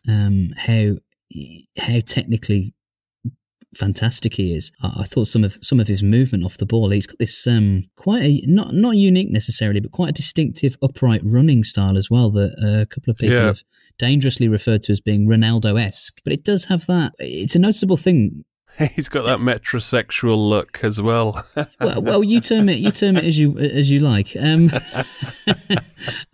Um, 0.09 0.55
how 0.57 0.97
how 1.79 2.01
technically 2.01 2.75
fantastic 3.74 4.35
he 4.35 4.54
is. 4.54 4.72
I, 4.83 5.00
I 5.00 5.04
thought 5.04 5.26
some 5.28 5.44
of 5.44 5.59
some 5.62 5.80
of 5.80 5.88
his 5.88 6.02
movement 6.02 6.44
off 6.44 6.56
the 6.59 6.66
ball. 6.66 6.90
He's 6.90 7.06
got 7.06 7.18
this 7.18 7.46
um, 7.46 7.85
quite 7.96 8.22
a 8.22 8.42
not 8.46 8.74
not 8.74 8.96
unique 8.96 9.30
necessarily, 9.30 9.80
but 9.80 9.92
quite 9.92 10.11
a 10.11 10.12
distinctive 10.12 10.76
upright 10.83 11.20
running 11.24 11.64
style 11.64 11.96
as 11.96 12.11
well. 12.11 12.30
That 12.30 12.52
uh, 12.62 12.83
a 12.83 12.87
couple 12.87 13.11
of 13.11 13.16
people 13.18 13.37
Yeah. 13.37 13.44
have 13.46 13.62
dangerously 13.98 14.48
referred 14.48 14.83
to 14.83 14.92
as 14.92 15.00
being 15.00 15.26
Ronaldo 15.26 15.80
esque. 15.80 16.20
But 16.24 16.33
it 16.33 16.44
does 16.44 16.64
have 16.66 16.87
that. 16.87 17.12
It's 17.18 17.54
a 17.54 17.59
noticeable 17.59 17.96
thing. 17.96 18.44
He's 18.94 19.09
got 19.09 19.24
that 19.24 19.40
metrosexual 19.40 20.48
look 20.48 20.83
as 20.85 21.00
well. 21.02 21.44
Well, 21.80 22.02
well, 22.02 22.24
you 22.24 22.40
term 22.40 22.68
it 22.68 22.78
you 22.78 22.90
term 22.90 23.16
it 23.16 23.24
as 23.24 23.38
you 23.38 23.59
as 23.59 23.90
you 23.90 24.00
like. 24.00 24.37
Um, 24.38 24.70
I, 25.46 25.85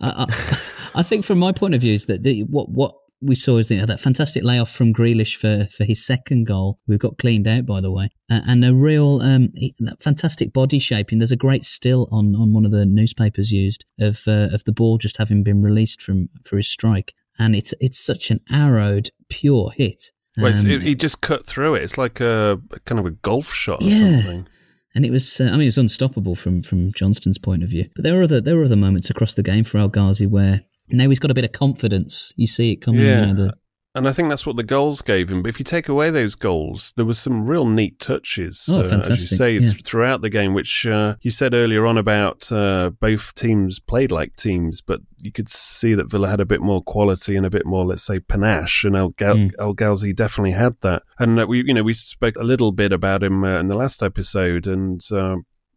I, 0.01 0.59
I 0.95 1.03
think 1.03 1.25
from 1.25 1.39
my 1.39 1.51
point 1.51 1.73
of 1.75 1.81
view 1.81 1.93
is 1.93 2.05
that 2.07 2.23
the, 2.23 2.41
what 2.43 2.69
what 2.69 2.93
we 3.21 3.35
saw 3.35 3.57
is 3.57 3.67
the, 3.69 3.83
that 3.85 3.99
fantastic 3.99 4.43
layoff 4.43 4.69
from 4.71 4.93
Grealish 4.93 5.35
for, 5.37 5.67
for 5.71 5.83
his 5.85 6.05
second 6.05 6.45
goal. 6.45 6.79
We 6.87 6.97
got 6.97 7.17
cleaned 7.17 7.47
out, 7.47 7.65
by 7.65 7.81
the 7.81 7.91
way, 7.91 8.09
uh, 8.29 8.41
and 8.47 8.63
a 8.63 8.73
real 8.75 9.21
um, 9.21 9.49
that 9.79 10.01
fantastic 10.01 10.53
body 10.53 10.79
shaping. 10.79 11.17
There's 11.17 11.31
a 11.31 11.35
great 11.37 11.63
still 11.63 12.07
on, 12.11 12.35
on 12.35 12.53
one 12.53 12.65
of 12.65 12.71
the 12.71 12.85
newspapers 12.85 13.51
used 13.51 13.85
of 13.99 14.19
uh, 14.27 14.49
of 14.53 14.63
the 14.65 14.71
ball 14.71 14.97
just 14.97 15.17
having 15.17 15.43
been 15.43 15.61
released 15.61 16.01
from 16.01 16.29
for 16.45 16.57
his 16.57 16.69
strike, 16.69 17.13
and 17.39 17.55
it's 17.55 17.73
it's 17.79 17.99
such 17.99 18.29
an 18.31 18.39
arrowed 18.51 19.09
pure 19.29 19.71
hit. 19.71 20.11
Well, 20.37 20.53
Um, 20.55 20.69
it- 20.69 20.83
he 20.83 20.93
just 20.93 21.21
cut 21.21 21.47
through 21.47 21.75
it. 21.75 21.83
It's 21.83 21.97
like 21.97 22.19
a 22.21 22.61
kind 22.85 22.99
of 22.99 23.05
a 23.07 23.11
golf 23.11 23.51
shot 23.51 23.81
or 23.81 23.87
Yeah. 23.87 23.97
something. 24.21 24.47
and 24.93 25.05
it 25.05 25.11
was 25.11 25.41
uh, 25.41 25.45
I 25.45 25.51
mean 25.53 25.61
it 25.63 25.65
was 25.65 25.77
unstoppable 25.79 26.35
from 26.35 26.61
from 26.61 26.91
Johnstone's 26.93 27.39
point 27.39 27.63
of 27.63 27.69
view. 27.69 27.85
But 27.95 28.03
there 28.03 28.13
were 28.13 28.23
other 28.23 28.39
there 28.41 28.55
were 28.57 28.65
other 28.65 28.75
moments 28.75 29.09
across 29.09 29.33
the 29.33 29.41
game 29.43 29.63
for 29.63 29.79
El 29.79 29.87
Ghazi 29.89 30.27
where 30.27 30.61
now 30.89 31.09
he's 31.09 31.19
got 31.19 31.31
a 31.31 31.33
bit 31.33 31.45
of 31.45 31.51
confidence. 31.51 32.33
You 32.35 32.47
see 32.47 32.71
it 32.73 32.77
coming. 32.77 33.01
Yeah. 33.01 33.21
You 33.21 33.27
know, 33.27 33.45
the, 33.45 33.53
And 33.95 34.07
I 34.07 34.13
think 34.13 34.29
that's 34.29 34.45
what 34.45 34.57
the 34.57 34.63
goals 34.63 35.01
gave 35.01 35.29
him. 35.29 35.41
But 35.41 35.49
if 35.49 35.57
you 35.59 35.65
take 35.65 35.89
away 35.89 36.11
those 36.11 36.35
goals, 36.35 36.93
there 36.97 37.05
was 37.05 37.17
some 37.17 37.47
real 37.47 37.65
neat 37.65 37.99
touches, 37.99 38.65
Oh, 38.69 38.81
uh, 38.81 38.99
as 38.99 39.09
you 39.09 39.15
say, 39.37 39.53
yeah. 39.53 39.59
th- 39.71 39.83
throughout 39.83 40.21
the 40.21 40.29
game. 40.29 40.53
Which 40.53 40.85
uh, 40.85 41.15
you 41.21 41.31
said 41.31 41.53
earlier 41.55 41.85
on 41.85 41.97
about 41.97 42.51
uh, 42.51 42.91
both 42.99 43.33
teams 43.33 43.79
played 43.79 44.11
like 44.11 44.35
teams, 44.35 44.81
but 44.81 45.01
you 45.23 45.31
could 45.31 45.49
see 45.49 45.95
that 45.95 46.11
Villa 46.11 46.27
had 46.29 46.39
a 46.39 46.45
bit 46.45 46.61
more 46.61 46.83
quality 46.83 47.35
and 47.35 47.45
a 47.45 47.49
bit 47.49 47.65
more, 47.65 47.85
let's 47.85 48.03
say, 48.03 48.19
panache. 48.19 48.83
And 48.83 48.95
El, 48.95 49.09
Ga- 49.09 49.33
Mm. 49.33 49.51
El 49.57 49.73
Ghazi 49.73 50.13
definitely 50.13 50.51
had 50.51 50.75
that. 50.81 51.01
And 51.17 51.39
uh, 51.39 51.47
we, 51.47 51.63
you 51.65 51.73
know, 51.73 51.83
we 51.83 51.93
spoke 51.95 52.35
a 52.35 52.43
little 52.43 52.71
bit 52.71 52.91
about 52.91 53.23
him 53.23 53.43
uh, 53.43 53.57
in 53.59 53.67
the 53.67 53.75
last 53.75 54.03
episode, 54.03 54.67
and. 54.67 55.01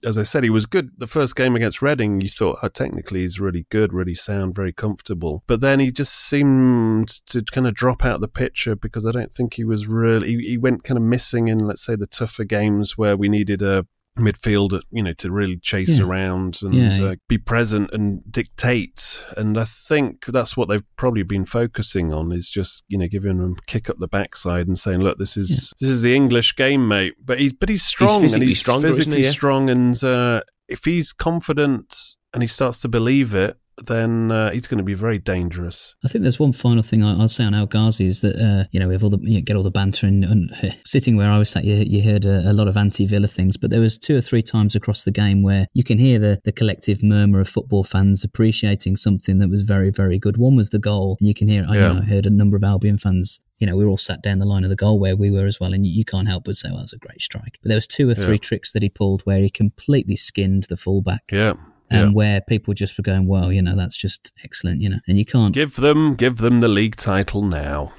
As 0.05 0.17
I 0.17 0.23
said, 0.23 0.45
he 0.45 0.51
was 0.51 0.67
good. 0.67 0.93
The 0.99 1.07
first 1.07 1.37
game 1.37 1.55
against 1.55 1.83
Reading, 1.83 2.21
you 2.21 2.29
thought, 2.29 2.59
oh, 2.63 2.69
technically, 2.69 3.21
he's 3.21 3.39
really 3.39 3.67
good, 3.71 3.93
really 3.93 4.15
sound, 4.15 4.55
very 4.55 4.73
comfortable. 4.73 5.43
But 5.47 5.61
then 5.61 5.79
he 5.79 5.93
just 5.93 6.15
seemed 6.15 7.09
to 7.27 7.43
kind 7.43 7.67
of 7.67 7.75
drop 7.75 8.05
out 8.05 8.21
the 8.21 8.29
picture 8.29 8.75
because 8.75 9.07
I 9.07 9.13
don't 9.13 9.35
think 9.35 9.55
he 9.55 9.65
was 9.65 9.87
really. 9.87 10.37
He, 10.37 10.51
he 10.51 10.59
went 10.59 10.85
kind 10.85 10.97
of 10.97 11.05
missing 11.05 11.49
in, 11.49 11.59
let's 11.59 11.85
say, 11.85 11.97
the 11.97 12.07
tougher 12.07 12.45
games 12.45 12.97
where 12.97 13.17
we 13.17 13.29
needed 13.29 13.61
a 13.61 13.87
midfield, 14.21 14.81
you 14.91 15.03
know, 15.03 15.13
to 15.15 15.31
really 15.31 15.57
chase 15.57 15.99
Yeah. 15.99 16.05
around 16.05 16.61
and 16.63 16.75
Yeah. 16.75 17.05
uh, 17.05 17.15
be 17.29 17.39
present 17.39 17.91
and 17.93 18.21
dictate. 18.31 19.23
And 19.37 19.59
I 19.59 19.65
think 19.65 20.27
that's 20.27 20.57
what 20.57 20.69
they've 20.69 20.85
probably 20.97 21.23
been 21.23 21.45
focusing 21.47 22.13
on 22.13 22.33
is 22.33 22.49
just, 22.51 22.85
you 22.89 22.99
know, 22.99 23.09
giving 23.09 23.39
them 23.39 23.57
a 23.59 23.63
kick 23.67 23.89
up 23.91 23.99
the 23.99 24.09
backside 24.09 24.67
and 24.67 24.79
saying, 24.79 25.01
look, 25.01 25.19
this 25.19 25.37
is 25.37 25.73
this 25.81 25.91
is 25.91 26.03
the 26.03 26.15
English 26.15 26.57
game, 26.57 26.87
mate. 26.89 27.15
But 27.25 27.41
he's 27.41 27.53
but 27.53 27.69
he's 27.69 27.83
strong 27.85 28.21
physically 28.23 28.45
and 28.45 28.49
he's 28.51 28.61
stronger, 28.61 28.89
physically 28.89 29.23
he? 29.23 29.29
Strong. 29.29 29.71
And 29.71 30.05
uh, 30.05 30.43
if 30.69 30.85
he's 30.85 31.13
confident 31.13 31.97
and 32.33 32.43
he 32.43 32.47
starts 32.47 32.81
to 32.81 32.89
believe 32.89 33.35
it, 33.35 33.57
then 33.87 34.31
uh, 34.31 34.51
he's 34.51 34.66
going 34.66 34.79
to 34.79 34.85
be 34.85 34.95
very 34.95 35.19
dangerous. 35.19 35.95
I 36.05 36.09
think 36.09 36.23
there's 36.23 36.38
one 36.38 36.53
final 36.53 36.83
thing 36.83 37.03
I, 37.03 37.19
I'll 37.19 37.29
say 37.29 37.45
on 37.45 37.55
El 37.55 37.66
Ghazi 37.66 38.07
is 38.07 38.21
that 38.21 38.37
uh, 38.37 38.69
you 38.73 38.81
know 38.81 38.88
we 38.88 38.95
have 38.95 39.03
all 39.05 39.11
the 39.11 39.19
you 39.23 39.40
get 39.40 39.57
all 39.57 39.62
the 39.62 39.71
banter 39.71 40.07
and, 40.07 40.25
and 40.33 40.51
sitting 40.85 41.16
where 41.16 41.31
I 41.31 41.38
was 41.38 41.51
sat, 41.51 41.64
you, 41.64 41.75
you 41.77 42.03
heard 42.03 42.25
a, 42.25 42.51
a 42.51 42.53
lot 42.53 42.69
of 42.69 42.77
anti-Villa 42.77 43.29
things, 43.29 43.57
but 43.57 43.71
there 43.71 43.81
was 43.81 43.99
two 43.99 44.16
or 44.16 44.21
three 44.21 44.43
times 44.43 44.75
across 44.77 45.05
the 45.05 45.11
game 45.11 45.43
where 45.43 45.66
you 45.75 45.85
can 45.85 45.99
hear 45.99 46.19
the, 46.19 46.40
the 46.45 46.53
collective 46.53 47.03
murmur 47.03 47.40
of 47.40 47.49
football 47.49 47.85
fans 47.85 48.25
appreciating 48.25 48.97
something 48.97 49.38
that 49.38 49.49
was 49.49 49.62
very 49.62 49.90
very 49.90 50.19
good. 50.19 50.37
One 50.37 50.57
was 50.57 50.71
the 50.71 50.79
goal, 50.79 51.16
and 51.21 51.29
you 51.29 51.35
can 51.35 51.49
hear 51.49 51.64
I, 51.69 51.75
you 51.75 51.81
know, 51.81 51.99
I 52.01 52.05
heard 52.05 52.27
a 52.27 52.31
number 52.31 52.57
of 52.57 52.64
Albion 52.64 52.99
fans. 52.99 53.40
You 53.59 53.66
know, 53.66 53.77
we 53.77 53.85
were 53.85 53.90
all 53.90 53.99
sat 53.99 54.23
down 54.23 54.38
the 54.38 54.47
line 54.49 54.64
of 54.64 54.71
the 54.71 54.77
goal 54.77 54.99
where 54.99 55.14
we 55.14 55.31
were 55.31 55.47
as 55.47 55.61
well, 55.61 55.75
and 55.75 55.87
you, 55.87 55.93
you 55.93 56.05
can't 56.05 56.27
help 56.29 56.45
but 56.45 56.57
say, 56.57 56.71
"Well, 56.71 56.79
that's 56.79 56.95
a 56.95 56.99
great 56.99 57.21
strike." 57.21 57.59
But 57.62 57.69
there 57.69 57.77
was 57.77 57.87
two 57.87 58.09
or 58.09 58.14
three 58.14 58.35
Yeah. 58.37 58.38
tricks 58.38 58.73
that 58.73 58.83
he 58.83 58.88
pulled 58.88 59.21
where 59.23 59.40
he 59.40 59.51
completely 59.51 60.16
skinned 60.16 60.64
the 60.71 60.79
fullback, 60.79 61.25
Yeah. 61.31 61.55
And 61.90 62.11
yeah. 62.11 62.14
where 62.14 62.40
people 62.40 62.74
just 62.74 62.96
were 62.96 63.03
going, 63.03 63.26
"Well, 63.26 63.53
you 63.53 63.62
know, 63.62 63.74
that's 63.74 63.96
just 63.96 64.33
excellent," 64.44 64.81
you 64.81 64.88
know, 64.88 65.00
and 65.07 65.18
you 65.18 65.24
can't. 65.24 65.53
Give 65.53 65.74
them, 65.76 66.14
give 66.14 66.38
them 66.38 66.61
the 66.61 66.68
league 66.68 66.96
title 66.96 67.42
now. 67.42 67.92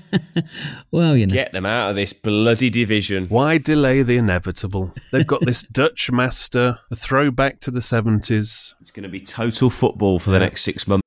well, 0.90 1.16
you 1.16 1.26
know, 1.26 1.32
Get 1.32 1.52
them 1.52 1.66
out 1.66 1.90
of 1.90 1.96
this 1.96 2.12
bloody 2.12 2.70
division. 2.70 3.26
Why 3.28 3.58
delay 3.58 4.02
the 4.02 4.16
inevitable? 4.16 4.92
They've 5.12 5.26
got 5.26 5.44
this 5.44 5.62
Dutch 5.72 6.10
master, 6.10 6.78
a 6.90 6.96
throwback 6.96 7.60
to 7.60 7.70
the 7.70 7.80
70s. 7.80 8.74
It's 8.80 8.90
going 8.90 9.04
to 9.04 9.08
be 9.08 9.20
total 9.20 9.70
football 9.70 10.18
for 10.18 10.30
the 10.30 10.40
next 10.40 10.62
six 10.62 10.86
months. 10.86 11.06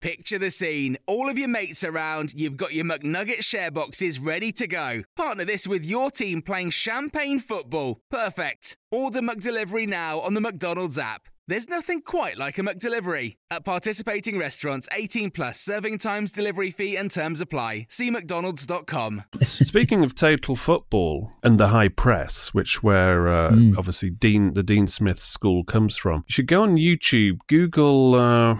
Picture 0.00 0.38
the 0.38 0.50
scene. 0.50 0.96
All 1.06 1.28
of 1.28 1.38
your 1.38 1.48
mates 1.48 1.84
around, 1.84 2.32
you've 2.32 2.56
got 2.56 2.72
your 2.72 2.86
McNugget 2.86 3.44
share 3.44 3.70
boxes 3.70 4.18
ready 4.18 4.50
to 4.52 4.66
go. 4.66 5.02
Partner 5.14 5.44
this 5.44 5.66
with 5.66 5.84
your 5.84 6.10
team 6.10 6.40
playing 6.40 6.70
champagne 6.70 7.38
football. 7.38 8.00
Perfect. 8.10 8.78
Order 8.90 9.20
McDelivery 9.20 9.86
now 9.86 10.20
on 10.20 10.32
the 10.32 10.40
McDonald's 10.40 10.98
app. 10.98 11.28
There's 11.50 11.68
nothing 11.68 12.00
quite 12.00 12.38
like 12.38 12.58
a 12.58 12.62
McDelivery. 12.62 13.34
At 13.50 13.64
participating 13.64 14.38
restaurants, 14.38 14.88
18 14.92 15.32
plus 15.32 15.58
serving 15.58 15.98
times, 15.98 16.30
delivery 16.30 16.70
fee, 16.70 16.96
and 16.96 17.10
terms 17.10 17.40
apply. 17.40 17.86
See 17.90 18.08
McDonald's.com. 18.08 19.24
Speaking 19.42 20.04
of 20.04 20.14
total 20.14 20.54
football 20.54 21.32
and 21.42 21.58
the 21.58 21.68
high 21.68 21.88
press, 21.88 22.54
which 22.54 22.84
where 22.84 23.28
uh, 23.28 23.50
obviously 23.76 24.10
Dean 24.10 24.54
the 24.54 24.62
Dean 24.62 24.86
Smith 24.86 25.18
school 25.18 25.64
comes 25.64 25.96
from, 25.96 26.24
you 26.28 26.32
should 26.32 26.46
go 26.46 26.62
on 26.62 26.76
YouTube, 26.76 27.40
Google 27.48 28.14
uh, 28.14 28.58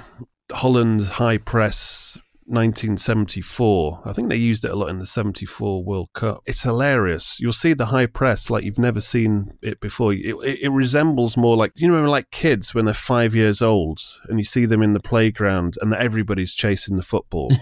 Holland 0.50 1.02
high 1.02 1.38
press 1.38 2.18
1974. 2.50 4.02
I 4.04 4.12
think 4.12 4.28
they 4.28 4.36
used 4.36 4.64
it 4.64 4.72
a 4.72 4.74
lot 4.74 4.88
in 4.88 4.98
the 4.98 5.06
74 5.06 5.84
World 5.84 6.12
Cup. 6.12 6.42
It's 6.46 6.62
hilarious. 6.62 7.38
You'll 7.38 7.52
see 7.52 7.74
the 7.74 7.86
high 7.86 8.06
press 8.06 8.50
like 8.50 8.64
you've 8.64 8.78
never 8.78 9.00
seen 9.00 9.56
it 9.62 9.80
before. 9.80 10.12
It, 10.12 10.34
it, 10.42 10.58
it 10.62 10.68
resembles 10.70 11.36
more 11.36 11.56
like, 11.56 11.72
you 11.76 11.88
remember 11.88 12.08
like 12.08 12.32
kids 12.32 12.74
when 12.74 12.86
they're 12.86 12.94
five 12.94 13.36
years 13.36 13.62
old 13.62 14.00
and 14.28 14.38
you 14.38 14.44
see 14.44 14.66
them 14.66 14.82
in 14.82 14.94
the 14.94 15.00
playground 15.00 15.76
and 15.80 15.94
everybody's 15.94 16.52
chasing 16.52 16.96
the 16.96 17.04
football 17.04 17.52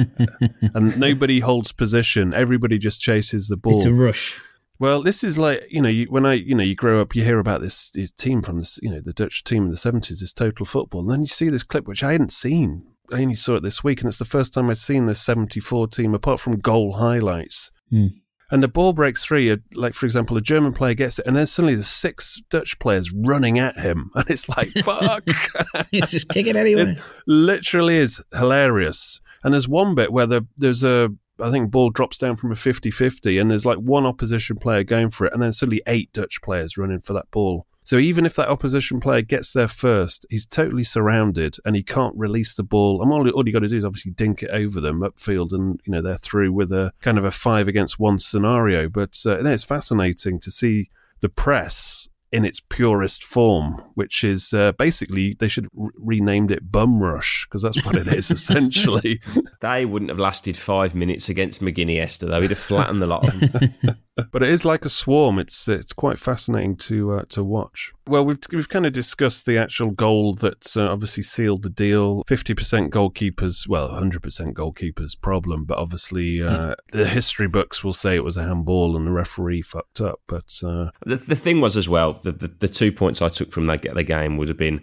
and 0.74 0.98
nobody 1.00 1.40
holds 1.40 1.72
position. 1.72 2.34
Everybody 2.34 2.76
just 2.76 3.00
chases 3.00 3.48
the 3.48 3.56
ball. 3.56 3.76
it's 3.76 3.86
a 3.86 3.92
rush. 3.92 4.38
Well, 4.78 5.02
this 5.02 5.24
is 5.24 5.38
like 5.38 5.66
you 5.70 5.80
know, 5.80 5.88
you, 5.88 6.06
when 6.06 6.26
I 6.26 6.34
you 6.34 6.54
know 6.54 6.64
you 6.64 6.74
grow 6.74 7.00
up, 7.00 7.14
you 7.14 7.24
hear 7.24 7.38
about 7.38 7.60
this 7.60 7.90
team 8.18 8.42
from 8.42 8.58
this 8.58 8.78
you 8.82 8.90
know 8.90 9.00
the 9.00 9.12
Dutch 9.12 9.44
team 9.44 9.64
in 9.64 9.70
the 9.70 9.76
seventies, 9.76 10.20
this 10.20 10.32
total 10.32 10.66
football, 10.66 11.02
and 11.02 11.10
then 11.10 11.20
you 11.20 11.26
see 11.26 11.48
this 11.48 11.62
clip 11.62 11.86
which 11.86 12.02
I 12.02 12.12
hadn't 12.12 12.32
seen. 12.32 12.84
I 13.12 13.22
only 13.22 13.36
saw 13.36 13.56
it 13.56 13.62
this 13.62 13.84
week, 13.84 14.00
and 14.00 14.08
it's 14.08 14.18
the 14.18 14.24
first 14.24 14.52
time 14.52 14.68
I'd 14.68 14.78
seen 14.78 15.06
this 15.06 15.22
seventy 15.22 15.60
four 15.60 15.86
team 15.86 16.14
apart 16.14 16.40
from 16.40 16.58
goal 16.58 16.94
highlights. 16.94 17.70
Hmm. 17.90 18.08
And 18.48 18.62
the 18.62 18.68
ball 18.68 18.92
breaks 18.92 19.24
free, 19.24 19.56
like 19.74 19.94
for 19.94 20.06
example, 20.06 20.36
a 20.36 20.40
German 20.40 20.72
player 20.72 20.94
gets 20.94 21.18
it, 21.18 21.26
and 21.26 21.34
then 21.34 21.46
suddenly 21.46 21.74
there's 21.74 21.88
six 21.88 22.40
Dutch 22.48 22.78
players 22.78 23.10
running 23.12 23.58
at 23.58 23.76
him, 23.76 24.10
and 24.14 24.28
it's 24.30 24.48
like 24.48 24.68
fuck. 24.84 25.24
It's 25.92 26.10
just 26.10 26.28
kick 26.28 26.46
it 26.46 26.56
anywhere. 26.56 26.90
It 26.90 26.98
literally 27.26 27.96
is 27.96 28.22
hilarious. 28.32 29.20
And 29.42 29.52
there's 29.52 29.68
one 29.68 29.94
bit 29.94 30.12
where 30.12 30.26
the, 30.26 30.44
there's 30.58 30.82
a, 30.82 31.08
I 31.40 31.50
think, 31.50 31.70
ball 31.70 31.90
drops 31.90 32.18
down 32.18 32.36
from 32.36 32.52
a 32.52 32.56
50 32.56 32.90
50, 32.90 33.38
and 33.38 33.50
there's 33.50 33.66
like 33.66 33.78
one 33.78 34.06
opposition 34.06 34.56
player 34.56 34.84
going 34.84 35.10
for 35.10 35.26
it, 35.26 35.32
and 35.32 35.42
then 35.42 35.52
suddenly 35.52 35.82
eight 35.86 36.12
Dutch 36.12 36.40
players 36.42 36.78
running 36.78 37.00
for 37.00 37.12
that 37.12 37.30
ball. 37.30 37.66
So 37.86 37.98
even 37.98 38.26
if 38.26 38.34
that 38.34 38.48
opposition 38.48 38.98
player 38.98 39.22
gets 39.22 39.52
there 39.52 39.68
first, 39.68 40.26
he's 40.28 40.44
totally 40.44 40.82
surrounded 40.82 41.58
and 41.64 41.76
he 41.76 41.84
can't 41.84 42.16
release 42.16 42.52
the 42.52 42.64
ball. 42.64 43.00
And 43.00 43.12
all, 43.12 43.30
all 43.30 43.46
you 43.46 43.52
got 43.52 43.60
to 43.60 43.68
do 43.68 43.78
is 43.78 43.84
obviously 43.84 44.10
dink 44.10 44.42
it 44.42 44.50
over 44.50 44.80
them 44.80 45.02
upfield, 45.02 45.52
and 45.52 45.80
you 45.84 45.92
know 45.92 46.02
they're 46.02 46.16
through 46.16 46.52
with 46.52 46.72
a 46.72 46.92
kind 47.00 47.16
of 47.16 47.24
a 47.24 47.30
five 47.30 47.68
against 47.68 48.00
one 48.00 48.18
scenario. 48.18 48.88
But 48.88 49.16
uh, 49.24 49.38
it's 49.38 49.62
fascinating 49.62 50.40
to 50.40 50.50
see 50.50 50.90
the 51.20 51.28
press 51.28 52.08
in 52.36 52.44
its 52.44 52.60
purest 52.60 53.24
form, 53.24 53.82
which 53.94 54.22
is 54.22 54.52
uh, 54.52 54.72
basically 54.72 55.34
they 55.38 55.48
should 55.48 55.68
re- 55.72 55.90
renamed 55.96 56.50
it 56.50 56.70
Bum 56.70 57.02
Rush 57.02 57.46
because 57.48 57.62
that's 57.62 57.82
what 57.86 57.96
it 57.96 58.06
is 58.08 58.30
essentially. 58.30 59.22
They 59.62 59.86
wouldn't 59.86 60.10
have 60.10 60.18
lasted 60.18 60.54
five 60.54 60.94
minutes 60.94 61.30
against 61.30 61.62
McGinney 61.62 61.98
Esther, 61.98 62.26
though. 62.26 62.42
He'd 62.42 62.50
have 62.50 62.58
flattened 62.58 63.00
the 63.00 63.06
lot 63.06 63.26
of 63.26 63.40
them. 63.40 63.74
but 64.32 64.42
it 64.42 64.50
is 64.50 64.64
like 64.64 64.84
a 64.84 64.88
swarm. 64.88 65.38
It's 65.38 65.68
it's 65.68 65.92
quite 65.92 66.18
fascinating 66.18 66.76
to 66.76 67.12
uh, 67.12 67.24
to 67.30 67.44
watch. 67.44 67.92
Well, 68.06 68.24
we've 68.24 68.38
we've 68.52 68.68
kind 68.68 68.86
of 68.86 68.92
discussed 68.92 69.46
the 69.46 69.58
actual 69.58 69.90
goal 69.90 70.34
that 70.34 70.76
uh, 70.76 70.90
obviously 70.90 71.22
sealed 71.22 71.62
the 71.62 71.70
deal. 71.70 72.22
Fifty 72.26 72.54
percent 72.54 72.92
goalkeepers, 72.92 73.68
well, 73.68 73.88
hundred 73.88 74.22
percent 74.22 74.54
goalkeepers 74.54 75.20
problem, 75.20 75.64
but 75.64 75.78
obviously 75.78 76.42
uh, 76.42 76.74
the 76.92 77.06
history 77.06 77.48
books 77.48 77.84
will 77.84 77.92
say 77.92 78.14
it 78.16 78.24
was 78.24 78.36
a 78.36 78.44
handball 78.44 78.96
and 78.96 79.06
the 79.06 79.12
referee 79.12 79.62
fucked 79.62 80.00
up. 80.00 80.20
But 80.26 80.60
uh, 80.64 80.90
The, 81.04 81.16
the 81.16 81.36
thing 81.36 81.60
was 81.60 81.76
as 81.76 81.88
well, 81.88 82.20
the, 82.22 82.32
the, 82.32 82.48
the 82.48 82.68
two 82.68 82.92
points 82.92 83.20
I 83.20 83.28
took 83.28 83.52
from 83.52 83.66
that 83.66 83.82
the 83.82 84.02
game 84.02 84.36
would 84.36 84.48
have 84.48 84.58
been 84.58 84.82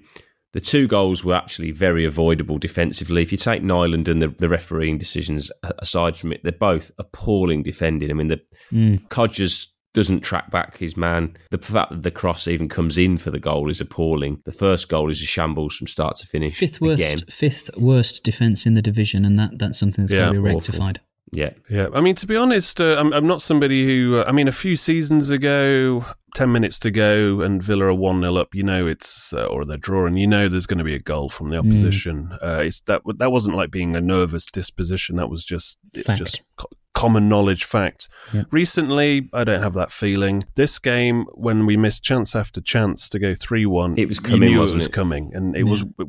the 0.54 0.62
two 0.62 0.88
goals 0.88 1.24
were 1.24 1.34
actually 1.34 1.72
very 1.72 2.06
avoidable 2.06 2.58
defensively. 2.58 3.22
If 3.22 3.32
you 3.32 3.38
take 3.38 3.64
Nyland 3.64 4.08
and 4.08 4.22
the, 4.22 4.28
the 4.28 4.48
refereeing 4.48 4.98
decisions 4.98 5.52
aside 5.80 6.16
from 6.16 6.32
it, 6.32 6.42
they're 6.44 6.52
both 6.52 6.92
appalling 7.00 7.64
defending. 7.64 8.12
I 8.12 8.14
mean, 8.14 8.28
the 8.28 8.42
mm. 8.72 9.10
Codgers 9.10 9.74
doesn't 9.94 10.22
track 10.22 10.50
back 10.52 10.78
his 10.78 10.98
man. 10.98 11.36
The 11.52 11.58
fact 11.58 11.92
that 11.92 12.04
the 12.04 12.12
cross 12.12 12.48
even 12.48 12.68
comes 12.68 12.98
in 12.98 13.18
for 13.18 13.32
the 13.32 13.40
goal 13.40 13.70
is 13.70 13.82
appalling. 13.82 14.42
The 14.46 14.52
first 14.52 14.90
goal 14.90 15.10
is 15.10 15.22
a 15.22 15.26
shambles 15.26 15.76
from 15.76 15.88
start 15.88 16.18
to 16.18 16.28
finish. 16.28 16.58
Fifth 16.58 16.82
worst, 16.82 17.02
Again. 17.02 17.18
fifth 17.30 17.70
worst 17.78 18.24
defense 18.24 18.66
in 18.66 18.74
the 18.74 18.82
division, 18.82 19.26
and 19.26 19.38
that 19.40 19.58
that's 19.58 19.80
something 19.80 20.06
that's 20.06 20.14
got 20.14 20.34
to 20.34 20.42
be 20.42 20.50
awful. 20.50 20.94
Rectified. 21.32 21.62
Yeah. 21.70 21.78
Yeah, 21.84 21.88
I 21.94 22.02
mean, 22.02 22.16
to 22.16 22.28
be 22.28 22.36
honest, 22.36 22.80
uh, 22.80 22.96
I'm, 23.00 23.14
I'm 23.14 23.28
not 23.28 23.42
somebody 23.42 23.86
who. 23.86 24.18
Uh, 24.20 24.26
I 24.28 24.32
mean, 24.32 24.48
a 24.48 24.52
few 24.52 24.76
seasons 24.78 25.30
ago, 25.30 26.06
ten 26.36 26.52
minutes 26.52 26.80
to 26.80 26.92
go, 26.92 27.42
and 27.42 27.62
Villa 27.62 27.86
are 27.86 27.94
one 27.94 28.22
0 28.22 28.36
up. 28.36 28.54
You 28.54 28.64
know, 28.64 28.88
it's 28.88 29.34
uh, 29.34 29.46
or 29.46 29.66
they're 29.66 29.78
drawing. 29.78 30.18
You 30.18 30.28
know, 30.28 30.48
there's 30.48 30.66
going 30.68 30.78
to 30.80 30.84
be 30.84 30.96
a 30.96 31.00
goal 31.00 31.30
from 31.30 31.50
the 31.50 31.58
opposition. 31.58 32.32
Uh, 32.42 32.62
it's 32.66 32.82
that 32.82 33.02
that 33.18 33.32
wasn't 33.32 33.56
like 33.56 33.72
being 33.72 33.96
a 33.96 34.02
nervous 34.02 34.52
disposition. 34.52 35.16
That 35.16 35.30
was 35.30 35.44
just 35.44 35.78
it's 35.94 36.08
Fact. 36.08 36.20
just 36.20 36.44
co- 36.58 36.70
common 36.94 37.28
knowledge 37.28 37.64
fact. 37.66 38.08
Yeah. 38.34 38.44
Recently, 38.52 39.30
I 39.34 39.44
don't 39.44 39.62
have 39.62 39.74
that 39.74 39.92
feeling. 39.92 40.46
This 40.56 40.78
game, 40.80 41.26
when 41.34 41.66
we 41.66 41.76
missed 41.78 42.04
chance 42.04 42.36
after 42.36 42.62
chance 42.62 43.10
to 43.10 43.20
go 43.20 43.34
three 43.34 43.66
one, 43.66 43.98
It 43.98 44.08
was 44.08 44.18
you 44.20 44.24
coming, 44.24 44.52
knew 44.52 44.60
wasn't 44.60 44.76
it 44.76 44.78
was 44.78 44.86
it? 44.88 44.94
coming, 44.94 45.32
and 45.34 45.56
it 45.56 45.64
was 45.64 45.82
it 45.82 46.08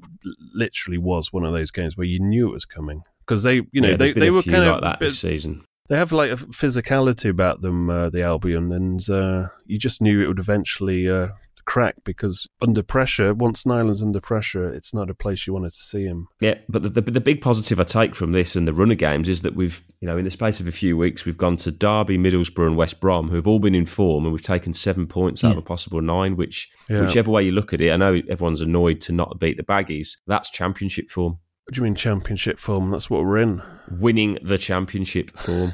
literally 0.55 0.99
was 0.99 1.33
one 1.33 1.45
of 1.45 1.53
those 1.53 1.71
games 1.71 1.97
where 1.97 2.07
you 2.07 2.21
knew 2.21 2.49
it 2.49 2.53
was 2.53 2.65
coming 2.65 3.03
because 3.21 3.43
they, 3.43 3.63
you 3.73 3.81
know, 3.81 3.91
Yeah, 3.91 3.97
they 3.97 4.13
they 4.13 4.31
were 4.31 4.43
kind 4.43 4.65
like 4.67 4.77
of 4.77 4.83
that 4.83 4.99
bit- 5.01 5.07
this 5.07 5.19
season. 5.19 5.65
they 5.89 5.97
have 5.97 6.13
like 6.13 6.31
a 6.33 6.37
physicality 6.37 7.31
about 7.31 7.63
them, 7.63 7.89
uh, 7.91 8.11
the 8.11 8.23
Albion, 8.23 8.73
and 8.73 9.09
uh, 9.11 9.49
you 9.67 9.79
just 9.79 10.01
knew 10.03 10.21
it 10.23 10.27
would 10.29 10.39
eventually 10.39 11.09
uh, 11.09 11.29
crack 11.65 11.97
because 12.05 12.47
under 12.61 12.83
pressure, 12.83 13.35
once 13.35 13.65
Nyland's 13.67 14.03
under 14.03 14.21
pressure, 14.21 14.73
it's 14.73 14.95
not 14.95 15.11
a 15.11 15.15
place 15.15 15.47
you 15.47 15.53
wanted 15.53 15.73
to 15.73 15.77
see 15.79 16.05
him. 16.05 16.29
Yeah, 16.41 16.55
but 16.69 16.83
the, 16.83 16.89
the, 16.91 17.01
the 17.03 17.21
big 17.21 17.41
positive 17.41 17.81
I 17.81 17.85
take 17.85 18.15
from 18.15 18.33
this 18.33 18.57
and 18.57 18.67
the 18.69 18.73
runner 18.75 18.95
games 18.95 19.29
is 19.29 19.43
that 19.43 19.55
we've, 19.55 19.83
you 20.01 20.07
know, 20.09 20.17
in 20.17 20.25
the 20.25 20.31
space 20.31 20.61
of 20.61 20.69
a 20.69 20.73
few 20.73 20.97
weeks, 20.97 21.25
we've 21.25 21.39
gone 21.39 21.57
to 21.59 21.71
Derby, 21.71 22.19
Middlesbrough, 22.19 22.67
and 22.67 22.77
West 22.77 23.01
Brom, 23.01 23.29
who've 23.29 23.49
all 23.49 23.59
been 23.59 23.75
in 23.75 23.87
form, 23.87 24.25
and 24.25 24.33
we've 24.33 24.43
taken 24.43 24.75
seven 24.75 25.07
points 25.07 25.43
out 25.45 25.49
Yeah. 25.49 25.53
of 25.53 25.57
hmm. 25.63 25.67
a 25.67 25.69
possible 25.69 26.01
nine. 26.01 26.37
Which, 26.37 26.71
Yeah. 26.89 27.01
whichever 27.03 27.31
way 27.31 27.45
you 27.45 27.53
look 27.53 27.73
at 27.73 27.81
it, 27.81 27.91
I 27.91 27.97
know 27.97 28.21
everyone's 28.29 28.61
annoyed 28.61 29.01
to 29.03 29.13
not 29.13 29.39
beat 29.41 29.57
the 29.57 29.63
Baggies. 29.63 30.17
That's 30.27 30.51
championship 30.51 31.11
form, 31.11 31.39
What 31.65 31.75
do 31.75 31.81
you 31.81 31.85
mean 31.85 31.95
championship 31.95 32.59
form? 32.59 32.91
That's 32.91 33.09
what 33.09 33.25
we're 33.25 33.39
in. 33.39 33.63
winning 33.91 34.39
the 34.43 34.59
championship 34.59 35.31
form. 35.39 35.73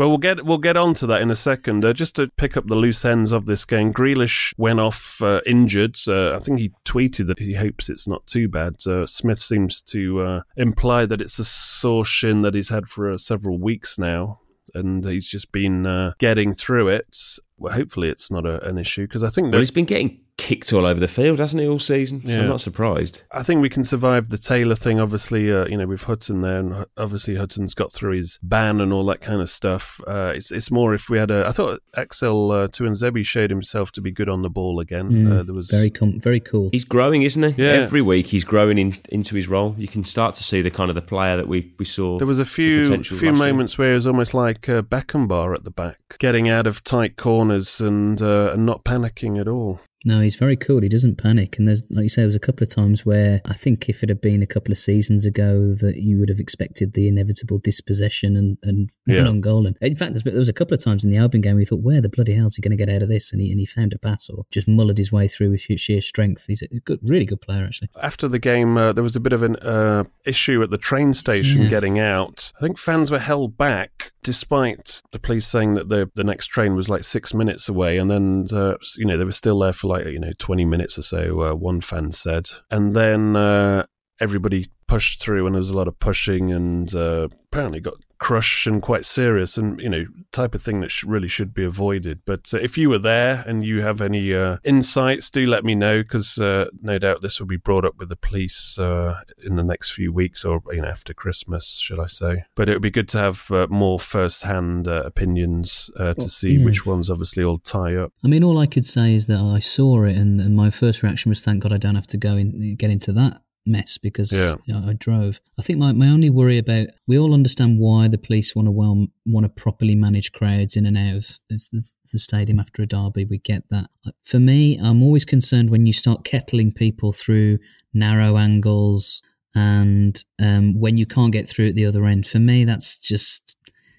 Well, 0.00 0.08
we'll 0.08 0.16
get 0.16 0.46
we'll 0.46 0.56
get 0.56 0.78
on 0.78 0.94
to 0.94 1.06
that 1.08 1.20
in 1.20 1.30
a 1.30 1.36
second. 1.36 1.84
Uh, 1.84 1.92
just 1.92 2.16
to 2.16 2.28
pick 2.38 2.56
up 2.56 2.66
the 2.66 2.74
loose 2.74 3.04
ends 3.04 3.32
of 3.32 3.44
this 3.44 3.66
game, 3.66 3.92
Grealish 3.92 4.54
went 4.56 4.80
off 4.80 5.20
uh, 5.20 5.42
injured. 5.44 5.98
Uh, 6.08 6.34
I 6.34 6.38
think 6.38 6.58
he 6.58 6.72
tweeted 6.86 7.26
that 7.26 7.38
he 7.38 7.52
hopes 7.52 7.90
it's 7.90 8.08
not 8.08 8.26
too 8.26 8.48
bad. 8.48 8.76
Uh, 8.86 9.04
Smith 9.04 9.38
seems 9.38 9.82
to 9.82 10.22
uh, 10.22 10.42
imply 10.56 11.04
that 11.04 11.20
it's 11.20 11.38
a 11.38 11.44
sore 11.44 12.06
shin 12.06 12.40
that 12.40 12.54
he's 12.54 12.70
had 12.70 12.88
for 12.88 13.10
uh, 13.10 13.18
several 13.18 13.58
weeks 13.58 13.98
now, 13.98 14.40
and 14.74 15.04
he's 15.04 15.28
just 15.28 15.52
been 15.52 15.84
uh, 15.84 16.14
getting 16.16 16.54
through 16.54 16.88
it. 16.88 17.14
Well, 17.58 17.74
hopefully 17.74 18.08
it's 18.08 18.30
not 18.30 18.46
a, 18.46 18.66
an 18.66 18.78
issue 18.78 19.02
because 19.02 19.22
I 19.22 19.28
think 19.28 19.52
Well, 19.52 19.60
he's 19.60 19.70
been 19.70 19.84
getting 19.84 20.22
kicked 20.40 20.72
all 20.72 20.86
over 20.86 20.98
the 20.98 21.06
field, 21.06 21.38
hasn't 21.38 21.60
he, 21.62 21.68
all 21.68 21.78
season? 21.78 22.22
So 22.24 22.32
Yeah. 22.32 22.40
I'm 22.40 22.48
not 22.48 22.60
surprised. 22.62 23.22
I 23.30 23.42
think 23.42 23.60
we 23.60 23.68
can 23.68 23.84
survive 23.84 24.30
the 24.30 24.38
Taylor 24.38 24.74
thing. 24.74 24.98
Obviously, 24.98 25.52
uh, 25.52 25.66
you 25.66 25.76
know, 25.76 25.86
with 25.86 26.04
Hutton 26.04 26.40
there, 26.40 26.58
and 26.60 26.86
obviously 26.96 27.34
Hutton's 27.36 27.74
got 27.74 27.92
through 27.92 28.16
his 28.16 28.38
ban 28.42 28.80
and 28.80 28.92
all 28.92 29.04
that 29.06 29.20
kind 29.20 29.40
of 29.42 29.50
stuff. 29.50 30.00
Uh, 30.06 30.32
it's 30.34 30.50
it's 30.50 30.70
more 30.70 30.94
if 30.94 31.08
we 31.10 31.18
had 31.18 31.30
a. 31.30 31.46
I 31.46 31.52
thought 31.52 31.80
Axel 31.96 32.50
uh, 32.52 32.68
Tuanzebe 32.68 33.24
showed 33.24 33.50
himself 33.50 33.92
to 33.92 34.00
be 34.00 34.10
good 34.10 34.28
on 34.28 34.42
the 34.42 34.50
ball 34.50 34.80
again. 34.80 35.10
Mm, 35.10 35.38
uh, 35.40 35.42
there 35.42 35.54
was 35.54 35.70
very 35.70 35.90
com- 35.90 36.18
very 36.20 36.40
cool. 36.40 36.70
He's 36.72 36.84
growing, 36.84 37.22
isn't 37.22 37.42
he? 37.42 37.62
Yeah. 37.62 37.72
Every 37.72 38.00
week 38.02 38.26
he's 38.28 38.44
growing 38.44 38.78
in, 38.78 38.98
into 39.10 39.36
his 39.36 39.46
role. 39.48 39.74
You 39.78 39.88
can 39.88 40.04
start 40.04 40.34
to 40.36 40.42
see 40.42 40.62
the 40.62 40.70
kind 40.70 40.88
of 40.90 40.94
the 40.94 41.02
player 41.02 41.36
that 41.36 41.48
we, 41.48 41.72
we 41.78 41.84
saw. 41.84 42.18
There 42.18 42.26
was 42.26 42.40
a 42.40 42.44
few 42.46 42.84
few 42.86 42.96
last 42.96 43.22
year. 43.22 43.32
moments 43.32 43.76
where 43.76 43.92
it 43.92 43.94
was 43.94 44.06
almost 44.06 44.32
like 44.32 44.68
uh, 44.68 44.82
Beckenbauer 44.82 45.54
at 45.54 45.64
the 45.64 45.70
back, 45.70 45.98
getting 46.18 46.48
out 46.48 46.66
of 46.66 46.82
tight 46.82 47.16
corners 47.16 47.80
and 47.80 48.20
uh, 48.22 48.50
and 48.52 48.64
not 48.64 48.84
panicking 48.84 49.38
at 49.38 49.46
all. 49.48 49.80
No, 50.04 50.20
he's 50.20 50.36
very 50.36 50.56
cool. 50.56 50.80
He 50.80 50.88
doesn't 50.88 51.18
panic. 51.18 51.58
And 51.58 51.68
there's, 51.68 51.84
like 51.90 52.04
you 52.04 52.08
say, 52.08 52.22
there 52.22 52.26
was 52.26 52.34
a 52.34 52.40
couple 52.40 52.64
of 52.64 52.74
times 52.74 53.04
where 53.04 53.40
I 53.46 53.52
think 53.52 53.88
if 53.88 54.02
it 54.02 54.08
had 54.08 54.20
been 54.20 54.42
a 54.42 54.46
couple 54.46 54.72
of 54.72 54.78
seasons 54.78 55.26
ago, 55.26 55.74
that 55.74 55.96
you 55.96 56.18
would 56.18 56.28
have 56.28 56.40
expected 56.40 56.94
the 56.94 57.08
inevitable 57.08 57.58
dispossession 57.58 58.36
and, 58.36 58.58
and 58.62 58.90
yeah. 59.06 59.26
on 59.26 59.40
goal. 59.40 59.66
And 59.66 59.76
in 59.80 59.96
fact, 59.96 60.22
there 60.24 60.34
was 60.34 60.48
a 60.48 60.54
couple 60.54 60.74
of 60.74 60.82
times 60.82 61.04
in 61.04 61.10
the 61.10 61.18
Albion 61.18 61.42
game 61.42 61.54
where 61.54 61.60
you 61.60 61.66
thought, 61.66 61.82
where 61.82 62.00
the 62.00 62.08
bloody 62.08 62.34
hell 62.34 62.46
is 62.46 62.56
he 62.56 62.62
going 62.62 62.76
to 62.76 62.82
get 62.82 62.94
out 62.94 63.02
of 63.02 63.08
this? 63.08 63.32
And 63.32 63.42
he, 63.42 63.50
and 63.50 63.60
he 63.60 63.66
found 63.66 63.92
a 63.92 63.98
pass 63.98 64.28
or 64.30 64.44
just 64.50 64.66
mullered 64.66 64.98
his 64.98 65.12
way 65.12 65.28
through 65.28 65.50
with 65.50 65.60
sheer 65.60 66.00
strength. 66.00 66.46
He's 66.46 66.62
a 66.62 66.68
good, 66.80 67.00
really 67.02 67.26
good 67.26 67.40
player, 67.40 67.64
actually. 67.64 67.90
After 68.00 68.28
the 68.28 68.38
game, 68.38 68.76
uh, 68.76 68.92
there 68.92 69.04
was 69.04 69.16
a 69.16 69.20
bit 69.20 69.32
of 69.32 69.42
an 69.42 69.56
uh, 69.56 70.04
issue 70.24 70.62
at 70.62 70.70
the 70.70 70.78
train 70.78 71.12
station 71.12 71.62
Yeah. 71.62 71.68
getting 71.68 71.98
out. 71.98 72.52
I 72.56 72.60
think 72.60 72.78
fans 72.78 73.10
were 73.10 73.18
held 73.18 73.56
back, 73.56 74.12
despite 74.22 75.02
the 75.12 75.18
police 75.18 75.46
saying 75.46 75.74
that 75.74 75.88
the 75.88 76.10
the 76.14 76.24
next 76.24 76.46
train 76.46 76.74
was 76.74 76.88
like 76.88 77.04
six 77.04 77.34
minutes 77.34 77.68
away, 77.68 77.98
and 77.98 78.10
then 78.10 78.46
uh, 78.52 78.76
you 78.96 79.04
know 79.04 79.16
they 79.16 79.24
were 79.24 79.32
still 79.32 79.58
there 79.58 79.72
for 79.72 79.88
like 79.90 80.06
you 80.06 80.18
know 80.18 80.32
twenty 80.38 80.64
minutes 80.64 80.98
or 80.98 81.02
so. 81.02 81.42
Uh, 81.42 81.54
one 81.54 81.80
fan 81.80 82.12
said, 82.12 82.50
and 82.70 82.94
then 82.96 83.36
uh, 83.36 83.84
everybody 84.20 84.68
pushed 84.86 85.20
through, 85.20 85.46
and 85.46 85.54
there 85.54 85.60
was 85.60 85.70
a 85.70 85.76
lot 85.76 85.88
of 85.88 85.98
pushing, 85.98 86.50
and 86.50 86.94
uh, 86.94 87.28
apparently 87.52 87.80
got 87.80 87.94
crushed 88.20 88.66
and 88.66 88.80
quite 88.80 89.04
serious, 89.04 89.56
and 89.56 89.80
you 89.80 89.88
know 89.88 90.04
type 90.30 90.54
of 90.54 90.62
thing 90.62 90.80
that 90.80 90.90
sh- 90.90 91.02
really 91.04 91.26
should 91.26 91.52
be 91.52 91.64
avoided. 91.64 92.20
But 92.24 92.52
uh, 92.54 92.58
if 92.58 92.78
you 92.78 92.88
were 92.88 92.98
there 92.98 93.42
and 93.46 93.64
you 93.64 93.80
have 93.80 94.00
any 94.00 94.32
uh, 94.32 94.58
insights, 94.62 95.30
do 95.30 95.44
let 95.46 95.64
me 95.64 95.74
know 95.74 96.02
because 96.02 96.38
uh, 96.38 96.66
no 96.80 96.98
doubt 96.98 97.22
this 97.22 97.40
will 97.40 97.46
be 97.48 97.56
brought 97.56 97.84
up 97.84 97.96
with 97.98 98.10
the 98.10 98.16
police 98.16 98.78
uh, 98.78 99.20
in 99.44 99.56
the 99.56 99.64
next 99.64 99.92
few 99.92 100.12
weeks 100.12 100.44
or 100.44 100.62
you 100.70 100.82
know 100.82 100.88
after 100.88 101.12
Christmas, 101.12 101.78
should 101.80 101.98
I 101.98 102.06
say? 102.06 102.44
But 102.54 102.68
it 102.68 102.74
would 102.74 102.82
be 102.82 102.90
good 102.90 103.08
to 103.08 103.18
have 103.18 103.50
uh, 103.50 103.66
more 103.70 103.98
first-hand 103.98 104.86
uh, 104.86 105.02
opinions 105.04 105.90
uh, 105.98 106.14
to 106.14 106.20
Well, 106.20 106.28
see 106.28 106.56
yeah. 106.56 106.64
which 106.64 106.86
ones 106.86 107.10
obviously 107.10 107.42
all 107.42 107.58
tie 107.58 107.96
up. 107.96 108.12
I 108.22 108.28
mean, 108.28 108.44
all 108.44 108.58
I 108.58 108.66
could 108.66 108.86
say 108.86 109.14
is 109.14 109.26
that 109.26 109.40
I 109.40 109.58
saw 109.58 110.04
it, 110.04 110.16
and, 110.16 110.40
and 110.40 110.54
my 110.54 110.70
first 110.70 111.02
reaction 111.02 111.30
was, 111.30 111.42
"Thank 111.42 111.62
God 111.62 111.72
I 111.72 111.78
don't 111.78 111.94
have 111.94 112.06
to 112.08 112.18
go 112.18 112.36
in 112.36 112.76
get 112.76 112.90
into 112.90 113.12
that 113.14 113.40
mess," 113.70 113.98
because 113.98 114.32
Yeah. 114.32 114.54
you 114.66 114.74
know, 114.74 114.88
I 114.88 114.92
drove. 114.92 115.40
I 115.58 115.62
think 115.62 115.78
my, 115.78 115.92
my 115.92 116.08
only 116.08 116.30
worry 116.30 116.58
about 116.58 116.88
we 117.06 117.18
all 117.18 117.32
understand 117.34 117.78
why 117.78 118.08
the 118.08 118.18
police 118.18 118.54
want 118.54 118.66
to 118.66 118.72
well 118.72 119.06
want 119.26 119.44
to 119.44 119.62
properly 119.62 119.94
manage 119.94 120.32
crowds 120.32 120.76
in 120.76 120.86
and 120.86 120.98
out 120.98 121.16
of, 121.16 121.38
of 121.50 121.62
the, 121.72 121.82
the 122.12 122.18
stadium 122.18 122.60
after 122.60 122.82
a 122.82 122.86
derby. 122.86 123.24
We 123.24 123.38
get 123.38 123.64
that. 123.70 123.88
For 124.24 124.40
me, 124.40 124.78
I'm 124.82 125.02
always 125.02 125.24
concerned 125.24 125.70
when 125.70 125.86
you 125.86 125.92
start 125.92 126.24
kettling 126.24 126.72
people 126.72 127.12
through 127.12 127.58
narrow 127.94 128.36
angles 128.36 129.22
and 129.54 130.22
um, 130.40 130.78
when 130.78 130.96
you 130.96 131.06
can't 131.06 131.32
get 131.32 131.48
through 131.48 131.68
at 131.68 131.74
the 131.74 131.86
other 131.86 132.04
end. 132.06 132.26
For 132.26 132.38
me, 132.38 132.64
that's 132.64 132.98
just 133.00 133.56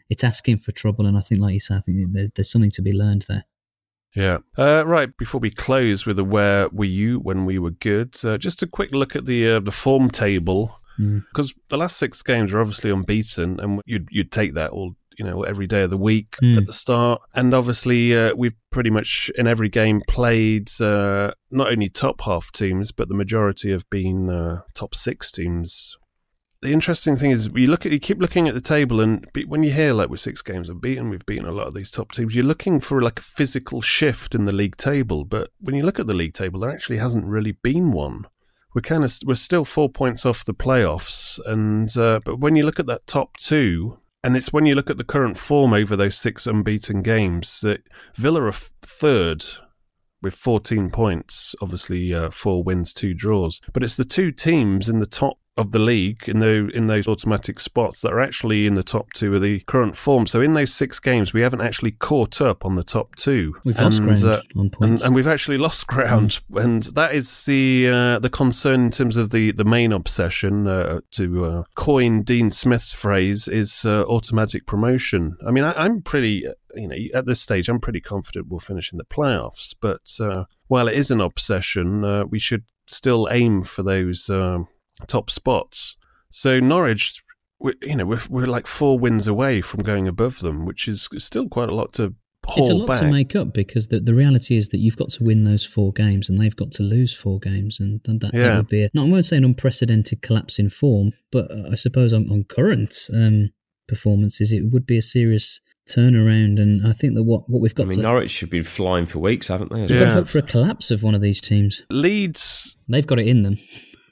it's 0.10 0.24
asking 0.24 0.58
for 0.58 0.72
trouble, 0.74 1.06
and 1.06 1.18
I 1.18 1.22
think, 1.22 1.40
like 1.42 1.54
you 1.54 1.60
said, 1.62 1.78
I 1.78 1.80
think 1.82 2.12
there, 2.12 2.28
there's 2.36 2.52
something 2.52 2.72
to 2.72 2.82
be 2.82 2.92
learned 2.94 3.26
there. 3.30 3.46
Yeah. 4.16 4.40
Uh, 4.58 4.84
right. 4.86 5.16
Before 5.18 5.40
we 5.40 5.52
close 5.52 6.06
with 6.06 6.18
the 6.18 6.24
where 6.26 6.68
were 6.70 6.86
you 6.86 7.20
when 7.20 7.46
we 7.46 7.58
were 7.60 7.72
good, 7.72 8.18
uh, 8.26 8.38
just 8.38 8.62
a 8.62 8.68
quick 8.68 8.92
look 8.94 9.16
at 9.16 9.26
the 9.26 9.50
uh, 9.52 9.60
the 9.60 9.72
form 9.72 10.10
table 10.10 10.78
Mm. 11.00 11.24
because 11.30 11.54
the 11.70 11.78
last 11.78 11.96
six 11.98 12.22
games 12.22 12.54
are 12.54 12.60
obviously 12.60 12.92
unbeaten, 12.92 13.60
and 13.62 13.82
you'd 13.86 14.10
you'd 14.12 14.32
take 14.32 14.54
that 14.56 14.72
all 14.72 14.96
you 15.18 15.24
know 15.24 15.44
every 15.44 15.66
day 15.66 15.84
of 15.84 15.90
the 15.90 15.98
week 15.98 16.36
Mm. 16.44 16.58
at 16.58 16.66
the 16.66 16.74
start, 16.74 17.22
and 17.34 17.54
obviously 17.54 18.16
uh, 18.16 18.34
we've 18.36 18.56
pretty 18.72 18.90
much 18.90 19.32
in 19.38 19.48
every 19.48 19.70
game 19.70 20.02
played 20.10 20.70
uh, 20.82 21.32
not 21.50 21.72
only 21.72 21.88
top 21.88 22.20
half 22.22 22.52
teams, 22.52 22.92
but 22.92 23.08
the 23.08 23.14
majority 23.16 23.72
have 23.72 23.90
been 23.90 24.30
uh, 24.30 24.62
top 24.74 24.94
six 24.94 25.32
teams. 25.32 25.98
The 26.62 26.72
interesting 26.72 27.18
thing 27.18 27.32
is, 27.32 27.50
you 27.56 27.66
look 27.66 27.88
at 27.88 27.92
you 27.92 28.00
keep 28.00 28.20
looking 28.20 28.48
at 28.48 28.54
the 28.54 28.62
table, 28.62 29.02
and 29.02 29.26
be- 29.34 29.46
when 29.46 29.64
you 29.64 29.72
hear 29.72 29.94
like 29.94 30.10
we're 30.10 30.18
six 30.18 30.44
games 30.44 30.70
unbeaten, 30.70 31.10
we've 31.10 31.26
beaten 31.26 31.48
a 31.48 31.52
lot 31.52 31.66
of 31.66 31.74
these 31.74 31.90
top 31.90 32.12
teams. 32.12 32.36
You're 32.36 32.46
looking 32.46 32.80
for 32.80 33.02
like 33.02 33.18
a 33.18 33.24
physical 33.24 33.82
shift 33.82 34.36
in 34.36 34.46
the 34.46 34.52
league 34.52 34.78
table, 34.78 35.26
but 35.26 35.50
when 35.60 35.76
you 35.76 35.84
look 35.84 36.00
at 36.00 36.06
the 36.06 36.14
league 36.14 36.36
table, 36.36 36.60
there 36.60 36.70
actually 36.70 36.98
hasn't 36.98 37.26
really 37.26 37.54
been 37.54 37.92
one. 37.92 38.28
We're 38.76 38.82
kind 38.82 39.04
of 39.04 39.12
we're 39.26 39.34
still 39.34 39.66
four 39.66 39.90
points 39.90 40.24
off 40.24 40.46
the 40.46 40.54
playoffs, 40.54 41.40
and 41.48 41.98
uh, 41.98 42.20
but 42.24 42.40
when 42.40 42.56
you 42.56 42.64
look 42.64 42.80
at 42.80 42.86
that 42.86 43.08
top 43.08 43.38
two, 43.38 43.98
and 44.24 44.38
it's 44.38 44.54
when 44.54 44.68
you 44.68 44.76
look 44.76 44.92
at 44.92 44.98
the 44.98 45.04
current 45.04 45.40
form 45.40 45.74
over 45.74 45.96
those 45.96 46.16
six 46.16 46.46
unbeaten 46.46 47.02
games 47.02 47.60
that 47.62 47.82
Villa 48.16 48.44
are 48.44 48.54
third 48.84 49.46
with 50.22 50.36
14 50.36 50.92
points, 50.92 51.56
obviously 51.60 52.14
uh, 52.14 52.30
four 52.30 52.64
wins, 52.64 52.94
two 52.94 53.16
draws. 53.16 53.60
But 53.74 53.84
it's 53.84 53.96
the 53.96 54.06
two 54.06 54.32
teams 54.32 54.88
in 54.88 55.00
the 55.00 55.08
top 55.08 55.40
of 55.58 55.72
the 55.72 55.80
league 55.80 56.24
in 56.28 56.40
the 56.40 56.70
in 56.74 56.88
those 56.88 57.08
automatic 57.08 57.60
spots 57.60 58.02
that 58.02 58.14
are 58.14 58.22
actually 58.22 58.66
in 58.66 58.76
the 58.76 58.84
top 58.84 59.12
two 59.14 59.36
of 59.36 59.42
the 59.42 59.60
current 59.62 59.98
form. 59.98 60.26
So 60.26 60.40
in 60.42 60.54
those 60.54 60.74
six 60.74 61.00
games, 61.00 61.34
we 61.34 61.42
haven't 61.42 61.62
actually 61.62 61.92
caught 61.92 62.40
up 62.40 62.66
on 62.66 62.76
the 62.76 62.84
top 62.84 63.16
two. 63.16 63.56
We've 63.66 63.78
lost 63.78 64.00
And, 64.00 64.20
ground 64.22 64.24
uh, 64.24 64.86
and, 64.86 65.02
and 65.02 65.14
we've 65.14 65.28
actually 65.28 65.58
lost 65.58 65.88
ground, 65.88 66.40
and 66.56 66.84
that 66.96 67.14
is 67.14 67.46
the 67.46 67.88
uh, 67.90 68.20
the 68.20 68.30
concern 68.30 68.86
in 68.86 68.92
terms 68.92 69.18
of 69.18 69.32
the 69.32 69.52
the 69.52 69.66
main 69.66 69.92
obsession. 69.92 70.68
Uh, 70.68 71.02
to 71.12 71.46
uh, 71.46 71.64
coin 71.76 72.24
Dean 72.24 72.52
Smith's 72.52 72.94
phrase, 72.94 73.48
is 73.48 73.86
uh, 73.86 74.04
automatic 74.04 74.66
promotion. 74.66 75.36
I 75.46 75.52
mean, 75.52 75.64
I, 75.64 75.74
I'm 75.74 76.02
pretty, 76.02 76.48
uh, 76.48 76.54
you 76.76 76.88
know, 76.88 76.96
at 77.14 77.26
this 77.26 77.42
stage, 77.42 77.68
I'm 77.68 77.80
pretty 77.80 78.00
confident 78.02 78.48
we'll 78.48 78.60
finish 78.60 78.92
in 78.92 78.98
the 78.98 79.04
playoffs. 79.04 79.76
But 79.80 80.16
uh, 80.20 80.46
while 80.68 80.88
it 80.88 80.96
is 80.96 81.12
an 81.12 81.20
obsession, 81.20 82.06
uh, 82.06 82.26
we 82.26 82.40
should 82.40 82.64
still 82.88 83.28
aim 83.32 83.64
for 83.64 83.84
those 83.84 84.30
um, 84.30 84.68
top 85.08 85.30
spots. 85.30 85.98
So 86.30 86.60
Norwich. 86.60 87.24
we 87.60 87.74
you 87.82 87.96
know, 87.96 88.06
we're, 88.06 88.22
we're 88.30 88.46
like 88.48 88.68
four 88.68 88.98
wins 88.98 89.28
away 89.28 89.62
from 89.62 89.84
going 89.84 90.08
above 90.08 90.40
them, 90.40 90.66
which 90.66 90.88
is 90.88 91.08
still 91.18 91.48
quite 91.50 91.70
a 91.70 91.76
lot 91.76 91.94
to 91.94 92.16
haul 92.48 92.64
it's 92.64 92.72
a 92.72 92.74
lot 92.74 92.88
back. 92.88 93.00
to 93.02 93.08
make 93.12 93.36
up 93.36 93.54
because 93.54 93.90
the, 93.90 94.00
the 94.00 94.16
reality 94.16 94.58
is 94.58 94.70
that 94.70 94.80
you've 94.80 94.98
got 94.98 95.10
to 95.10 95.24
win 95.24 95.44
those 95.44 95.64
four 95.64 95.94
games 95.94 96.28
and 96.28 96.42
they've 96.42 96.56
got 96.56 96.72
to 96.72 96.82
lose 96.82 97.14
four 97.16 97.40
games 97.40 97.80
and, 97.80 98.02
and 98.08 98.20
that, 98.20 98.32
that 98.32 98.38
Yeah. 98.40 98.58
would 98.58 98.68
be 98.68 98.84
a, 98.86 98.90
not 98.96 99.06
I 99.06 99.10
won't 99.10 99.26
say 99.26 99.38
an 99.38 99.44
unprecedented 99.46 100.24
collapse 100.24 100.58
in 100.58 100.70
form 100.70 101.12
but 101.32 101.52
uh, 101.52 101.70
I 101.72 101.76
suppose 101.76 102.14
on, 102.14 102.28
on 102.32 102.44
current 102.46 102.96
um, 103.14 103.52
performances 103.88 104.52
it 104.52 104.72
would 104.72 104.88
be 104.88 104.98
a 104.98 105.04
serious 105.04 105.62
turnaround 105.88 106.60
and 106.60 106.88
I 106.88 106.94
think 106.94 107.14
that 107.14 107.24
what, 107.24 107.48
what 107.48 107.62
we've 107.62 107.74
I 107.74 107.84
got 107.84 107.88
mean, 107.88 107.98
to 107.98 108.04
Norwich 108.04 108.32
should 108.32 108.50
be 108.50 108.64
flying 108.64 109.06
for 109.06 109.20
weeks, 109.20 109.48
haven't 109.48 109.72
they? 109.72 109.84
as 109.84 109.92
we've 109.92 110.00
well? 110.00 110.08
got 110.08 110.12
to 110.14 110.16
hope 110.22 110.28
for 110.30 110.40
a 110.40 110.42
collapse 110.42 110.90
of 110.90 111.04
one 111.04 111.14
of 111.14 111.22
these 111.22 111.42
teams 111.42 111.84
Leeds 111.92 112.76
they've 112.90 113.06
got 113.06 113.20
it 113.20 113.28
in 113.28 113.44
them 113.44 113.58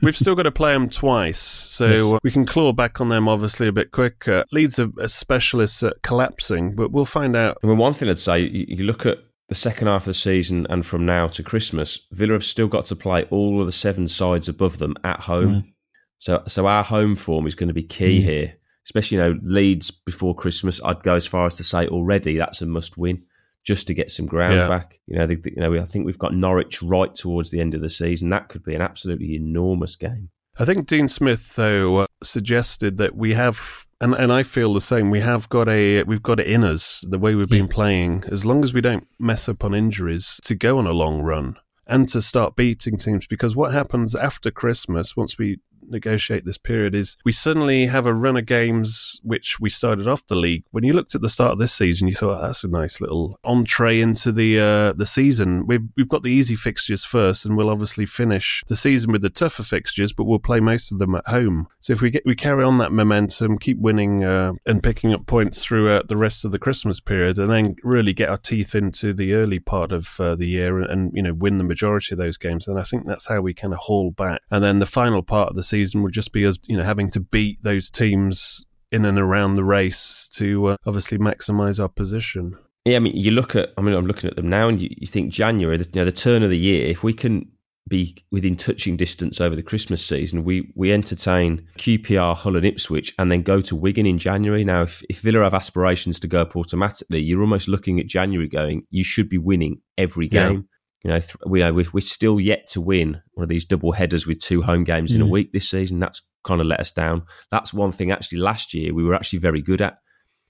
We've 0.01 0.15
still 0.15 0.35
got 0.35 0.43
to 0.43 0.51
play 0.51 0.71
them 0.73 0.89
twice, 0.89 1.39
so 1.39 1.87
Yes. 1.87 2.03
uh, 2.03 2.19
we 2.23 2.31
can 2.31 2.45
claw 2.45 2.71
back 2.71 3.01
on 3.01 3.09
them 3.09 3.27
obviously 3.27 3.67
a 3.67 3.71
bit 3.73 3.91
quicker. 3.91 4.45
Leeds 4.51 4.79
are, 4.79 4.89
are 4.99 5.07
specialists 5.09 5.83
at 5.83 6.01
collapsing, 6.03 6.75
but 6.75 6.91
we'll 6.91 7.05
find 7.05 7.35
out. 7.35 7.57
I 7.63 7.67
mean, 7.67 7.77
one 7.77 7.93
thing 7.93 8.07
I'd 8.09 8.17
say, 8.19 8.39
you, 8.39 8.65
you 8.69 8.83
look 8.85 9.05
at 9.05 9.17
the 9.49 9.55
second 9.55 9.87
half 9.87 10.03
of 10.03 10.05
the 10.05 10.13
season 10.13 10.65
and 10.69 10.85
from 10.85 11.05
now 11.05 11.27
to 11.27 11.43
Christmas, 11.43 11.99
Villa 12.11 12.33
have 12.33 12.43
still 12.45 12.67
got 12.67 12.85
to 12.85 12.95
play 12.95 13.25
all 13.25 13.59
of 13.59 13.65
the 13.65 13.71
seven 13.73 14.07
sides 14.07 14.47
above 14.47 14.77
them 14.77 14.95
at 15.03 15.19
home. 15.21 15.53
Wow. 15.53 15.61
So, 16.19 16.43
so 16.47 16.67
our 16.67 16.83
home 16.83 17.15
form 17.15 17.47
is 17.47 17.55
going 17.55 17.67
to 17.69 17.73
be 17.73 17.83
key 17.83 18.19
Mm. 18.19 18.23
here. 18.23 18.53
Especially, 18.85 19.17
you 19.17 19.23
know, 19.23 19.39
Leeds 19.43 19.91
before 19.91 20.33
Christmas. 20.33 20.79
I'd 20.83 21.03
go 21.03 21.13
as 21.15 21.27
far 21.27 21.45
as 21.45 21.53
to 21.55 21.63
say 21.63 21.87
already 21.87 22.37
that's 22.37 22.61
a 22.61 22.65
must 22.65 22.97
win. 22.97 23.23
Just 23.65 23.87
to 23.87 23.93
get 23.93 24.09
some 24.09 24.25
ground 24.25 24.55
Yeah. 24.55 24.67
back. 24.67 24.99
You 25.07 25.17
know, 25.19 25.27
the, 25.27 25.35
the- 25.35 25.51
you 25.55 25.61
know, 25.61 25.75
I 25.79 25.85
think 25.85 26.05
we've 26.05 26.17
got 26.17 26.33
Norwich 26.33 26.81
right 26.81 27.13
towards 27.13 27.51
the 27.51 27.59
end 27.61 27.75
of 27.75 27.81
the 27.81 27.89
season. 27.89 28.29
That 28.29 28.49
could 28.49 28.63
be 28.63 28.75
an 28.75 28.81
absolutely 28.81 29.35
enormous 29.35 29.95
game. 29.95 30.29
I 30.57 30.65
think 30.65 30.87
Dean 30.87 31.07
Smith 31.07 31.55
though 31.55 31.97
uh, 31.99 32.05
suggested 32.23 32.97
that 32.97 33.15
we 33.15 33.33
have, 33.33 33.85
and 34.01 34.13
and 34.13 34.31
I 34.31 34.43
feel 34.43 34.73
the 34.73 34.81
same. 34.81 35.09
We 35.09 35.21
have 35.21 35.47
got 35.49 35.69
a 35.69 36.03
we've 36.03 36.23
got 36.23 36.39
it 36.39 36.47
in 36.47 36.63
us 36.63 37.03
the 37.09 37.19
way 37.19 37.35
we've 37.35 37.47
been 37.47 37.67
playing. 37.69 38.23
As 38.31 38.45
long 38.45 38.63
as 38.63 38.73
we 38.73 38.81
don't 38.81 39.07
mess 39.19 39.47
up 39.47 39.63
on 39.63 39.73
injuries, 39.73 40.39
to 40.43 40.55
go 40.55 40.77
on 40.77 40.85
a 40.87 40.91
long 40.91 41.21
run 41.21 41.55
and 41.87 42.07
to 42.09 42.21
start 42.21 42.55
beating 42.57 42.97
teams. 42.97 43.25
Because 43.25 43.55
what 43.55 43.71
happens 43.73 44.15
after 44.15 44.51
Christmas, 44.51 45.15
once 45.17 45.37
we 45.37 45.59
negotiate 45.91 46.45
this 46.45 46.57
period, 46.57 46.95
is 46.95 47.17
we 47.25 47.31
suddenly 47.31 47.87
have 47.87 48.05
a 48.05 48.13
run 48.13 48.37
of 48.37 48.45
games 48.45 49.19
which 49.23 49.59
we 49.59 49.69
started 49.69 50.07
off 50.07 50.27
the 50.27 50.35
league. 50.35 50.63
When 50.71 50.83
you 50.83 50.93
looked 50.93 51.15
at 51.15 51.21
the 51.21 51.29
start 51.29 51.53
of 51.53 51.57
this 51.57 51.73
season, 51.73 52.07
you 52.07 52.13
thought 52.13 52.41
that's 52.41 52.63
a 52.63 52.67
nice 52.67 53.01
little 53.01 53.39
entree 53.43 53.99
into 53.99 54.31
the 54.31 54.59
uh, 54.59 54.93
the 54.93 55.05
season. 55.05 55.65
We've 55.67 55.87
we've 55.95 56.07
got 56.07 56.23
the 56.23 56.31
easy 56.31 56.55
fixtures 56.55 57.03
first, 57.03 57.45
and 57.45 57.57
we'll 57.57 57.69
obviously 57.69 58.05
finish 58.05 58.63
the 58.67 58.75
season 58.75 59.11
with 59.11 59.21
the 59.21 59.29
tougher 59.29 59.63
fixtures, 59.63 60.13
but 60.13 60.25
we'll 60.25 60.39
play 60.39 60.59
most 60.59 60.91
of 60.91 60.99
them 60.99 61.15
at 61.15 61.27
home. 61.27 61.67
So 61.79 61.93
if 61.93 62.01
we 62.01 62.09
get 62.09 62.23
we 62.25 62.35
carry 62.35 62.63
on 62.63 62.77
that 62.79 62.91
momentum, 62.91 63.57
keep 63.57 63.79
winning 63.79 64.23
uh, 64.23 64.53
and 64.65 64.83
picking 64.83 65.13
up 65.13 65.25
points 65.25 65.63
throughout 65.63 66.07
the 66.07 66.17
rest 66.17 66.45
of 66.45 66.51
the 66.51 66.59
Christmas 66.59 66.99
period, 66.99 67.37
and 67.37 67.49
then 67.49 67.75
really 67.83 68.13
get 68.13 68.29
our 68.29 68.37
teeth 68.37 68.75
into 68.75 69.13
the 69.13 69.33
early 69.33 69.59
part 69.59 69.91
of 69.91 70.19
uh, 70.19 70.35
the 70.35 70.47
year 70.47 70.79
and, 70.79 70.89
and 70.89 71.11
you 71.13 71.21
know 71.21 71.33
win 71.33 71.57
the 71.57 71.63
majority 71.63 72.13
of 72.13 72.19
those 72.19 72.37
games, 72.37 72.65
then 72.65 72.77
I 72.77 72.83
think 72.83 73.05
that's 73.05 73.27
how 73.27 73.41
we 73.41 73.53
kind 73.53 73.73
of 73.73 73.79
haul 73.79 74.11
back. 74.11 74.41
And 74.51 74.63
then 74.63 74.79
the 74.79 74.85
final 74.85 75.23
part 75.23 75.49
of 75.49 75.55
the 75.55 75.63
season 75.63 75.78
would 75.95 76.13
just 76.13 76.31
be 76.31 76.45
us, 76.45 76.57
you 76.63 76.77
know, 76.77 76.83
having 76.83 77.09
to 77.11 77.19
beat 77.19 77.61
those 77.63 77.89
teams 77.89 78.65
in 78.91 79.05
and 79.05 79.19
around 79.19 79.55
the 79.55 79.63
race 79.63 80.29
to 80.33 80.67
uh, 80.67 80.77
obviously 80.85 81.17
maximise 81.17 81.79
our 81.79 81.89
position. 81.89 82.57
Yeah, 82.85 82.95
I 82.95 82.99
mean, 82.99 83.15
you 83.15 83.31
look 83.31 83.55
at. 83.55 83.69
I 83.77 83.81
mean, 83.81 83.93
I'm 83.93 84.07
looking 84.07 84.29
at 84.29 84.35
them 84.35 84.49
now, 84.49 84.67
and 84.67 84.81
you, 84.81 84.89
you 84.91 85.07
think 85.07 85.31
January, 85.31 85.77
the, 85.77 85.85
you 85.85 86.01
know, 86.01 86.05
the 86.05 86.11
turn 86.11 86.43
of 86.43 86.49
the 86.49 86.57
year. 86.57 86.87
If 86.87 87.03
we 87.03 87.13
can 87.13 87.49
be 87.87 88.15
within 88.31 88.55
touching 88.55 88.95
distance 88.95 89.41
over 89.41 89.55
the 89.55 89.63
Christmas 89.63 90.05
season, 90.05 90.43
we 90.43 90.71
we 90.75 90.93
entertain 90.93 91.67
QPR, 91.77 92.35
Hull, 92.35 92.55
and 92.55 92.65
Ipswich, 92.65 93.13
and 93.19 93.31
then 93.31 93.43
go 93.43 93.61
to 93.61 93.75
Wigan 93.75 94.05
in 94.05 94.17
January. 94.17 94.63
Now, 94.63 94.83
if, 94.83 95.03
if 95.09 95.19
Villa 95.19 95.43
have 95.43 95.53
aspirations 95.53 96.19
to 96.21 96.27
go 96.27 96.41
up 96.41 96.55
automatically, 96.55 97.19
you're 97.19 97.41
almost 97.41 97.67
looking 97.67 97.99
at 97.99 98.07
January 98.07 98.47
going, 98.47 98.87
you 98.89 99.03
should 99.03 99.29
be 99.29 99.37
winning 99.37 99.81
every 99.97 100.27
Yeah. 100.31 100.49
You 101.03 101.11
know, 101.11 101.19
th- 101.19 101.35
we 101.45 101.61
are, 101.61 101.73
we're 101.73 101.85
we're 101.93 102.01
still 102.01 102.39
yet 102.39 102.67
to 102.71 102.81
win 102.81 103.21
one 103.33 103.43
of 103.43 103.49
these 103.49 103.65
double 103.65 103.93
headers 103.93 104.27
with 104.27 104.39
two 104.39 104.61
home 104.61 104.83
games 104.83 105.13
in 105.13 105.21
a 105.21 105.25
Mm. 105.25 105.29
week 105.31 105.53
this 105.53 105.69
season. 105.69 105.99
That's 105.99 106.27
kind 106.43 106.59
of 106.61 106.67
let 106.67 106.79
us 106.81 106.91
down. 106.91 107.23
That's 107.51 107.73
one 107.73 107.91
thing. 107.91 108.11
Actually, 108.11 108.39
last 108.39 108.73
year 108.73 108.93
we 108.93 109.03
were 109.03 109.15
actually 109.15 109.39
very 109.39 109.61
good 109.61 109.81
at 109.81 109.99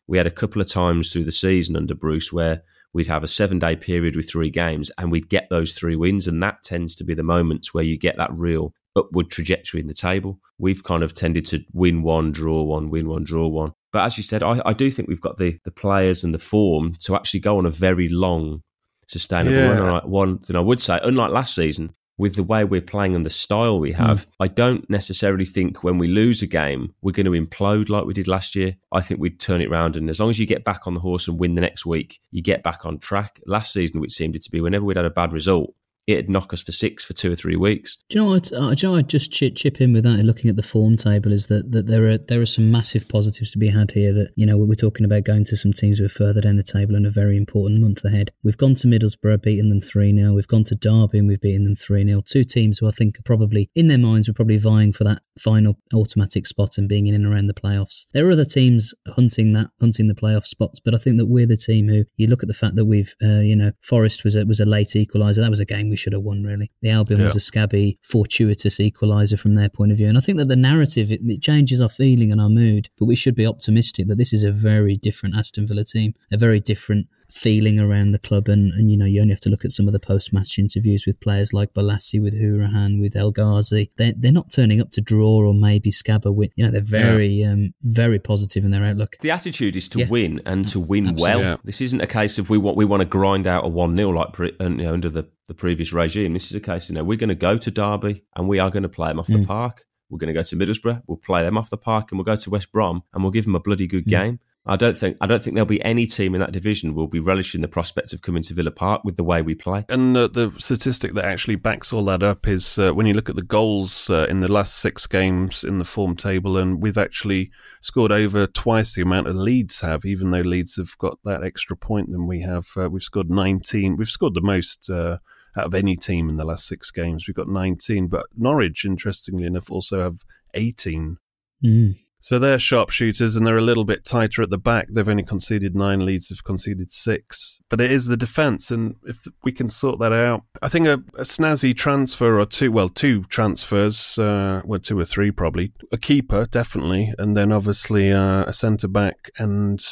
we 0.08 0.18
had 0.18 0.26
a 0.28 0.32
couple 0.32 0.60
of 0.60 0.68
times 0.68 1.12
through 1.12 1.26
the 1.26 1.32
season 1.32 1.76
under 1.76 1.94
Bruce 1.94 2.34
where 2.34 2.64
we'd 2.94 3.06
have 3.06 3.24
a 3.24 3.28
seven 3.28 3.60
day 3.60 3.76
period 3.76 4.16
with 4.16 4.28
three 4.28 4.50
games 4.50 4.90
and 4.98 5.12
we'd 5.12 5.30
get 5.30 5.48
those 5.52 5.74
three 5.74 5.96
wins. 5.96 6.28
And 6.28 6.42
that 6.42 6.64
tends 6.64 6.96
to 6.96 7.04
be 7.04 7.14
the 7.14 7.22
moments 7.22 7.76
where 7.76 7.84
you 7.84 7.96
get 7.96 8.18
that 8.18 8.34
real 8.34 8.74
upward 8.96 9.30
trajectory 9.30 9.80
in 9.82 9.86
the 9.88 9.94
table. 9.94 10.40
We've 10.58 10.84
kind 10.84 11.04
of 11.04 11.14
tended 11.14 11.46
to 11.48 11.60
win 11.74 12.02
one, 12.02 12.32
draw 12.32 12.64
one, 12.64 12.90
win 12.90 13.08
one, 13.08 13.24
draw 13.24 13.48
one. 13.48 13.74
But 13.94 14.06
as 14.06 14.18
you 14.18 14.24
said, 14.24 14.42
I, 14.42 14.60
I 14.66 14.74
do 14.74 14.90
think 14.90 15.08
we've 15.08 15.22
got 15.22 15.38
the, 15.38 15.60
the 15.64 15.70
players 15.72 16.24
and 16.24 16.34
the 16.34 16.40
form 16.40 16.96
to 17.02 17.16
actually 17.16 17.42
go 17.42 17.60
on 17.60 17.68
a 17.68 17.72
very 17.72 18.10
long, 18.10 18.64
sustainable 19.10 19.58
Yeah. 19.58 19.78
And 19.78 19.90
I- 19.90 20.06
One 20.06 20.38
thing 20.40 20.56
I 20.56 20.62
would 20.62 20.82
say, 20.82 21.00
unlike 21.04 21.32
last 21.32 21.56
season, 21.56 21.94
with 22.18 22.36
the 22.36 22.44
way 22.44 22.66
we're 22.66 22.82
playing 22.82 23.16
and 23.16 23.26
the 23.26 23.30
style 23.30 23.80
we 23.80 23.94
hmm. 23.94 23.98
have, 23.98 24.28
I 24.40 24.50
don't 24.50 24.88
necessarily 24.90 25.46
think 25.46 25.84
when 25.84 25.98
we 25.98 26.08
lose 26.08 26.42
a 26.42 26.48
game, 26.48 26.94
we're 27.02 27.14
going 27.14 27.26
to 27.26 27.32
implode 27.32 27.90
like 27.90 28.06
we 28.06 28.14
did 28.14 28.28
last 28.28 28.56
year. 28.56 28.76
I 28.92 29.02
think 29.02 29.22
we'd 29.22 29.40
turn 29.40 29.62
it 29.62 29.70
round. 29.70 29.96
And 29.96 30.10
as 30.10 30.20
long 30.20 30.30
as 30.30 30.38
you 30.38 30.46
get 30.46 30.66
back 30.66 30.86
on 30.86 30.94
the 30.94 31.00
horse 31.00 31.28
and 31.28 31.40
win 31.40 31.56
the 31.56 31.62
next 31.62 31.86
week, 31.86 32.20
you 32.32 32.44
get 32.44 32.62
back 32.62 32.86
on 32.86 33.00
track. 33.00 33.42
Last 33.46 33.72
season, 33.72 34.02
which 34.02 34.12
seemed 34.12 34.36
it 34.36 34.44
to 34.44 34.52
be 34.52 34.60
whenever 34.60 34.84
we'd 34.84 34.98
had 34.98 35.06
a 35.06 35.10
bad 35.10 35.32
result, 35.32 35.74
it'd 36.08 36.30
knock 36.30 36.54
us 36.54 36.62
for 36.62 36.72
six 36.72 37.06
for 37.06 37.14
two 37.14 37.32
or 37.32 37.36
three 37.36 37.56
weeks. 37.56 37.98
Do 38.10 38.18
you 38.18 38.26
know 38.26 38.32
what? 38.32 38.52
Uh, 38.52 38.74
do 38.74 38.88
you 38.88 38.92
know 38.92 38.98
I'd 38.98 39.10
just 39.10 39.32
chip, 39.32 39.56
chip 39.56 39.82
in 39.82 39.94
with 39.94 40.04
that? 40.04 40.24
Looking 40.24 40.50
at 40.50 40.56
the 40.56 40.64
form 40.64 40.96
table, 40.96 41.32
is 41.32 41.48
that, 41.48 41.72
that 41.72 41.88
there 41.88 42.10
are 42.10 42.18
there 42.18 42.42
are 42.42 42.46
some 42.46 42.72
massive 42.72 43.08
positives 43.08 43.52
to 43.52 43.58
be 43.58 43.70
had 43.70 43.92
here. 43.92 44.14
That 44.14 44.32
you 44.36 44.46
know 44.46 44.58
we're 44.58 44.76
talking 44.76 45.06
about 45.06 45.24
going 45.24 45.46
to 45.46 45.58
some 45.58 45.74
teams 45.74 46.00
who 46.00 46.06
are 46.06 46.10
further 46.10 46.42
down 46.42 46.58
the 46.58 46.64
table 46.64 46.96
and 46.96 47.06
a 47.06 47.12
very 47.12 47.38
important 47.38 47.82
month 47.82 48.04
ahead. 48.04 48.32
We've 48.44 48.58
gone 48.58 48.76
to 48.76 48.88
Middlesbrough, 48.88 49.42
beaten 49.42 49.70
them 49.70 49.82
three 49.82 50.16
0 50.16 50.34
We've 50.34 50.48
gone 50.48 50.64
to 50.66 50.76
Derby 50.76 51.20
and 51.20 51.28
we've 51.28 51.42
beaten 51.42 51.66
them 51.66 51.76
three 51.76 52.06
0 52.06 52.22
Two 52.26 52.44
teams 52.44 52.80
who 52.80 52.88
I 52.88 52.92
think 52.92 53.20
are 53.20 53.24
probably 53.24 53.70
in 53.76 53.88
their 53.88 53.98
minds 53.98 54.28
were 54.28 54.34
probably 54.34 54.58
vying 54.58 54.92
for 54.92 55.04
that 55.04 55.22
final 55.40 55.78
automatic 55.94 56.48
spot 56.48 56.78
and 56.78 56.90
being 56.90 57.08
in 57.08 57.16
and 57.16 57.26
around 57.26 57.48
the 57.48 57.54
playoffs. 57.54 58.06
There 58.14 58.28
are 58.28 58.32
other 58.32 58.46
teams 58.46 58.94
hunting 59.08 59.54
that 59.54 59.70
hunting 59.80 60.08
the 60.08 60.16
playoff 60.16 60.46
spots, 60.46 60.80
but 60.80 60.96
I 60.96 60.98
think 60.98 61.18
that 61.18 61.28
we're 61.28 61.46
the 61.46 61.58
team 61.58 61.88
who 61.88 62.06
you 62.18 62.28
look 62.28 62.44
at 62.44 62.48
the 62.48 62.54
fact 62.54 62.76
that 62.76 62.86
we've 62.86 63.14
uh, 63.22 63.40
you 63.40 63.56
know 63.56 63.72
Forest 63.82 64.24
was 64.24 64.36
a, 64.36 64.46
was 64.46 64.60
a 64.60 64.66
late 64.66 64.90
equaliser. 64.90 65.38
That 65.38 65.50
was 65.50 65.60
a 65.60 65.66
game 65.66 65.89
we 65.90 65.98
should 65.98 66.14
have 66.14 66.22
won 66.22 66.44
really. 66.44 66.72
The 66.82 66.90
Albion 66.90 67.24
was 67.24 67.36
a 67.36 67.40
scabby, 67.40 67.98
fortuitous 68.02 68.78
equaliser 68.78 69.40
from 69.40 69.56
their 69.56 69.70
point 69.70 69.92
of 69.92 69.98
view. 69.98 70.08
And 70.08 70.18
I 70.18 70.22
think 70.22 70.38
that 70.38 70.48
the 70.48 70.56
narrative, 70.56 71.12
it, 71.12 71.22
it 71.24 71.42
changes 71.42 71.82
our 71.82 71.90
feeling 71.90 72.32
and 72.32 72.42
our 72.42 72.50
mood, 72.50 72.90
but 72.98 73.06
we 73.06 73.16
should 73.16 73.36
be 73.36 73.46
optimistic 73.46 74.08
that 74.08 74.18
this 74.18 74.34
is 74.34 74.44
a 74.44 74.52
very 74.52 74.98
different 74.98 75.36
Aston 75.36 75.68
Villa 75.68 75.84
team, 75.84 76.14
a 76.32 76.38
very 76.38 76.60
different 76.60 77.08
feeling 77.32 77.80
around 77.80 78.12
the 78.12 78.20
club. 78.20 78.48
And, 78.48 78.72
and 78.74 78.90
you 78.92 78.98
know, 78.98 79.06
you 79.06 79.22
only 79.22 79.34
have 79.34 79.40
to 79.42 79.50
look 79.50 79.64
at 79.66 79.72
some 79.72 79.88
of 79.88 79.94
the 79.94 80.00
post 80.00 80.34
match 80.34 80.58
interviews 80.58 81.06
with 81.06 81.20
players 81.20 81.54
like 81.54 81.74
Bolasie, 81.74 82.22
with 82.22 82.34
Hourihane, 82.36 83.00
with 83.00 83.16
El 83.16 83.32
Ghazi. 83.32 83.92
They're, 83.98 84.14
they're 84.18 84.32
not 84.32 84.52
turning 84.54 84.82
up 84.82 84.90
to 84.92 85.02
draw 85.02 85.46
or 85.48 85.54
maybe 85.54 85.92
scab 85.92 86.26
a 86.26 86.32
win. 86.32 86.50
You 86.56 86.66
know, 86.66 86.72
they're 86.72 86.82
very, 86.82 87.44
um, 87.44 87.74
very 87.84 88.20
positive 88.20 88.64
in 88.64 88.72
their 88.72 88.84
outlook. 88.86 89.18
The 89.22 89.32
attitude 89.32 89.76
is 89.76 89.88
to 89.90 90.00
Yeah. 90.00 90.08
win 90.10 90.42
and 90.46 90.68
to 90.70 90.80
win 90.80 91.08
Absolutely. 91.08 91.22
well. 91.42 91.52
Yeah. 91.52 91.58
This 91.64 91.82
isn't 91.82 92.02
a 92.02 92.08
case 92.08 92.38
of 92.40 92.50
we 92.50 92.58
want 92.58 92.78
we 92.78 92.86
want 92.86 93.02
to 93.02 93.06
grind 93.06 93.48
out 93.48 93.66
a 93.66 93.68
one 93.68 93.96
0 93.96 94.10
like 94.12 94.34
pre, 94.34 94.52
uh, 94.60 94.70
you 94.70 94.78
know, 94.78 94.94
under 94.94 95.10
the, 95.10 95.28
the 95.48 95.54
previous 95.54 95.94
regime. 95.94 96.34
This 96.34 96.46
is 96.46 96.56
a 96.56 96.60
case, 96.60 96.90
you 96.90 96.96
know, 96.96 97.04
we're 97.04 97.18
going 97.18 97.30
to 97.30 97.36
go 97.36 97.58
to 97.58 97.72
Derby 97.72 98.24
and 98.36 98.48
we 98.48 98.60
are 98.60 98.70
going 98.70 98.84
to 98.84 98.90
play 98.90 99.10
them 99.10 99.20
off 99.20 99.28
the 99.28 99.34
Mm. 99.36 99.48
park. 99.48 99.86
We're 100.10 100.18
going 100.18 100.34
to 100.34 100.40
go 100.40 100.42
to 100.44 100.56
Middlesbrough. 100.56 101.04
We'll 101.06 101.18
play 101.18 101.44
them 101.44 101.56
off 101.56 101.70
the 101.70 101.78
park, 101.78 102.12
and 102.12 102.18
we'll 102.18 102.26
go 102.26 102.36
to 102.36 102.50
West 102.50 102.72
Brom 102.72 103.04
and 103.14 103.24
we'll 103.24 103.32
give 103.32 103.46
them 103.46 103.54
a 103.54 103.60
bloody 103.60 103.86
good 103.86 104.06
Mm. 104.06 104.10
game. 104.10 104.40
I 104.70 104.76
don't 104.76 104.96
think 104.96 105.18
I 105.20 105.26
don't 105.26 105.42
think 105.42 105.56
there'll 105.56 105.66
be 105.66 105.84
any 105.84 106.06
team 106.06 106.36
in 106.36 106.42
that 106.42 106.52
division 106.52 106.94
will 106.94 107.08
be 107.08 107.20
relishing 107.20 107.62
the 107.62 107.68
prospect 107.68 108.14
of 108.14 108.22
coming 108.22 108.44
to 108.44 108.54
Villa 108.54 108.70
Park 108.70 109.04
with 109.04 109.18
the 109.18 109.24
way 109.24 109.42
we 109.42 109.56
play. 109.56 109.84
And 109.90 110.16
uh, 110.16 110.28
the 110.28 110.54
statistic 110.60 111.14
that 111.14 111.26
actually 111.26 111.56
backs 111.56 111.92
all 111.92 112.06
that 112.06 112.22
up 112.22 112.48
is 112.48 112.78
uh, 112.78 112.94
when 112.94 113.08
you 113.08 113.16
look 113.16 113.30
at 113.30 113.36
the 113.36 113.42
goals 113.42 114.12
uh, 114.12 114.28
in 114.30 114.42
the 114.42 114.52
last 114.52 114.76
six 114.76 115.08
games 115.08 115.64
in 115.64 115.80
the 115.80 115.86
form 115.86 116.16
table, 116.16 116.56
and 116.56 116.84
we've 116.84 117.00
actually 117.00 117.50
scored 117.82 118.12
over 118.12 118.46
twice 118.46 118.94
the 118.94 119.02
amount 119.02 119.28
of 119.28 119.36
Leeds 119.36 119.82
have, 119.82 120.06
even 120.06 120.30
though 120.30 120.42
Leeds 120.42 120.76
have 120.76 120.96
got 121.00 121.18
that 121.24 121.44
extra 121.44 121.76
point 121.76 122.12
than 122.12 122.28
we 122.28 122.42
have. 122.42 122.68
Uh, 122.78 122.90
we've 122.92 123.02
scored 123.02 123.32
19. 123.32 123.98
We've 123.98 124.08
scored 124.08 124.36
the 124.36 124.42
most 124.42 124.88
uh, 124.88 125.18
out 125.58 125.66
of 125.66 125.74
any 125.74 125.96
team 125.96 126.30
in 126.30 126.38
the 126.38 126.46
last 126.46 126.68
six 126.68 126.92
games. 126.92 127.28
We've 127.28 127.36
got 127.36 127.50
19, 127.50 128.08
but 128.08 128.28
Norwich, 128.38 128.86
interestingly 128.86 129.46
enough, 129.46 129.72
also 129.72 130.00
have 130.00 130.20
18. 130.54 131.18
Mm. 131.66 131.96
So 132.22 132.38
they're 132.38 132.60
sharpshooters 132.60 133.36
and 133.36 133.48
they're 133.48 133.58
a 133.58 133.62
little 133.62 133.86
bit 133.86 134.04
tighter 134.04 134.42
at 134.42 134.50
the 134.50 134.58
back. 134.58 134.88
They've 134.90 135.08
only 135.08 135.24
conceded 135.24 135.76
nine 135.76 136.06
Leeds, 136.06 136.30
have 136.30 136.44
conceded 136.44 136.92
six. 136.92 137.62
But 137.70 137.82
it 137.82 137.92
is 137.92 138.06
the 138.06 138.18
defence, 138.18 138.72
and 138.72 138.96
if 139.06 139.28
we 139.44 139.52
can 139.52 139.70
sort 139.70 140.00
that 140.00 140.12
out, 140.12 140.44
I 140.62 140.70
think 140.70 140.88
a, 140.88 140.94
a 141.16 141.24
snazzy 141.24 141.76
transfer 141.76 142.40
or 142.40 142.46
two, 142.46 142.72
well, 142.72 142.90
two 142.90 143.24
transfers, 143.26 144.18
uh, 144.18 144.62
well, 144.66 144.80
two 144.80 145.00
or 145.00 145.06
three 145.06 145.32
probably. 145.32 145.72
A 145.92 145.98
keeper, 145.98 146.46
definitely, 146.46 147.14
and 147.18 147.38
then 147.38 147.52
obviously 147.52 148.12
uh, 148.12 148.44
a 148.44 148.54
centre 148.54 148.88
back 148.88 149.32
and 149.38 149.84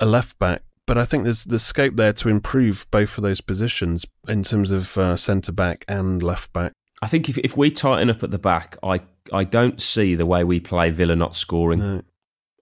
a 0.00 0.06
left 0.06 0.38
back. 0.38 0.62
But 0.86 0.96
I 0.96 1.04
think 1.04 1.24
there's 1.24 1.44
the 1.44 1.58
scope 1.58 1.96
there 1.96 2.14
to 2.14 2.30
improve 2.30 2.86
both 2.90 3.18
of 3.18 3.22
those 3.22 3.42
positions 3.42 4.06
in 4.26 4.42
terms 4.42 4.70
of 4.70 4.96
uh, 4.96 5.16
centre 5.16 5.52
back 5.52 5.84
and 5.86 6.22
left 6.22 6.52
back. 6.54 6.72
I 7.02 7.06
think 7.06 7.28
if 7.28 7.38
if 7.38 7.56
we 7.56 7.70
tighten 7.70 8.10
up 8.10 8.22
at 8.22 8.30
the 8.30 8.38
back, 8.38 8.76
I 8.82 9.00
I 9.32 9.44
don't 9.44 9.80
see 9.80 10.14
the 10.14 10.26
way 10.26 10.44
we 10.44 10.60
play 10.60 10.90
Villa 10.90 11.16
not 11.16 11.36
scoring. 11.36 11.78
No. 11.78 12.02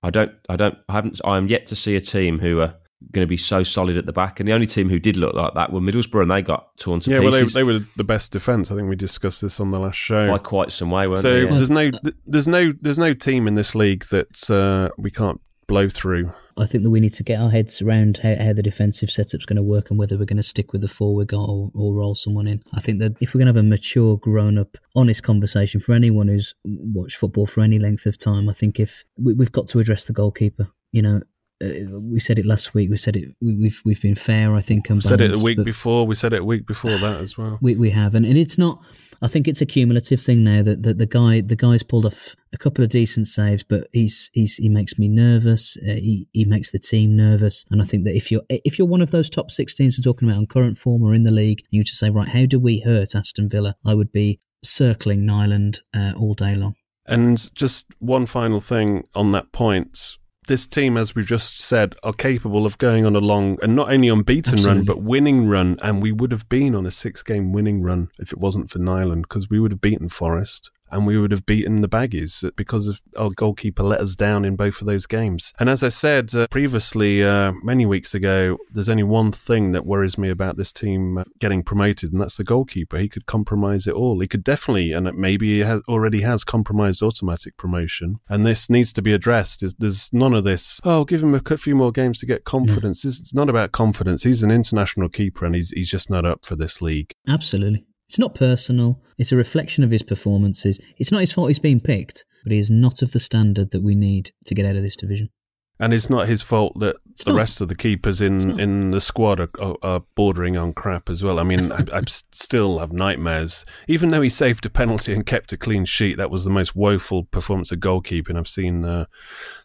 I 0.02 0.10
don't 0.10 0.32
I 0.48 0.56
don't 0.56 0.76
I 0.88 0.92
haven't 0.92 1.20
I 1.24 1.36
am 1.36 1.48
yet 1.48 1.66
to 1.66 1.76
see 1.76 1.96
a 1.96 2.00
team 2.00 2.38
who 2.38 2.60
are 2.60 2.74
going 3.12 3.24
to 3.24 3.28
be 3.28 3.36
so 3.36 3.62
solid 3.62 3.96
at 3.96 4.06
the 4.06 4.12
back. 4.12 4.40
And 4.40 4.48
the 4.48 4.52
only 4.52 4.66
team 4.66 4.88
who 4.88 4.98
did 4.98 5.16
look 5.16 5.34
like 5.34 5.54
that 5.54 5.72
were 5.72 5.80
Middlesbrough, 5.80 6.22
and 6.22 6.30
they 6.30 6.42
got 6.42 6.76
torn 6.78 7.00
to 7.00 7.10
pieces. 7.10 7.22
Yeah, 7.22 7.30
well, 7.30 7.32
they, 7.32 7.44
they 7.44 7.62
were 7.62 7.80
the 7.96 8.04
best 8.04 8.32
defence. 8.32 8.70
I 8.70 8.74
think 8.74 8.88
we 8.88 8.96
discussed 8.96 9.42
this 9.42 9.60
on 9.60 9.70
the 9.70 9.78
last 9.78 9.96
show. 9.96 10.28
by 10.30 10.38
quite 10.38 10.72
some 10.72 10.90
way, 10.90 11.06
weren't 11.06 11.22
so 11.22 11.32
they? 11.32 11.44
Yeah. 11.44 11.54
there's 11.54 11.70
no 11.70 11.90
there's 12.26 12.48
no 12.48 12.72
there's 12.80 12.98
no 12.98 13.14
team 13.14 13.46
in 13.46 13.54
this 13.54 13.74
league 13.74 14.06
that 14.10 14.50
uh, 14.50 14.90
we 14.98 15.10
can't 15.10 15.40
blow 15.66 15.88
through. 15.88 16.32
I 16.58 16.64
think 16.64 16.84
that 16.84 16.90
we 16.90 17.00
need 17.00 17.12
to 17.14 17.22
get 17.22 17.38
our 17.38 17.50
heads 17.50 17.82
around 17.82 18.18
how, 18.22 18.34
how 18.36 18.52
the 18.54 18.62
defensive 18.62 19.10
setup's 19.10 19.44
going 19.44 19.56
to 19.56 19.62
work 19.62 19.90
and 19.90 19.98
whether 19.98 20.16
we're 20.16 20.24
going 20.24 20.38
to 20.38 20.42
stick 20.42 20.72
with 20.72 20.80
the 20.80 20.88
four 20.88 21.14
we 21.14 21.26
got 21.26 21.48
or, 21.48 21.70
or 21.74 21.94
roll 21.94 22.14
someone 22.14 22.46
in. 22.46 22.62
I 22.72 22.80
think 22.80 22.98
that 23.00 23.14
if 23.20 23.34
we're 23.34 23.40
going 23.40 23.52
to 23.52 23.58
have 23.58 23.64
a 23.64 23.68
mature, 23.68 24.16
grown 24.16 24.56
up, 24.56 24.76
honest 24.94 25.22
conversation 25.22 25.80
for 25.80 25.92
anyone 25.92 26.28
who's 26.28 26.54
watched 26.64 27.16
football 27.16 27.46
for 27.46 27.60
any 27.60 27.78
length 27.78 28.06
of 28.06 28.16
time, 28.16 28.48
I 28.48 28.54
think 28.54 28.80
if 28.80 29.04
we, 29.22 29.34
we've 29.34 29.52
got 29.52 29.68
to 29.68 29.80
address 29.80 30.06
the 30.06 30.14
goalkeeper. 30.14 30.68
You 30.92 31.02
know, 31.02 31.20
uh, 31.62 32.00
we 32.00 32.20
said 32.20 32.38
it 32.38 32.44
last 32.44 32.74
week. 32.74 32.90
We 32.90 32.96
said 32.96 33.16
it. 33.16 33.34
We, 33.40 33.56
we've 33.56 33.80
we've 33.84 34.02
been 34.02 34.14
fair, 34.14 34.54
I 34.54 34.60
think. 34.60 34.90
And 34.90 34.96
We 34.96 35.08
said 35.08 35.20
it 35.20 35.32
the 35.32 35.42
week 35.42 35.62
before. 35.64 36.06
We 36.06 36.14
said 36.14 36.32
it 36.32 36.42
a 36.42 36.44
week 36.44 36.66
before 36.66 36.96
that 36.98 37.20
as 37.20 37.38
well. 37.38 37.58
We 37.60 37.76
we 37.76 37.90
have, 37.90 38.14
and, 38.14 38.26
and 38.26 38.36
it's 38.36 38.58
not. 38.58 38.84
I 39.22 39.28
think 39.28 39.48
it's 39.48 39.62
a 39.62 39.66
cumulative 39.66 40.20
thing 40.20 40.44
now 40.44 40.62
that, 40.62 40.82
that 40.82 40.98
the 40.98 41.06
guy 41.06 41.40
the 41.40 41.56
guy's 41.56 41.82
pulled 41.82 42.04
off 42.04 42.36
a 42.52 42.58
couple 42.58 42.84
of 42.84 42.90
decent 42.90 43.26
saves, 43.26 43.64
but 43.64 43.86
he's 43.92 44.30
he's 44.34 44.56
he 44.56 44.68
makes 44.68 44.98
me 44.98 45.08
nervous. 45.08 45.76
Uh, 45.78 45.94
he 45.94 46.28
he 46.32 46.44
makes 46.44 46.72
the 46.72 46.78
team 46.78 47.16
nervous, 47.16 47.64
and 47.70 47.80
I 47.80 47.86
think 47.86 48.04
that 48.04 48.14
if 48.14 48.30
you're 48.30 48.42
if 48.50 48.78
you're 48.78 48.88
one 48.88 49.02
of 49.02 49.10
those 49.10 49.30
top 49.30 49.50
six 49.50 49.74
teams 49.74 49.98
we're 49.98 50.10
talking 50.10 50.28
about 50.28 50.38
on 50.38 50.46
current 50.46 50.76
form 50.76 51.02
or 51.02 51.14
in 51.14 51.22
the 51.22 51.30
league, 51.30 51.62
you 51.70 51.82
just 51.82 52.00
say 52.00 52.10
right, 52.10 52.28
how 52.28 52.44
do 52.44 52.58
we 52.58 52.80
hurt 52.80 53.14
Aston 53.14 53.48
Villa? 53.48 53.76
I 53.84 53.94
would 53.94 54.12
be 54.12 54.40
circling 54.62 55.24
Nyland 55.24 55.80
uh, 55.94 56.12
all 56.16 56.34
day 56.34 56.54
long. 56.54 56.74
And 57.06 57.54
just 57.54 57.86
one 58.00 58.26
final 58.26 58.60
thing 58.60 59.04
on 59.14 59.32
that 59.32 59.52
point. 59.52 60.18
This 60.46 60.66
team, 60.66 60.96
as 60.96 61.14
we've 61.14 61.26
just 61.26 61.58
said, 61.58 61.94
are 62.02 62.12
capable 62.12 62.66
of 62.66 62.78
going 62.78 63.04
on 63.04 63.16
a 63.16 63.20
long 63.20 63.58
and 63.62 63.74
not 63.74 63.90
only 63.90 64.08
unbeaten 64.08 64.62
run, 64.62 64.84
but 64.84 65.02
winning 65.02 65.48
run. 65.48 65.76
And 65.82 66.00
we 66.00 66.12
would 66.12 66.30
have 66.30 66.48
been 66.48 66.74
on 66.74 66.86
a 66.86 66.90
six 66.90 67.22
game 67.22 67.52
winning 67.52 67.82
run 67.82 68.10
if 68.18 68.32
it 68.32 68.38
wasn't 68.38 68.70
for 68.70 68.78
Nyland, 68.78 69.22
because 69.22 69.50
we 69.50 69.58
would 69.58 69.72
have 69.72 69.80
beaten 69.80 70.08
Forest 70.08 70.70
and 70.90 71.06
we 71.06 71.18
would 71.18 71.30
have 71.30 71.46
beaten 71.46 71.80
the 71.80 71.88
Baggies 71.88 72.50
because 72.56 72.86
of 72.86 73.00
our 73.16 73.30
goalkeeper 73.30 73.82
let 73.82 74.00
us 74.00 74.14
down 74.14 74.44
in 74.44 74.56
both 74.56 74.80
of 74.80 74.86
those 74.86 75.06
games. 75.06 75.52
And 75.58 75.68
as 75.68 75.82
I 75.82 75.88
said 75.88 76.34
uh, 76.34 76.46
previously, 76.48 77.22
uh, 77.24 77.52
many 77.62 77.86
weeks 77.86 78.14
ago, 78.14 78.56
there's 78.70 78.88
only 78.88 79.02
one 79.02 79.32
thing 79.32 79.72
that 79.72 79.86
worries 79.86 80.18
me 80.18 80.30
about 80.30 80.56
this 80.56 80.72
team 80.72 81.18
uh, 81.18 81.24
getting 81.40 81.62
promoted, 81.62 82.12
and 82.12 82.20
that's 82.20 82.36
the 82.36 82.44
goalkeeper. 82.44 82.98
He 82.98 83.08
could 83.08 83.26
compromise 83.26 83.86
it 83.86 83.94
all. 83.94 84.20
He 84.20 84.28
could 84.28 84.44
definitely, 84.44 84.92
and 84.92 85.12
maybe 85.16 85.54
he 85.54 85.58
has, 85.60 85.82
already 85.88 86.22
has 86.22 86.44
compromised 86.44 87.02
automatic 87.02 87.56
promotion. 87.56 88.16
And 88.28 88.44
this 88.46 88.68
needs 88.70 88.92
to 88.94 89.02
be 89.02 89.12
addressed. 89.12 89.60
There's, 89.60 89.74
there's 89.74 90.12
none 90.12 90.34
of 90.34 90.44
this. 90.44 90.80
Oh, 90.84 91.04
give 91.04 91.22
him 91.22 91.34
a 91.34 91.56
few 91.56 91.74
more 91.74 91.92
games 91.92 92.18
to 92.20 92.26
get 92.26 92.44
confidence. 92.44 93.02
This- 93.02 93.20
It's 93.20 93.34
not 93.34 93.48
about 93.50 93.72
confidence. 93.72 94.22
He's 94.22 94.42
an 94.42 94.50
international 94.50 95.08
keeper, 95.08 95.44
and 95.46 95.54
he's 95.54 95.70
he's 95.70 95.90
just 95.90 96.10
not 96.10 96.24
up 96.24 96.44
for 96.44 96.56
this 96.56 96.80
league. 96.82 97.12
Absolutely. 97.28 97.84
It's 98.08 98.18
not 98.18 98.34
personal. 98.34 99.02
It's 99.18 99.32
a 99.32 99.36
reflection 99.36 99.82
of 99.82 99.90
his 99.90 100.02
performances. 100.02 100.78
It's 100.98 101.10
not 101.10 101.20
his 101.20 101.32
fault 101.32 101.48
he's 101.48 101.58
being 101.58 101.80
picked, 101.80 102.24
but 102.44 102.52
he 102.52 102.58
is 102.58 102.70
not 102.70 103.02
of 103.02 103.12
the 103.12 103.18
standard 103.18 103.72
that 103.72 103.82
we 103.82 103.94
need 103.94 104.30
to 104.46 104.54
get 104.54 104.66
out 104.66 104.76
of 104.76 104.82
this 104.82 104.96
division. 104.96 105.30
And 105.78 105.92
it's 105.92 106.08
not 106.08 106.26
his 106.26 106.40
fault 106.40 106.78
that 106.80 106.96
the 107.24 107.32
not. 107.32 107.36
rest 107.36 107.60
of 107.60 107.68
the 107.68 107.74
keepers 107.74 108.22
in, 108.22 108.58
in 108.58 108.92
the 108.92 109.00
squad 109.00 109.40
are, 109.40 109.50
are, 109.60 109.76
are 109.82 110.02
bordering 110.14 110.56
on 110.56 110.72
crap 110.72 111.10
as 111.10 111.22
well. 111.22 111.38
I 111.38 111.42
mean, 111.42 111.70
I 111.70 112.02
still 112.06 112.78
have 112.78 112.92
nightmares. 112.92 113.66
Even 113.86 114.08
though 114.08 114.22
he 114.22 114.30
saved 114.30 114.64
a 114.64 114.70
penalty 114.70 115.12
and 115.12 115.26
kept 115.26 115.52
a 115.52 115.58
clean 115.58 115.84
sheet, 115.84 116.16
that 116.16 116.30
was 116.30 116.44
the 116.44 116.50
most 116.50 116.74
woeful 116.74 117.24
performance 117.24 117.72
of 117.72 117.80
goalkeeping 117.80 118.38
I've 118.38 118.48
seen 118.48 118.86
uh, 118.86 119.04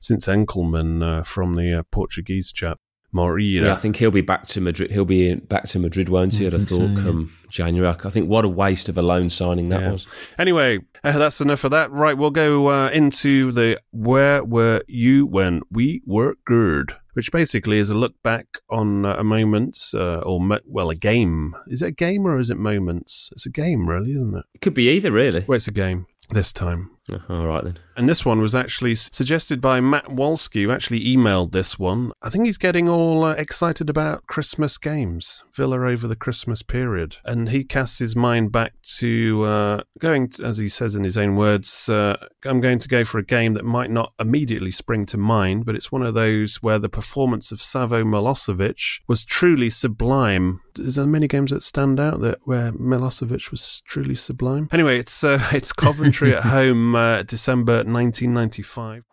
since 0.02 0.28
Enckelman 0.28 1.02
uh, 1.02 1.24
from 1.24 1.54
the 1.54 1.80
uh, 1.80 1.84
Portuguese 1.92 2.52
chap. 2.52 2.80
Moreira. 3.12 3.68
Yeah, 3.68 3.74
I 3.74 3.78
think 3.78 3.96
he'll 3.98 4.12
be 4.12 4.22
back 4.22 4.48
to 4.48 4.62
Madrid. 4.62 4.92
He'll 4.92 5.06
be 5.06 5.36
back 5.36 5.68
to 5.70 5.80
Madrid, 5.80 6.10
won't 6.10 6.36
he? 6.36 6.46
I 6.46 6.48
I'd 6.48 6.54
have 6.54 6.68
think 6.68 6.70
so, 6.70 6.78
thought 6.88 6.98
yeah. 6.98 7.04
come 7.04 7.34
January. 7.50 7.96
I 8.04 8.10
think 8.10 8.30
what 8.30 8.46
a 8.46 8.50
waste 8.50 8.90
of 8.90 8.98
a 8.98 9.02
loan 9.02 9.30
signing 9.30 9.70
that 9.70 9.82
Yeah. 9.82 9.92
was. 9.92 10.08
Anyway, 10.38 10.80
uh, 11.04 11.18
that's 11.18 11.42
enough 11.42 11.64
of 11.64 11.72
that. 11.72 11.92
Right, 11.92 12.18
we'll 12.18 12.32
go 12.32 12.68
uh, 12.70 12.90
into 12.90 13.52
the 13.52 13.80
Where 13.92 14.44
Were 14.44 14.82
You 14.88 15.26
When 15.26 15.62
We 15.72 16.02
Were 16.06 16.36
Good, 16.46 16.96
which 17.14 17.32
basically 17.32 17.78
is 17.80 17.90
a 17.90 17.96
look 17.96 18.14
back 18.24 18.48
on 18.70 19.06
uh, 19.06 19.16
a 19.18 19.24
moment, 19.24 19.78
uh, 19.94 20.20
or, 20.20 20.40
mo- 20.40 20.60
well, 20.66 20.90
a 20.90 20.96
game. 20.96 21.54
Is 21.68 21.82
it 21.82 21.88
a 21.88 21.92
game 21.92 22.26
or 22.26 22.40
is 22.40 22.50
it 22.50 22.58
moments? 22.58 23.30
It's 23.34 23.46
a 23.46 23.50
game, 23.52 23.90
really, 23.90 24.12
isn't 24.12 24.36
it? 24.36 24.46
It 24.56 24.62
could 24.62 24.74
be 24.74 24.90
either, 24.90 25.12
really. 25.12 25.44
Well, 25.48 25.58
it's 25.58 25.68
a 25.68 25.72
game 25.72 26.06
this 26.32 26.52
time. 26.52 26.92
Oh, 27.10 27.22
all 27.30 27.48
right 27.48 27.64
then. 27.64 27.80
And 27.98 28.08
this 28.08 28.24
one 28.24 28.40
was 28.40 28.56
actually 28.56 28.96
suggested 28.96 29.60
by 29.60 29.80
Matt 29.82 30.06
Walsky, 30.06 30.64
who 30.64 30.72
actually 30.72 31.04
emailed 31.06 31.52
this 31.52 31.78
one. 31.78 32.12
I 32.22 32.30
think 32.30 32.46
he's 32.46 32.58
getting 32.58 32.88
all 32.88 33.26
uh, 33.26 33.32
excited 33.34 33.90
about 33.90 34.28
Christmas 34.28 34.78
games, 34.78 35.44
Villa 35.54 35.80
over 35.88 36.08
the 36.08 36.16
Christmas 36.16 36.62
period. 36.62 37.18
And 37.26 37.50
he 37.50 37.64
casts 37.64 38.00
his 38.00 38.16
mind 38.16 38.52
back 38.52 38.74
to 38.98 39.44
uh, 39.44 39.84
going, 40.00 40.30
to, 40.30 40.46
as 40.46 40.58
he 40.58 40.70
says 40.70 40.96
in 40.96 41.04
his 41.04 41.18
own 41.18 41.36
words, 41.36 41.90
uh, 41.90 42.16
I'm 42.46 42.62
going 42.62 42.80
to 42.80 42.88
go 42.88 43.04
for 43.04 43.20
a 43.20 43.26
game 43.26 43.56
that 43.56 43.66
might 43.66 43.92
not 43.92 44.14
immediately 44.20 44.72
spring 44.72 45.06
to 45.08 45.18
mind, 45.18 45.66
but 45.66 45.76
it's 45.76 45.92
one 45.92 46.04
of 46.04 46.14
those 46.14 46.58
where 46.58 46.80
the 46.80 46.90
performance 46.90 47.52
of 47.52 47.62
Savo 47.62 48.04
Milosevic 48.04 49.02
was 49.08 49.26
truly 49.26 49.70
sublime. 49.70 50.62
Is 50.80 50.96
there 50.96 51.06
many 51.06 51.28
games 51.28 51.52
that 51.52 51.62
stand 51.62 52.00
out 52.00 52.22
that 52.22 52.40
where 52.46 52.72
Milosevic 52.72 53.52
was 53.52 53.84
truly 53.86 54.16
sublime? 54.16 54.70
Anyway, 54.72 54.98
it's 54.98 55.24
uh, 55.24 55.46
it's 55.52 55.74
Coventry 55.74 56.21
at 56.30 56.44
home, 56.44 56.94
uh, 56.94 57.24
December 57.24 57.82
1995. 57.84 59.04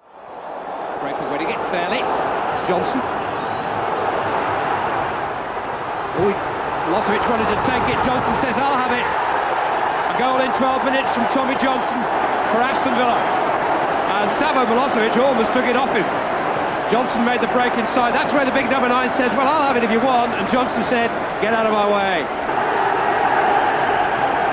Draper 1.00 1.26
winning 1.32 1.48
it 1.48 1.62
fairly. 1.72 2.04
Johnson. 2.68 3.00
Oh, 6.20 6.32
Milosevic 6.92 7.24
wanted 7.32 7.48
to 7.48 7.60
take 7.64 7.84
it. 7.88 7.98
Johnson 8.04 8.34
says, 8.44 8.52
I'll 8.60 8.76
have 8.76 8.92
it. 8.92 9.06
A 9.06 10.14
goal 10.20 10.40
in 10.44 10.52
12 10.60 10.84
minutes 10.84 11.08
from 11.16 11.24
Tommy 11.32 11.56
Johnson 11.62 12.00
for 12.52 12.60
Aston 12.60 12.92
Villa. 12.98 13.16
And 13.16 14.28
Savo 14.40 14.68
Milosevic 14.68 15.16
almost 15.16 15.52
took 15.56 15.64
it 15.64 15.76
off 15.76 15.92
him. 15.94 16.04
Johnson 16.92 17.24
made 17.24 17.40
the 17.40 17.52
break 17.52 17.72
inside. 17.76 18.16
That's 18.16 18.32
where 18.32 18.44
the 18.44 18.52
big 18.56 18.68
number 18.72 18.88
nine 18.88 19.12
says, 19.20 19.32
well, 19.36 19.46
I'll 19.46 19.68
have 19.68 19.76
it 19.76 19.84
if 19.84 19.92
you 19.92 20.00
want. 20.00 20.32
And 20.32 20.48
Johnson 20.48 20.82
said, 20.88 21.12
get 21.44 21.52
out 21.52 21.68
of 21.68 21.72
my 21.72 21.84
way. 21.84 22.24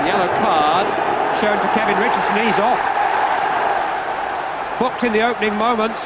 Yellow 0.06 0.28
card 0.44 1.15
shown 1.40 1.56
to 1.60 1.68
Kevin 1.76 2.00
Richardson. 2.00 2.36
He's 2.40 2.60
off. 2.60 2.80
Booked 4.80 5.04
in 5.04 5.12
the 5.12 5.24
opening 5.24 5.54
moments 5.56 6.00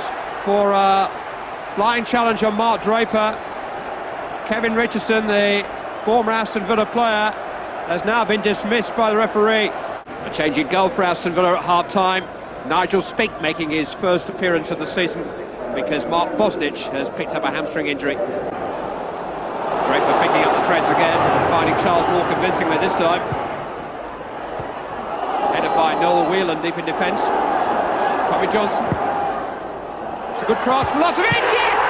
for 0.44 0.74
uh, 0.74 1.06
flying 1.76 2.04
challenge 2.04 2.42
on 2.42 2.54
Mark 2.54 2.82
Draper. 2.82 3.38
Kevin 4.48 4.74
Richardson, 4.74 5.26
the 5.26 5.62
former 6.04 6.32
Aston 6.32 6.66
Villa 6.66 6.86
player, 6.90 7.30
has 7.86 8.02
now 8.04 8.24
been 8.24 8.42
dismissed 8.42 8.90
by 8.96 9.10
the 9.10 9.16
referee. 9.16 9.70
A 9.70 10.32
change 10.36 10.58
in 10.58 10.68
goal 10.70 10.90
for 10.94 11.02
Aston 11.02 11.34
Villa 11.34 11.58
at 11.58 11.64
half 11.64 11.92
time. 11.92 12.24
Nigel 12.68 13.02
Spink 13.02 13.32
making 13.40 13.70
his 13.70 13.88
first 14.00 14.28
appearance 14.28 14.70
of 14.70 14.78
the 14.78 14.86
season 14.94 15.22
because 15.74 16.04
Mark 16.10 16.34
Bosnich 16.34 16.78
has 16.90 17.08
picked 17.16 17.32
up 17.32 17.44
a 17.44 17.50
hamstring 17.50 17.86
injury. 17.86 18.14
Draper 18.14 20.14
picking 20.22 20.42
up 20.42 20.52
the 20.58 20.66
threads 20.66 20.90
again, 20.90 21.18
finding 21.50 21.74
Charles 21.82 22.06
more 22.10 22.26
convincingly 22.26 22.78
this 22.82 22.92
time. 22.98 23.39
By 25.80 25.96
Noel 25.96 26.28
Whelan 26.28 26.60
deep 26.60 26.76
in 26.76 26.84
defence. 26.84 27.16
Tommy 28.28 28.52
Johnson. 28.52 28.84
It's 30.36 30.44
a 30.44 30.48
good 30.52 30.60
cross. 30.60 30.84
Milosevic! 30.92 31.40
Yes! 31.56 31.80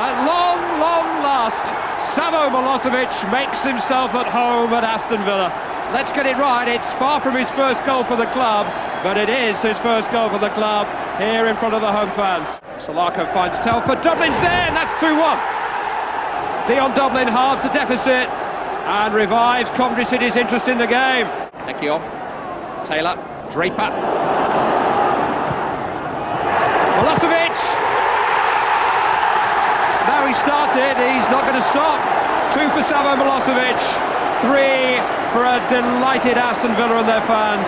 At 0.00 0.24
long, 0.24 0.80
long 0.80 1.20
last, 1.20 1.68
Savo 2.16 2.48
Milosevic 2.48 3.12
makes 3.28 3.60
himself 3.60 4.16
at 4.16 4.24
home 4.32 4.72
at 4.72 4.88
Aston 4.88 5.20
Villa. 5.28 5.52
Let's 5.92 6.16
get 6.16 6.24
it 6.24 6.40
right. 6.40 6.64
It's 6.64 6.88
far 6.96 7.20
from 7.20 7.36
his 7.36 7.44
first 7.60 7.84
goal 7.84 8.08
for 8.08 8.16
the 8.16 8.32
club, 8.32 8.72
but 9.04 9.20
it 9.20 9.28
is 9.28 9.60
his 9.60 9.76
first 9.84 10.08
goal 10.08 10.32
for 10.32 10.40
the 10.40 10.48
club 10.56 10.88
here 11.20 11.44
in 11.52 11.60
front 11.60 11.76
of 11.76 11.84
the 11.84 11.92
home 11.92 12.08
fans. 12.16 12.48
Salako 12.88 13.28
finds 13.36 13.60
Telfer. 13.60 14.00
Dublin's 14.00 14.40
there, 14.40 14.64
and 14.64 14.72
that's 14.72 14.96
2 14.96 15.12
1. 15.12 16.72
Dion 16.72 16.96
Dublin 16.96 17.28
halves 17.28 17.60
the 17.68 17.72
deficit 17.76 18.32
and 18.32 19.12
revives 19.12 19.68
Coventry 19.76 20.08
City's 20.08 20.40
interest 20.40 20.72
in 20.72 20.80
the 20.80 20.88
game. 20.88 21.28
Ehiogu, 21.64 22.13
Taylor, 22.84 23.16
Draper. 23.52 23.90
Milosevic! 27.00 27.56
Now 30.04 30.28
he 30.28 30.34
started, 30.44 30.94
he's 31.00 31.28
not 31.32 31.48
going 31.48 31.56
to 31.56 31.68
stop. 31.72 31.98
Two 32.52 32.68
for 32.76 32.84
Savo 32.86 33.16
Milosevic, 33.16 33.80
three 34.44 35.00
for 35.32 35.42
a 35.48 35.58
delighted 35.72 36.36
Aston 36.36 36.76
Villa 36.76 37.00
and 37.00 37.08
their 37.08 37.24
fans. 37.26 37.66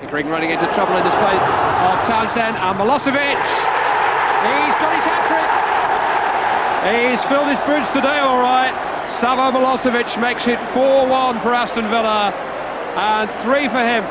Pickering 0.00 0.30
running 0.30 0.50
into 0.50 0.70
trouble 0.72 0.96
in 0.96 1.04
the 1.04 1.12
space 1.12 1.44
of 1.84 1.94
Townsend 2.06 2.56
and 2.56 2.74
Milosevic. 2.78 3.42
He's 4.44 4.76
got 4.78 4.92
his 4.94 5.04
hat-trick. 5.04 5.50
He's 6.94 7.20
filled 7.28 7.48
his 7.50 7.60
boots 7.66 7.88
today, 7.92 8.22
all 8.22 8.40
right. 8.40 8.72
Savo 9.20 9.50
Milosevic 9.52 10.08
makes 10.20 10.46
it 10.46 10.58
4-1 10.72 11.42
for 11.42 11.52
Aston 11.52 11.90
Villa 11.90 12.32
and 12.96 13.26
three 13.42 13.68
for 13.68 13.82
him. 13.82 14.04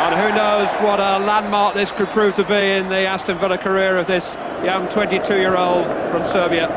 And 0.00 0.16
who 0.16 0.32
knows 0.32 0.66
what 0.80 0.96
a 0.96 1.20
landmark 1.20 1.76
this 1.76 1.92
could 1.92 2.08
prove 2.16 2.34
to 2.40 2.44
be 2.48 2.56
in 2.56 2.88
the 2.88 3.04
Aston 3.04 3.36
Villa 3.36 3.60
career 3.60 4.00
of 4.00 4.08
this 4.08 4.24
young 4.64 4.88
22-year-old 4.88 5.84
from 6.08 6.24
Serbia. 6.32 6.72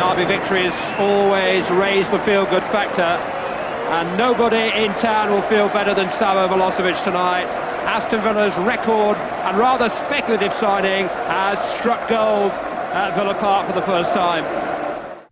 Derby 0.00 0.24
victories 0.24 0.72
always 0.96 1.68
raise 1.76 2.08
the 2.08 2.24
feel-good 2.24 2.64
factor, 2.72 3.04
and 3.04 4.16
nobody 4.16 4.72
in 4.72 4.96
town 5.04 5.28
will 5.28 5.44
feel 5.52 5.68
better 5.68 5.92
than 5.92 6.08
Savo 6.16 6.48
Milosevic 6.48 6.96
tonight. 7.04 7.44
Aston 7.84 8.24
Villa's 8.24 8.56
record 8.64 9.20
and 9.44 9.60
rather 9.60 9.92
speculative 10.08 10.56
signing 10.56 11.04
has 11.28 11.60
struck 11.84 12.08
gold 12.08 12.56
at 12.96 13.12
Villa 13.12 13.36
Park 13.36 13.68
for 13.68 13.76
the 13.78 13.84
first 13.84 14.08
time. 14.16 14.69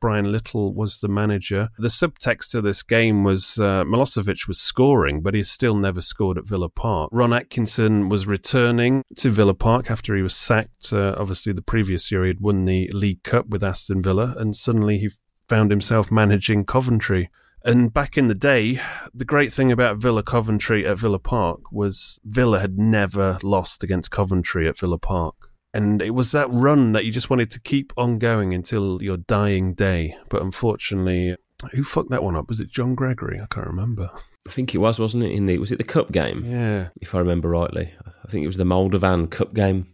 Brian 0.01 0.31
Little 0.31 0.73
was 0.75 0.99
the 0.99 1.09
manager. 1.09 1.69
The 1.79 1.89
subtext 1.89 2.51
to 2.51 2.61
this 2.61 2.83
game 2.83 3.25
was 3.25 3.59
uh, 3.59 3.85
Milosevic 3.85 4.49
was 4.49 4.59
scoring, 4.59 5.21
but 5.21 5.35
he 5.35 5.43
still 5.43 5.77
never 5.77 6.01
scored 6.01 6.39
at 6.39 6.47
Villa 6.47 6.69
Park. 6.69 7.11
Ron 7.13 7.33
Atkinson 7.33 8.09
was 8.09 8.27
returning 8.27 9.03
to 9.17 9.31
Villa 9.31 9.55
Park 9.55 9.91
after 9.91 10.15
he 10.17 10.23
was 10.23 10.35
sacked. 10.35 10.93
Uh, 10.93 11.15
obviously, 11.19 11.53
the 11.53 11.63
previous 11.63 12.11
year 12.11 12.23
he 12.25 12.29
had 12.29 12.41
won 12.41 12.65
the 12.65 12.91
League 12.93 13.23
Cup 13.23 13.49
with 13.49 13.65
Aston 13.65 14.03
Villa, 14.03 14.35
and 14.37 14.57
suddenly 14.57 14.99
he 14.99 15.11
found 15.49 15.71
himself 15.71 16.11
managing 16.11 16.65
Coventry. 16.65 17.31
And 17.65 17.93
back 17.93 18.17
in 18.17 18.29
the 18.29 18.35
day, 18.35 18.81
the 19.13 19.25
great 19.25 19.53
thing 19.53 19.73
about 19.73 19.97
Villa 19.97 20.23
Coventry 20.23 20.87
at 20.87 20.99
Villa 20.99 21.19
Park 21.19 21.73
was 21.73 22.21
Villa 22.25 22.61
had 22.61 22.79
never 22.79 23.39
lost 23.43 23.83
against 23.83 24.11
Coventry 24.11 24.69
at 24.69 24.79
Villa 24.79 24.99
Park. 24.99 25.48
And 25.79 26.03
it 26.03 26.11
was 26.11 26.33
that 26.33 26.51
run 26.51 26.91
that 26.91 27.05
you 27.05 27.13
just 27.13 27.31
wanted 27.31 27.53
to 27.53 27.61
keep 27.61 27.93
on 27.97 28.19
going 28.19 28.53
until 28.53 29.01
your 29.01 29.17
dying 29.17 29.75
day. 29.75 30.17
But 30.29 30.43
unfortunately, 30.43 31.37
who 31.71 31.85
fucked 31.85 32.11
that 32.11 32.25
one 32.25 32.35
up? 32.35 32.49
Was 32.49 32.61
it 32.61 32.69
John 32.69 32.97
Gregory? 32.97 33.41
I 33.41 33.47
can't 33.47 33.69
remember. 33.69 34.11
I 34.49 34.51
think 34.51 34.75
it 34.75 34.79
was, 34.79 34.99
wasn't 34.99 35.23
it? 35.23 35.31
In 35.31 35.47
the 35.47 35.57
was 35.59 35.71
it 35.71 35.79
the 35.79 35.85
cup 35.85 36.11
game? 36.11 36.45
Yeah, 36.45 36.89
if 37.01 37.15
I 37.15 37.21
remember 37.21 37.51
rightly. 37.51 37.93
I 38.05 38.29
think 38.29 38.43
it 38.43 38.49
was 38.49 38.57
the 38.57 38.65
Moldovan 38.65 39.31
Cup 39.31 39.55
game. 39.55 39.87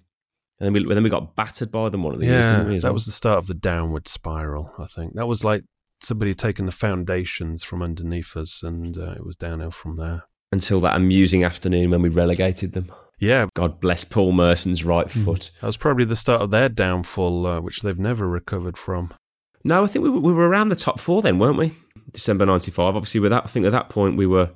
And 0.58 0.66
then 0.66 0.72
we 0.72 0.94
then 0.94 1.02
we 1.02 1.10
got 1.10 1.36
battered 1.36 1.70
by 1.70 1.90
them 1.90 2.02
one 2.02 2.14
of 2.14 2.20
the 2.20 2.26
yeah, 2.26 2.32
years, 2.32 2.46
didn't 2.46 2.68
we? 2.70 2.78
That 2.78 2.84
well? 2.84 2.94
was 2.94 3.04
the 3.04 3.12
start 3.12 3.36
of 3.36 3.46
the 3.46 3.52
downward 3.52 4.08
spiral. 4.08 4.72
I 4.78 4.86
think 4.86 5.12
that 5.16 5.26
was 5.26 5.44
like 5.44 5.64
somebody 6.00 6.30
had 6.30 6.38
taken 6.38 6.64
the 6.64 6.72
foundations 6.72 7.62
from 7.62 7.82
underneath 7.82 8.38
us, 8.38 8.62
and 8.62 8.96
uh, 8.96 9.12
it 9.12 9.26
was 9.26 9.36
downhill 9.36 9.70
from 9.70 9.96
there. 9.96 10.22
Until 10.50 10.80
that 10.80 10.96
amusing 10.96 11.44
afternoon 11.44 11.90
when 11.90 12.00
we 12.00 12.08
relegated 12.08 12.72
them. 12.72 12.90
Yeah. 13.20 13.46
God 13.54 13.80
bless 13.80 14.04
Paul 14.04 14.32
Merson's 14.32 14.84
right 14.84 15.06
Mm. 15.08 15.24
foot. 15.24 15.50
That 15.60 15.66
was 15.68 15.76
probably 15.76 16.04
the 16.04 16.16
start 16.16 16.42
of 16.42 16.50
their 16.50 16.68
downfall, 16.68 17.46
uh, 17.46 17.60
which 17.60 17.80
they've 17.80 17.98
never 17.98 18.28
recovered 18.28 18.76
from. 18.76 19.12
No, 19.64 19.84
I 19.84 19.86
think 19.86 20.02
we 20.02 20.10
were, 20.10 20.20
we 20.20 20.32
were 20.32 20.48
around 20.48 20.68
the 20.68 20.76
top 20.76 21.00
four 21.00 21.22
then, 21.22 21.38
weren't 21.38 21.56
we? 21.58 21.74
December 22.12 22.44
'95. 22.44 22.96
Obviously, 22.96 23.20
with 23.20 23.30
that, 23.30 23.44
I 23.44 23.48
think 23.48 23.64
at 23.66 23.72
that 23.72 23.88
point 23.88 24.16
we 24.16 24.26
were 24.26 24.50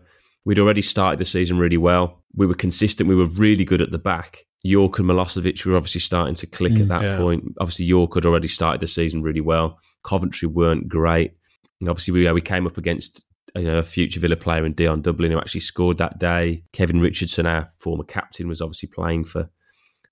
we'd 0.44 0.58
already 0.58 0.82
started 0.82 1.18
the 1.18 1.24
season 1.24 1.58
really 1.58 1.76
well. 1.78 2.22
We 2.34 2.46
were 2.46 2.54
consistent. 2.54 3.08
We 3.08 3.14
were 3.16 3.26
really 3.26 3.64
good 3.64 3.80
at 3.80 3.90
the 3.90 3.98
back. 3.98 4.44
Yorke 4.64 4.98
and 4.98 5.08
Milosevic 5.08 5.64
were 5.64 5.76
obviously 5.76 6.00
starting 6.00 6.34
to 6.34 6.46
click 6.46 6.72
Mm, 6.72 6.80
at 6.82 6.88
that 6.88 7.02
yeah. 7.02 7.16
point. 7.16 7.44
Obviously, 7.60 7.84
Yorke 7.86 8.14
had 8.14 8.26
already 8.26 8.48
started 8.48 8.80
the 8.80 8.86
season 8.86 9.22
really 9.22 9.40
well. 9.40 9.78
Coventry 10.04 10.48
weren't 10.48 10.88
great. 10.88 11.32
And 11.80 11.88
obviously, 11.88 12.12
we, 12.12 12.30
we 12.32 12.40
came 12.40 12.66
up 12.66 12.76
against 12.76 13.24
you 13.54 13.64
know, 13.64 13.78
a 13.78 13.82
future 13.82 14.20
Villa 14.20 14.36
player 14.36 14.64
in 14.66 14.72
Dion 14.74 15.02
Dublin 15.02 15.30
who 15.32 15.38
actually 15.38 15.60
scored 15.60 15.98
that 15.98 16.18
day. 16.18 16.62
Kevin 16.72 17.00
Richardson, 17.00 17.46
our 17.46 17.70
former 17.78 18.04
captain, 18.04 18.48
was 18.48 18.60
obviously 18.60 18.88
playing 18.88 19.24
for 19.24 19.48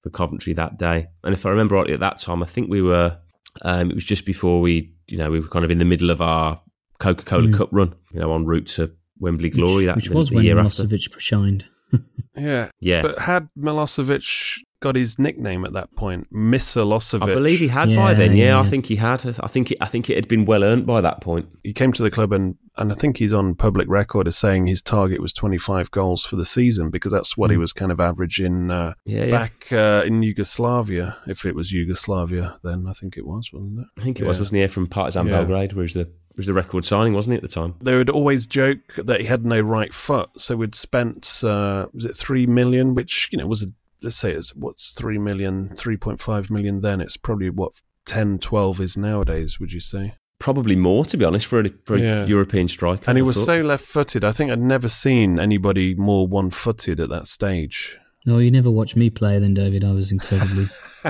for 0.03 0.11
Coventry 0.11 0.53
that 0.55 0.79
day. 0.79 1.07
And 1.25 1.35
if 1.35 1.45
I 1.47 1.51
remember 1.51 1.75
rightly, 1.75 1.95
at 1.95 2.01
that 2.01 2.19
time, 2.19 2.43
I 2.43 2.47
think 2.47 2.71
we 2.71 2.83
were. 2.83 3.19
Um, 3.63 3.91
it 3.91 3.95
was 3.95 4.05
just 4.05 4.27
before 4.27 4.61
we, 4.61 4.93
you 5.09 5.17
know, 5.17 5.31
we 5.31 5.41
were 5.41 5.49
kind 5.49 5.65
of 5.65 5.71
in 5.71 5.79
the 5.79 5.85
middle 5.87 6.11
of 6.11 6.21
our 6.21 6.61
Coca 7.01 7.25
Cola 7.25 7.49
Mm. 7.49 7.57
Cup 7.57 7.69
run. 7.73 7.95
You 8.13 8.21
know, 8.21 8.35
en 8.35 8.45
route 8.45 8.67
to 8.69 8.93
Wembley 9.19 9.49
Glory. 9.51 9.87
that 9.87 9.97
which 9.97 10.11
was 10.11 10.31
when 10.31 10.45
year 10.45 10.59
after. 10.59 10.85
Milosevic 10.85 11.19
shined. 11.21 11.65
Yeah. 12.37 12.69
Yeah. 12.81 13.01
But 13.01 13.19
had 13.19 13.49
Milosevic 13.59 14.59
got 14.81 14.95
his 14.97 15.19
nickname 15.19 15.65
at 15.65 15.73
that 15.73 15.95
point, 15.97 16.27
Milosevic? 16.33 17.23
I 17.23 17.27
believe 17.35 17.59
he 17.61 17.69
had 17.69 17.95
by 17.95 18.15
then. 18.15 18.37
Yeah, 18.37 18.61
I 18.61 18.65
think 18.67 18.87
he 18.87 18.97
had. 18.97 19.25
I 19.41 19.47
think 19.47 19.73
it, 19.73 19.79
I 19.81 19.87
think 19.87 20.11
it 20.11 20.17
had 20.17 20.29
been 20.29 20.45
well 20.45 20.65
earned 20.65 20.87
by 20.87 21.01
that 21.01 21.21
point. 21.21 21.49
He 21.65 21.73
came 21.73 21.93
to 21.93 22.03
the 22.03 22.11
club 22.11 22.33
and, 22.33 22.57
and 22.77 22.93
I 22.93 22.95
think 22.95 23.17
he's 23.17 23.33
on 23.33 23.55
public 23.55 23.89
record 23.89 24.29
as 24.29 24.37
saying 24.37 24.67
his 24.67 24.83
target 24.83 25.21
was 25.23 25.33
25 25.33 25.91
goals 25.91 26.25
for 26.25 26.37
the 26.37 26.45
season 26.45 26.91
because 26.91 27.13
that's 27.13 27.37
what 27.37 27.51
he 27.51 27.57
Mm. 27.57 27.61
was 27.61 27.73
kind 27.73 27.91
of 27.91 28.01
averaging 28.01 28.71
uh, 28.71 28.93
Yeah, 29.05 29.25
yeah. 29.25 29.31
back 29.31 29.73
uh, 29.73 30.03
in 30.07 30.23
Yugoslavia. 30.23 31.17
If 31.27 31.45
it 31.47 31.55
was 31.55 31.73
Yugoslavia, 31.73 32.59
then 32.63 32.87
I 32.89 32.93
think 32.93 33.17
it 33.17 33.27
was, 33.27 33.51
wasn't 33.53 33.81
it? 33.81 33.87
I 33.99 34.03
think 34.05 34.21
it 34.21 34.27
was, 34.27 34.37
Yeah. 34.37 34.41
wasn't 34.43 34.61
he? 34.61 34.67
From 34.67 34.87
Partizan 34.89 35.27
Yeah. 35.27 35.39
Belgrade, 35.39 35.73
where 35.73 35.83
he 35.83 35.85
was 35.85 35.95
the 35.95 36.11
was 36.37 36.47
the 36.49 36.53
record 36.53 36.85
signing, 36.85 37.15
wasn't 37.15 37.33
he 37.33 37.37
at 37.37 37.43
the 37.43 37.49
time? 37.49 37.75
They 37.81 37.97
would 37.97 38.11
always 38.11 38.47
joke 38.47 38.81
that 38.99 39.21
he 39.23 39.27
had 39.27 39.47
no 39.47 39.59
right 39.59 39.95
foot, 39.95 40.29
so 40.37 40.55
we'd 40.55 40.75
spent 40.75 41.41
uh, 41.43 41.87
was 41.95 42.05
it 42.05 42.15
three 42.15 42.45
million, 42.45 42.95
which 42.95 43.31
you 43.33 43.39
know 43.39 43.47
was 43.47 43.63
a, 43.63 43.69
let's 44.03 44.17
say 44.17 44.33
it's 44.33 44.55
what's 44.55 44.93
three 44.93 45.19
million, 45.19 45.71
3.5 45.77 46.51
million 46.51 46.81
then. 46.81 47.01
It's 47.01 47.17
probably 47.17 47.51
what 47.51 47.73
10, 48.07 48.39
12 48.39 48.81
is 48.81 48.97
nowadays. 48.97 49.59
Would 49.61 49.73
you 49.73 49.81
say? 49.81 50.15
Probably 50.39 50.77
more, 50.77 51.05
to 51.07 51.17
be 51.17 51.25
honest, 51.25 51.47
for 51.47 51.61
a, 51.61 51.71
for 51.85 51.97
a 51.97 52.01
Yeah. 52.01 52.27
European 52.27 52.69
striker. 52.69 53.05
And 53.07 53.17
he 53.17 53.23
was 53.23 53.43
so 53.43 53.61
left-footed. 53.63 54.23
I 54.23 54.33
think 54.33 54.51
I'd 54.51 54.61
never 54.61 54.89
seen 54.89 55.41
anybody 55.41 55.95
more 55.95 56.27
one-footed 56.27 57.01
at 57.01 57.09
that 57.09 57.27
stage. 57.27 57.99
No, 58.27 58.39
you 58.39 58.51
never 58.51 58.71
watched 58.71 58.97
me 58.97 59.09
play 59.09 59.39
then, 59.39 59.55
David. 59.55 59.85
I 59.85 59.93
was 59.93 60.11
incredibly. 60.11 60.67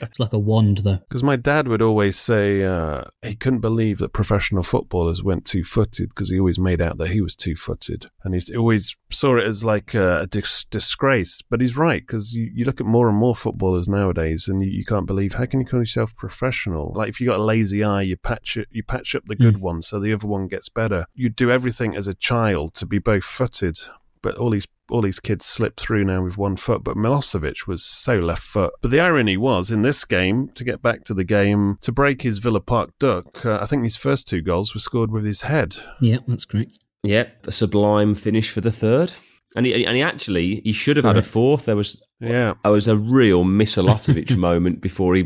it's 0.00 0.20
like 0.20 0.32
a 0.32 0.38
wand, 0.38 0.78
though. 0.78 0.98
Because 1.08 1.24
my 1.24 1.34
dad 1.34 1.66
would 1.66 1.82
always 1.82 2.16
say 2.16 2.62
uh, 2.62 3.02
he 3.22 3.34
couldn't 3.34 3.58
believe 3.58 3.98
that 3.98 4.12
professional 4.12 4.62
footballers 4.62 5.24
went 5.24 5.44
two-footed 5.44 6.10
because 6.10 6.30
he 6.30 6.38
always 6.38 6.60
made 6.60 6.80
out 6.80 6.98
that 6.98 7.08
he 7.08 7.20
was 7.20 7.34
two-footed, 7.34 8.06
and 8.22 8.34
he 8.34 8.56
always 8.56 8.94
saw 9.10 9.36
it 9.36 9.44
as 9.44 9.64
like 9.64 9.94
a, 9.94 10.20
a 10.20 10.26
dis- 10.28 10.64
disgrace. 10.64 11.42
But 11.42 11.60
he's 11.60 11.76
right 11.76 12.06
because 12.06 12.32
you, 12.32 12.50
you 12.54 12.64
look 12.64 12.80
at 12.80 12.86
more 12.86 13.08
and 13.08 13.18
more 13.18 13.34
footballers 13.34 13.88
nowadays, 13.88 14.46
and 14.46 14.62
you, 14.62 14.70
you 14.70 14.84
can't 14.84 15.06
believe 15.06 15.32
how 15.32 15.46
can 15.46 15.60
you 15.60 15.66
call 15.66 15.80
yourself 15.80 16.14
professional? 16.14 16.92
Like 16.94 17.08
if 17.08 17.20
you 17.20 17.26
got 17.26 17.40
a 17.40 17.44
lazy 17.44 17.82
eye, 17.82 18.02
you 18.02 18.16
patch 18.16 18.56
it, 18.56 18.68
you 18.70 18.84
patch 18.84 19.16
up 19.16 19.24
the 19.26 19.34
good 19.34 19.60
one 19.60 19.82
so 19.82 19.98
the 19.98 20.12
other 20.12 20.28
one 20.28 20.46
gets 20.46 20.68
better. 20.68 21.06
You'd 21.14 21.36
do 21.36 21.50
everything 21.50 21.96
as 21.96 22.06
a 22.06 22.14
child 22.14 22.74
to 22.74 22.86
be 22.86 22.98
both-footed, 22.98 23.80
but 24.22 24.36
all 24.36 24.50
these 24.50 24.66
all 24.90 25.00
these 25.02 25.20
kids 25.20 25.46
slip 25.46 25.76
through 25.78 26.04
now 26.04 26.20
with 26.22 26.36
one 26.36 26.56
foot. 26.56 26.82
But 26.82 26.96
Milosevic 26.96 27.66
was 27.68 27.84
so 27.84 28.16
left 28.18 28.42
foot. 28.42 28.72
But 28.82 28.90
the 28.90 28.98
irony 29.00 29.36
was 29.36 29.70
in 29.70 29.82
this 29.82 30.04
game, 30.04 30.48
to 30.56 30.64
get 30.64 30.82
back 30.82 31.04
to 31.04 31.14
the 31.14 31.22
game, 31.24 31.78
to 31.82 31.92
break 31.92 32.22
his 32.22 32.38
Villa 32.38 32.60
Park 32.60 32.90
duck, 32.98 33.46
uh, 33.46 33.58
I 33.62 33.66
think 33.66 33.84
his 33.84 33.96
first 33.96 34.26
two 34.26 34.40
goals 34.42 34.74
were 34.74 34.80
scored 34.80 35.12
with 35.12 35.24
his 35.24 35.42
head. 35.42 35.76
Yeah, 36.00 36.18
that's 36.26 36.44
correct. 36.44 36.78
Yep, 37.04 37.46
a 37.46 37.52
sublime 37.52 38.14
finish 38.16 38.50
for 38.50 38.60
the 38.60 38.72
third. 38.72 39.12
And 39.56 39.64
he, 39.66 39.84
and 39.84 39.96
he 39.96 40.02
actually 40.02 40.56
he 40.64 40.72
should 40.72 40.96
have 40.96 41.04
had 41.06 41.16
a 41.16 41.22
fourth. 41.22 41.64
There 41.66 41.76
was 41.76 42.00
Yeah. 42.20 42.54
there 42.62 42.72
was 42.72 42.88
a 42.88 42.96
real 42.96 43.44
Misalotovic 43.44 44.36
moment 44.36 44.80
before 44.80 45.14
he 45.14 45.24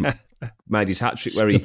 made 0.68 0.88
his 0.88 0.98
hat 0.98 1.16
trick, 1.18 1.34
where 1.36 1.48
he 1.48 1.62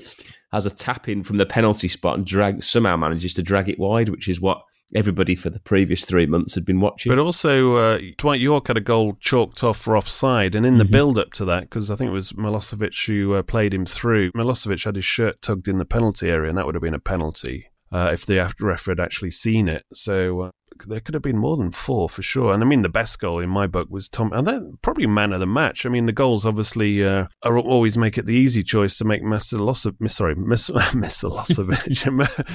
has 0.54 0.66
a 0.66 0.70
tap 0.70 1.08
in 1.10 1.24
from 1.24 1.38
the 1.38 1.46
penalty 1.46 1.88
spot 1.88 2.18
and 2.18 2.26
drag 2.26 2.64
somehow 2.64 2.96
manages 2.98 3.34
to 3.36 3.44
drag 3.44 3.70
it 3.70 3.78
wide, 3.80 4.10
which 4.10 4.28
is 4.28 4.42
what 4.42 4.62
everybody 4.96 5.36
for 5.36 5.50
the 5.50 5.60
previous 5.60 6.06
three 6.06 6.26
months 6.26 6.56
had 6.56 6.66
been 6.66 6.80
watching. 6.80 7.12
But 7.12 7.20
also, 7.20 7.76
uh, 7.76 8.00
Dwight 8.18 8.40
Yorke 8.42 8.68
had 8.68 8.78
a 8.78 8.82
goal 8.82 9.18
chalked 9.20 9.64
off 9.64 9.78
for 9.78 9.96
offside, 9.96 10.56
and 10.56 10.66
in 10.66 10.78
the 10.78 10.84
Mhm. 10.84 10.92
build 10.92 11.18
up 11.20 11.32
to 11.34 11.46
that, 11.46 11.62
because 11.64 11.92
I 11.92 11.96
think 11.96 12.10
it 12.10 12.14
was 12.14 12.34
Milosevic 12.34 13.06
who 13.08 13.34
uh, 13.36 13.44
played 13.44 13.74
him 13.74 13.86
through, 13.86 14.32
Milosevic 14.32 14.84
had 14.86 14.96
his 14.96 15.06
shirt 15.06 15.42
tugged 15.42 15.68
in 15.68 15.78
the 15.78 15.86
penalty 15.86 16.30
area, 16.30 16.50
and 16.50 16.58
that 16.58 16.66
would 16.66 16.76
have 16.76 16.82
been 16.82 16.94
a 16.94 17.00
penalty 17.00 17.68
uh, 17.92 18.10
if 18.14 18.26
the 18.26 18.38
referee 18.60 18.92
had 18.92 19.00
actually 19.00 19.32
seen 19.32 19.68
it. 19.68 19.84
So 19.94 20.42
uh, 20.42 20.52
there 20.86 21.00
could 21.00 21.14
have 21.14 21.24
been 21.24 21.38
more 21.38 21.58
than 21.58 21.72
four 21.72 22.10
for 22.10 22.22
sure. 22.22 22.54
And 22.54 22.64
I 22.64 22.66
mean, 22.66 22.82
the 22.82 22.90
best 22.90 23.20
goal 23.20 23.40
in 23.40 23.50
my 23.50 23.68
book 23.68 23.88
was 23.90 24.08
Tom, 24.08 24.32
and 24.34 24.46
then 24.46 24.78
probably 24.82 25.08
man 25.08 25.34
of 25.34 25.40
the 25.40 25.46
match. 25.46 25.86
I 25.86 25.90
mean, 25.90 26.06
the 26.06 26.12
goals 26.12 26.46
obviously 26.46 27.04
uh, 27.06 27.28
are 27.44 27.58
always 27.58 27.98
make 27.98 28.18
it 28.18 28.26
the 28.26 28.36
easy 28.36 28.64
choice 28.64 28.98
to 28.98 29.06
make 29.06 29.24
Milosevic, 29.24 30.10
sorry, 30.10 30.36
Mis- 30.36 30.70
Milosevic, 30.70 31.84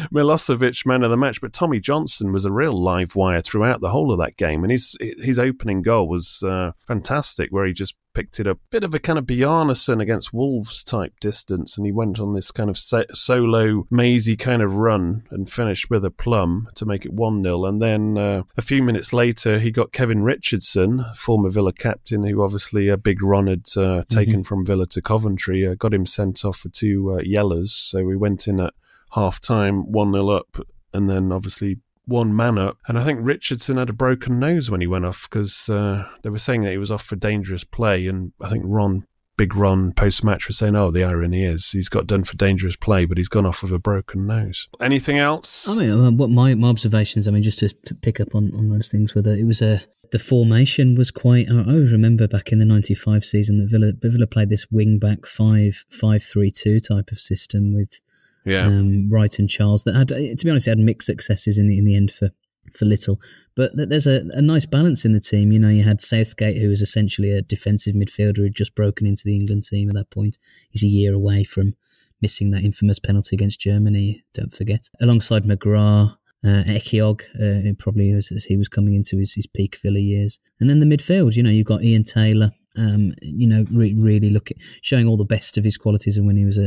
Milosevic 0.13 0.87
man 0.87 1.03
of 1.03 1.11
the 1.11 1.17
match. 1.17 1.41
But 1.41 1.53
Tommy 1.53 1.81
Johnson 1.81 2.33
was 2.33 2.45
a 2.45 2.53
real 2.53 2.73
live 2.73 3.17
wire 3.17 3.41
throughout 3.41 3.81
the 3.81 3.91
whole 3.91 4.13
of 4.13 4.19
that 4.19 4.37
game, 4.37 4.65
and 4.65 4.73
his 4.73 4.97
his 5.01 5.39
opening 5.39 5.83
goal 5.83 6.09
was 6.09 6.43
uh, 6.43 6.73
fantastic, 6.87 7.51
where 7.51 7.67
he 7.67 7.73
just 7.73 7.95
picked 8.15 8.41
it 8.41 8.47
up, 8.47 8.59
bit 8.71 8.85
of 8.85 8.95
a 8.95 8.99
kind 8.99 9.19
of 9.19 9.27
Bjarnason 9.27 10.01
against 10.01 10.33
Wolves 10.33 10.83
type 10.83 11.19
distance, 11.21 11.77
and 11.77 11.85
he 11.85 11.93
went 11.93 12.19
on 12.19 12.35
this 12.35 12.51
kind 12.51 12.71
of 12.71 12.79
se- 12.79 13.07
solo 13.13 13.87
mazy 13.91 14.37
kind 14.37 14.63
of 14.63 14.77
run 14.77 15.25
and 15.31 15.51
finished 15.51 15.91
with 15.91 16.05
a 16.05 16.11
plum 16.11 16.69
to 16.77 16.87
make 16.87 17.05
it 17.05 17.13
one 17.13 17.43
0 17.43 17.65
and 17.65 17.83
then 17.83 18.17
uh, 18.17 18.43
a 18.57 18.63
few 18.63 18.83
minutes 18.83 19.13
later 19.13 19.59
he 19.59 19.71
got 19.71 19.93
Kevin 19.93 20.23
Richardson, 20.23 21.05
former 21.17 21.51
Villa 21.51 21.73
captain, 21.73 22.25
who 22.25 22.43
obviously 22.43 22.89
a 22.89 22.97
big 22.97 23.23
Ron 23.23 23.49
had 23.49 23.67
uh, 23.77 24.05
taken 24.09 24.45
from 24.45 24.65
Villa 24.65 24.87
to 24.87 25.03
Coventry, 25.03 25.67
uh, 25.67 25.75
got 25.75 25.95
him 25.95 26.07
sent 26.07 26.45
off 26.45 26.59
for 26.59 26.69
two 26.69 27.17
uh, 27.19 27.23
yellers, 27.23 27.69
so 27.69 28.05
we 28.05 28.17
went 28.17 28.47
in 28.47 28.61
at 28.61 28.75
half 29.13 29.41
time 29.41 29.91
one 29.91 30.13
0 30.13 30.29
up, 30.29 30.57
and 30.93 31.09
then 31.11 31.33
obviously 31.33 31.79
one 32.07 32.35
man 32.35 32.59
up. 32.59 32.79
And 32.87 32.99
I 32.99 33.05
think 33.05 33.21
Richardson 33.23 33.77
had 33.77 33.91
a 33.91 33.95
broken 33.95 34.39
nose 34.39 34.71
when 34.71 34.81
he 34.81 34.87
went 34.87 35.05
off 35.05 35.29
because 35.29 35.69
uh, 35.69 36.05
they 36.23 36.31
were 36.31 36.39
saying 36.39 36.63
that 36.63 36.73
he 36.73 36.79
was 36.79 36.91
off 36.91 37.05
for 37.05 37.17
dangerous 37.17 37.65
play. 37.65 38.07
And 38.07 38.33
I 38.41 38.51
think 38.51 38.65
Ron, 38.67 39.07
big 39.37 39.55
Ron, 39.55 39.93
post 39.93 40.23
match 40.25 40.47
was 40.47 40.59
saying, 40.59 40.77
oh, 40.77 40.91
the 40.91 41.05
irony 41.05 41.45
is 41.45 41.71
he's 41.71 41.89
got 41.89 42.07
done 42.07 42.25
for 42.25 42.37
dangerous 42.37 42.77
play, 42.77 43.05
but 43.05 43.19
he's 43.19 43.29
gone 43.29 43.47
off 43.47 43.63
with 43.63 43.73
a 43.73 43.79
broken 43.79 44.27
nose. 44.27 44.69
Anything 44.81 45.19
else? 45.19 45.69
I 45.69 45.75
mean, 45.75 45.91
uh, 45.91 46.11
what 46.11 46.31
my, 46.31 46.55
my 46.55 46.69
observations, 46.69 47.27
I 47.27 47.31
mean, 47.31 47.43
just 47.43 47.61
to, 47.61 47.69
to 47.69 47.95
pick 47.95 48.21
up 48.21 48.35
on, 48.35 48.55
on 48.55 48.69
those 48.69 48.91
things, 48.91 49.15
whether 49.15 49.35
it 49.35 49.47
was 49.47 49.63
a. 49.63 49.83
The 50.13 50.19
formation 50.21 50.95
was 50.95 51.11
quite. 51.11 51.51
I 51.51 51.65
always 51.65 51.91
remember 51.91 52.29
back 52.29 52.53
in 52.53 52.61
the 52.61 52.65
'95 52.65 53.25
season 53.25 53.59
that 53.59 53.69
Villa, 53.69 53.93
Villa 54.01 54.29
played 54.29 54.49
this 54.49 54.71
wing 54.71 55.01
back 55.01 55.27
five 55.27 55.83
five 55.89 56.23
three 56.23 56.53
two 56.53 56.79
type 56.79 57.11
of 57.11 57.19
system 57.19 57.75
with 57.75 58.01
Yeah. 58.45 58.67
um, 58.67 59.09
Wright 59.11 59.39
and 59.39 59.49
Charles 59.49 59.85
that 59.85 59.95
had, 59.95 60.09
to 60.09 60.45
be 60.45 60.51
honest, 60.51 60.67
had 60.67 60.79
mixed 60.79 61.07
successes 61.07 61.59
in 61.59 61.69
the 61.69 61.79
in 61.79 61.85
the 61.85 61.97
end 61.97 62.11
for 62.11 62.31
for 62.73 62.87
Little, 62.87 63.21
but 63.55 63.73
there's 63.75 64.07
a, 64.07 64.25
a 64.31 64.43
nice 64.43 64.67
balance 64.67 65.05
in 65.05 65.13
the 65.13 65.21
team. 65.21 65.53
You 65.53 65.59
know, 65.59 65.69
you 65.69 65.83
had 65.83 66.01
Southgate, 66.01 66.57
who 66.57 66.71
was 66.71 66.81
essentially 66.81 67.31
a 67.31 67.43
defensive 67.43 67.95
midfielder, 67.95 68.39
who'd 68.39 68.55
just 68.55 68.75
broken 68.75 69.07
into 69.07 69.23
the 69.25 69.37
England 69.37 69.65
team 69.65 69.89
at 69.89 69.95
that 69.95 70.11
point. 70.11 70.39
He's 70.71 70.83
a 70.83 70.89
year 70.89 71.15
away 71.15 71.45
from 71.45 71.75
missing 72.23 72.51
that 72.51 72.65
infamous 72.65 72.99
penalty 72.99 73.37
against 73.37 73.61
Germany. 73.61 74.25
Don't 74.33 74.53
forget. 74.53 74.89
Alongside 75.01 75.45
McGrath, 75.45 76.17
uh, 76.45 76.63
Ehiogu, 76.67 77.71
uh, 77.71 77.75
probably 77.79 78.11
as, 78.13 78.33
as, 78.33 78.45
he 78.45 78.57
was 78.57 78.69
coming 78.69 78.95
into 78.95 79.19
his, 79.19 79.35
his 79.35 79.47
peak 79.47 79.77
Villa 79.83 79.99
years. 79.99 80.41
And 80.59 80.69
then 80.69 80.81
the 80.81 80.87
midfield, 80.87 81.37
you 81.37 81.43
know, 81.43 81.51
you've 81.51 81.67
got 81.67 81.85
Ian 81.85 82.05
Taylor, 82.05 82.51
um, 82.77 83.13
you 83.23 83.47
know, 83.47 83.65
re- 83.71 83.95
really 83.95 84.31
looking, 84.31 84.59
showing 84.83 85.07
all 85.07 85.17
the 85.17 85.25
best 85.25 85.57
of 85.57 85.65
his 85.65 85.77
qualities 85.77 86.17
and 86.17 86.27
when 86.27 86.37
he 86.37 86.45
was 86.45 86.59
at, 86.59 86.65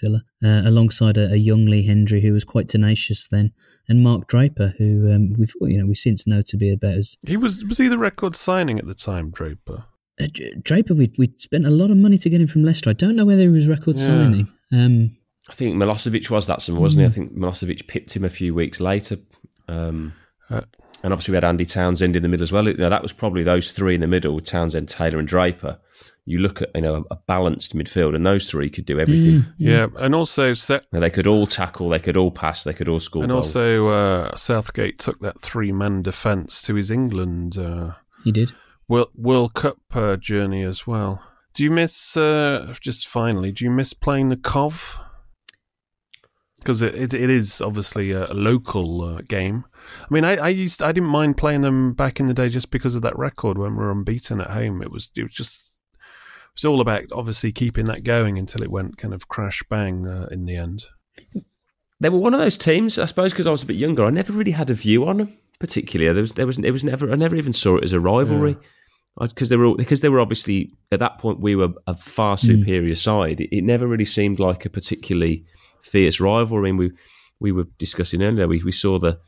Villa, 0.00 0.22
uh, 0.44 0.68
alongside 0.68 1.16
a, 1.16 1.32
a, 1.32 1.36
young 1.36 1.66
Lee 1.66 1.86
Hendrie 1.86 2.22
who 2.22 2.32
was 2.32 2.44
quite 2.44 2.68
tenacious 2.68 3.28
then, 3.28 3.52
and 3.88 4.02
Mark 4.02 4.26
Draper, 4.28 4.74
who 4.78 5.12
um, 5.12 5.34
we've 5.38 5.52
you 5.62 5.78
know 5.78 5.86
we 5.86 5.94
since 5.94 6.26
know 6.26 6.42
to 6.42 6.56
be 6.56 6.72
about 6.72 6.94
as 6.94 7.16
he 7.26 7.36
was 7.36 7.64
was 7.64 7.78
he 7.78 7.88
the 7.88 7.98
record 7.98 8.36
signing 8.36 8.78
at 8.78 8.86
the 8.86 8.94
time, 8.94 9.30
Draper. 9.30 9.84
Uh, 10.20 10.26
Draper, 10.62 10.94
we 10.94 11.12
we 11.18 11.32
spent 11.36 11.66
a 11.66 11.70
lot 11.70 11.90
of 11.90 11.96
money 11.96 12.18
to 12.18 12.30
get 12.30 12.40
him 12.40 12.46
from 12.46 12.64
Leicester. 12.64 12.90
I 12.90 12.94
don't 12.94 13.16
know 13.16 13.26
whether 13.26 13.42
he 13.42 13.48
was 13.48 13.68
record 13.68 13.96
yeah. 13.96 14.04
signing. 14.04 14.52
Um, 14.72 15.16
I 15.48 15.52
think 15.52 15.76
Milosevic 15.76 16.28
was 16.30 16.46
that 16.46 16.62
summer, 16.62 16.80
wasn't 16.80 17.00
mm. 17.00 17.04
he? 17.04 17.06
I 17.06 17.14
think 17.14 17.36
Milosevic 17.36 17.86
pipped 17.86 18.16
him 18.16 18.24
a 18.24 18.30
few 18.30 18.54
weeks 18.54 18.80
later. 18.80 19.18
Um, 19.68 20.12
uh, 20.50 20.62
and 21.02 21.12
obviously 21.12 21.32
we 21.32 21.36
had 21.36 21.44
Andy 21.44 21.66
Townsend 21.66 22.16
in 22.16 22.22
the 22.22 22.28
middle 22.28 22.42
as 22.42 22.52
well. 22.52 22.66
You 22.66 22.74
know, 22.74 22.90
that 22.90 23.02
was 23.02 23.12
probably 23.12 23.42
those 23.42 23.72
three 23.72 23.94
in 23.94 24.00
the 24.00 24.06
middle 24.06 24.40
Townsend, 24.40 24.88
Taylor, 24.88 25.18
and 25.18 25.28
Draper. 25.28 25.78
You 26.24 26.38
look 26.38 26.62
at 26.62 26.70
you 26.74 26.80
know 26.80 27.04
a 27.10 27.16
balanced 27.16 27.76
midfield, 27.76 28.16
and 28.16 28.26
those 28.26 28.50
three 28.50 28.68
could 28.68 28.86
do 28.86 28.98
everything. 28.98 29.42
Mm, 29.42 29.54
yeah. 29.58 29.70
yeah. 29.70 29.86
and 29.98 30.14
also 30.14 30.52
set. 30.54 30.84
they 30.90 31.10
could 31.10 31.26
all 31.26 31.46
tackle, 31.46 31.90
they 31.90 32.00
could 32.00 32.16
all 32.16 32.32
pass, 32.32 32.64
they 32.64 32.72
could 32.72 32.88
all 32.88 32.98
score. 32.98 33.22
And 33.22 33.30
goals. 33.30 33.54
also 33.54 33.88
uh, 33.88 34.36
Southgate 34.36 34.98
took 34.98 35.20
that 35.20 35.40
three 35.40 35.70
man 35.70 36.02
defence 36.02 36.62
to 36.62 36.74
his 36.74 36.90
England. 36.90 37.56
Uh, 37.56 37.92
he 38.24 38.32
did. 38.32 38.52
World, 38.88 39.10
World 39.14 39.54
Cup 39.54 39.78
uh, 39.94 40.16
journey 40.16 40.62
as 40.62 40.86
well. 40.86 41.22
Do 41.54 41.62
you 41.62 41.70
miss 41.70 42.16
uh, 42.16 42.74
just 42.80 43.06
finally? 43.06 43.52
Do 43.52 43.64
you 43.64 43.70
miss 43.70 43.92
playing 43.92 44.28
the 44.28 44.36
Cov? 44.36 44.98
Because 46.66 46.82
it, 46.82 46.96
it, 46.96 47.14
it 47.14 47.30
is 47.30 47.60
obviously 47.60 48.10
a, 48.10 48.26
local 48.34 49.02
uh, 49.02 49.20
game. 49.28 49.64
I 50.02 50.06
mean, 50.12 50.24
I, 50.24 50.36
I 50.36 50.48
used 50.48 50.82
I 50.82 50.90
didn't 50.90 51.10
mind 51.10 51.36
playing 51.36 51.60
them 51.60 51.92
back 51.92 52.18
in 52.18 52.26
the 52.26 52.34
day 52.34 52.48
just 52.48 52.72
because 52.72 52.96
of 52.96 53.02
that 53.02 53.16
record 53.16 53.56
when 53.56 53.76
we 53.76 53.84
were 53.84 53.92
unbeaten 53.92 54.40
at 54.40 54.50
home. 54.50 54.82
It 54.82 54.90
was 54.90 55.08
it 55.16 55.22
was 55.22 55.32
just 55.32 55.78
it 55.94 56.56
was 56.56 56.64
all 56.64 56.80
about 56.80 57.04
obviously 57.12 57.52
keeping 57.52 57.84
that 57.84 58.02
going 58.02 58.36
until 58.36 58.64
it 58.64 58.70
went 58.70 58.98
kind 58.98 59.14
of 59.14 59.28
crash 59.28 59.62
bang 59.70 60.08
uh, 60.08 60.26
in 60.32 60.44
the 60.44 60.56
end. 60.56 60.86
They 62.00 62.08
were 62.08 62.18
one 62.18 62.34
of 62.34 62.40
those 62.40 62.58
teams, 62.58 62.98
I 62.98 63.04
suppose, 63.04 63.32
because 63.32 63.46
I 63.46 63.52
was 63.52 63.62
a 63.62 63.66
bit 63.66 63.76
younger. 63.76 64.04
I 64.04 64.10
never 64.10 64.32
really 64.32 64.50
had 64.50 64.68
a 64.68 64.74
view 64.74 65.06
on 65.06 65.18
them 65.18 65.38
particularly. 65.60 66.12
There 66.12 66.20
was 66.20 66.32
there 66.32 66.46
was 66.48 66.58
it 66.58 66.72
was 66.72 66.82
never 66.82 67.12
I 67.12 67.14
never 67.14 67.36
even 67.36 67.52
saw 67.52 67.76
it 67.76 67.84
as 67.84 67.92
a 67.92 68.00
rivalry. 68.00 68.56
Because 69.18 69.48
they 69.48 69.56
were 69.56 69.74
because 69.76 70.00
they 70.00 70.10
were 70.10 70.20
obviously 70.20 70.72
at 70.90 70.98
that 70.98 71.18
point 71.18 71.40
we 71.40 71.54
were 71.54 71.70
a 71.86 71.96
far 71.96 72.36
hmm. 72.36 72.46
superior 72.46 72.94
mm. 72.94 72.98
side. 72.98 73.40
It, 73.40 73.56
it 73.56 73.64
never 73.64 73.86
really 73.86 74.04
seemed 74.04 74.40
like 74.40 74.66
a 74.66 74.68
particularly 74.68 75.46
fierce 75.86 76.20
rivalry. 76.20 76.70
I 76.70 76.72
mean, 76.72 76.76
we 76.78 76.92
we 77.40 77.52
were 77.52 77.66
discussing 77.78 78.22
earlier. 78.22 78.48
We 78.48 78.62
we 78.62 78.72
saw 78.72 78.98
the 78.98 79.18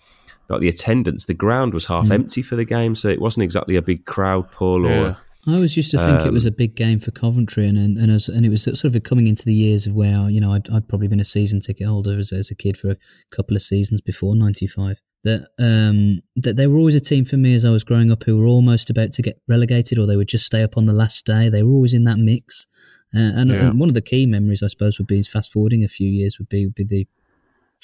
like 0.49 0.61
the 0.61 0.69
attendance. 0.69 1.27
The 1.27 1.35
ground 1.35 1.75
was 1.75 1.87
half 1.87 2.09
mm. 2.09 2.13
empty 2.13 2.43
for 2.43 2.57
the 2.57 2.65
game, 2.65 2.95
so 2.95 3.09
it 3.09 3.21
wasn't 3.21 3.45
exactly 3.45 3.77
a 3.77 3.83
big 3.83 4.05
crowd 4.05 4.51
pull 4.51 4.87
or. 4.87 4.91
Yeah. 4.91 5.15
I 5.47 5.55
always 5.55 5.77
used 5.77 5.93
to 5.93 5.99
think 5.99 6.21
um, 6.21 6.27
it 6.27 6.33
was 6.33 6.45
a 6.45 6.51
big 6.51 6.75
game 6.75 7.01
for 7.01 7.11
Coventry, 7.11 7.67
and 7.67 7.79
and 7.79 7.97
and, 7.97 8.11
as, 8.11 8.29
and, 8.29 8.45
it 8.45 8.51
was 8.51 8.65
sort 8.65 8.85
of 8.85 9.03
coming 9.03 9.29
into 9.29 9.47
the 9.47 9.55
years 9.55 9.87
of 9.87 9.95
where 9.95 10.29
you 10.29 10.41
know 10.41 10.53
I'd, 10.53 10.69
I'd 10.71 10.89
probably 10.89 11.09
been 11.09 11.21
a 11.21 11.25
season 11.25 11.61
ticket 11.61 11.87
holder 11.87 12.19
as, 12.19 12.33
as 12.33 12.51
a 12.51 12.55
kid 12.55 12.77
for 12.77 12.91
a 12.91 12.97
couple 13.31 13.57
of 13.57 13.63
seasons 13.63 14.03
before 14.03 14.37
'95. 14.37 15.01
That 15.25 15.49
um 15.59 16.21
that 16.37 16.57
they 16.57 16.67
were 16.67 16.77
always 16.77 16.95
a 16.95 17.01
team 17.01 17.25
for 17.25 17.37
me 17.37 17.55
as 17.55 17.65
I 17.65 17.71
was 17.71 17.83
growing 17.83 18.13
up 18.13 18.25
who 18.25 18.37
were 18.37 18.47
almost 18.47 18.91
about 18.91 19.13
to 19.13 19.23
get 19.23 19.41
relegated, 19.49 19.99
or 19.99 20.07
they 20.07 20.17
would 20.17 20.29
just 20.29 20.45
stay 20.45 20.63
up 20.63 20.77
on 20.77 20.87
the 20.87 20.93
last 20.93 21.25
day. 21.25 21.49
They 21.49 21.63
were 21.63 21.73
always 21.73 21.95
in 21.95 22.05
that 22.05 22.19
mix, 22.19 22.67
uh, 23.15 23.33
and, 23.41 23.51
yeah. 23.51 23.69
and, 23.69 23.81
one 23.81 23.89
of 23.89 23.95
the 23.95 24.03
key 24.03 24.27
memories, 24.27 24.63
I 24.63 24.67
suppose, 24.67 24.99
would 24.99 25.07
be 25.07 25.23
fast 25.23 25.53
forwarding 25.53 25.83
a 25.83 25.89
few 25.89 26.09
years 26.09 26.39
would 26.39 26.49
be 26.49 26.67
would 26.67 26.75
be 26.75 26.85
the 26.85 27.07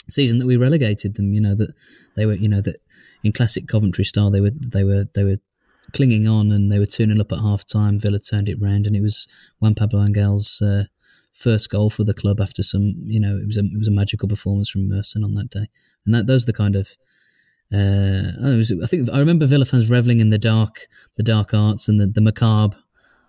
season 0.09 0.39
that 0.39 0.47
we 0.47 0.57
relegated 0.57 1.15
them. 1.15 1.33
You 1.33 1.41
know 1.41 1.55
that 1.55 1.75
they 2.15 2.27
were, 2.27 2.35
you 2.35 2.49
know 2.49 2.61
that 2.61 2.77
in 3.23 3.33
classic 3.33 3.67
Coventry 3.67 4.05
style, 4.05 4.31
they 4.31 4.41
were 4.41 4.53
they 4.55 4.85
were 4.85 5.07
they 5.15 5.25
were 5.25 5.39
clinging 5.93 6.29
on 6.29 6.51
and 6.51 6.71
they 6.71 6.79
were 6.79 6.87
turning 6.87 7.21
up 7.21 7.33
at 7.33 7.41
half 7.41 7.65
time. 7.65 7.99
Villa 7.99 8.19
turned 8.19 8.49
it 8.49 8.61
round, 8.61 8.87
and 8.87 8.95
it 8.95 9.03
was 9.03 9.27
Juan 9.61 9.75
Pablo 9.75 10.03
Angel's 10.03 10.61
uh, 10.61 10.85
first 11.33 11.71
goal 11.71 11.91
for 11.91 12.05
the 12.05 12.15
club 12.15 12.41
after 12.41 12.63
some, 12.63 12.95
you 13.05 13.19
know, 13.19 13.37
it 13.37 13.47
was 13.47 13.57
a 13.57 13.65
it 13.65 13.79
was 13.79 13.89
a 13.89 13.93
magical 13.93 14.29
performance 14.29 14.69
from 14.69 14.89
Merson 14.89 15.25
on 15.25 15.35
that 15.35 15.51
day, 15.51 15.69
and 16.05 16.15
that 16.15 16.27
those 16.27 16.45
are 16.45 16.53
the 16.53 16.53
kind 16.53 16.77
of. 16.77 16.97
Uh, 17.73 18.31
I, 18.45 18.57
was, 18.57 18.71
I 18.71 18.87
think 18.87 19.09
I 19.11 19.19
remember 19.19 19.47
Villa 19.47 19.65
fans 19.65 19.91
reveling 19.91 20.21
in 20.21 20.29
the 20.29 20.39
dark, 20.39 20.87
the 21.17 21.23
dark 21.23 21.55
arts 21.55 21.89
and 21.89 21.99
the, 21.99 22.07
the 22.07 22.21
macabre 22.21 22.77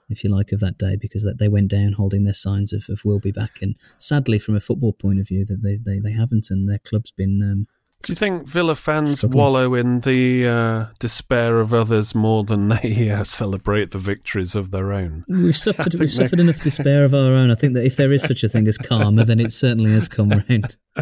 if 0.09 0.23
you 0.23 0.29
like, 0.29 0.51
of 0.51 0.59
that 0.59 0.77
day 0.77 0.95
because 0.95 1.23
that 1.23 1.39
they 1.39 1.47
went 1.47 1.69
down 1.69 1.93
holding 1.93 2.23
their 2.23 2.33
signs 2.33 2.73
of, 2.73 2.85
of 2.89 3.01
"We'll 3.03 3.19
be 3.19 3.31
back." 3.31 3.59
And 3.61 3.75
sadly, 3.97 4.39
from 4.39 4.55
a 4.55 4.59
football 4.59 4.93
point 4.93 5.19
of 5.19 5.27
view, 5.27 5.45
that 5.45 5.61
they 5.63 5.77
they, 5.77 5.99
they 5.99 6.13
haven't, 6.13 6.47
and 6.49 6.69
their 6.69 6.79
club's 6.79 7.11
been. 7.11 7.41
Um, 7.41 7.67
do 8.05 8.11
you 8.11 8.17
think 8.17 8.47
Villa 8.47 8.75
fans 8.75 9.17
struggling. 9.17 9.39
wallow 9.39 9.73
in 9.73 10.01
the 10.01 10.47
uh, 10.47 10.85
despair 10.99 11.59
of 11.59 11.73
others 11.73 12.13
more 12.13 12.43
than 12.43 12.67
they 12.67 13.09
uh, 13.11 13.23
celebrate 13.23 13.89
the 13.89 13.97
victories 13.97 14.53
of 14.53 14.69
their 14.69 14.93
own? 14.93 15.25
We've 15.27 15.57
suffered 15.57 15.93
we've 15.99 16.13
suffered 16.13 16.39
enough 16.39 16.61
despair 16.61 17.03
of 17.03 17.15
our 17.15 17.33
own. 17.33 17.49
I 17.49 17.55
think 17.55 17.73
that 17.73 17.83
if 17.83 17.95
there 17.95 18.13
is 18.13 18.21
such 18.21 18.43
a 18.43 18.49
thing 18.49 18.67
as 18.67 18.77
karma, 18.77 19.25
then 19.25 19.39
it 19.39 19.51
certainly 19.51 19.91
has 19.91 20.07
come 20.07 20.29
round. 20.29 20.77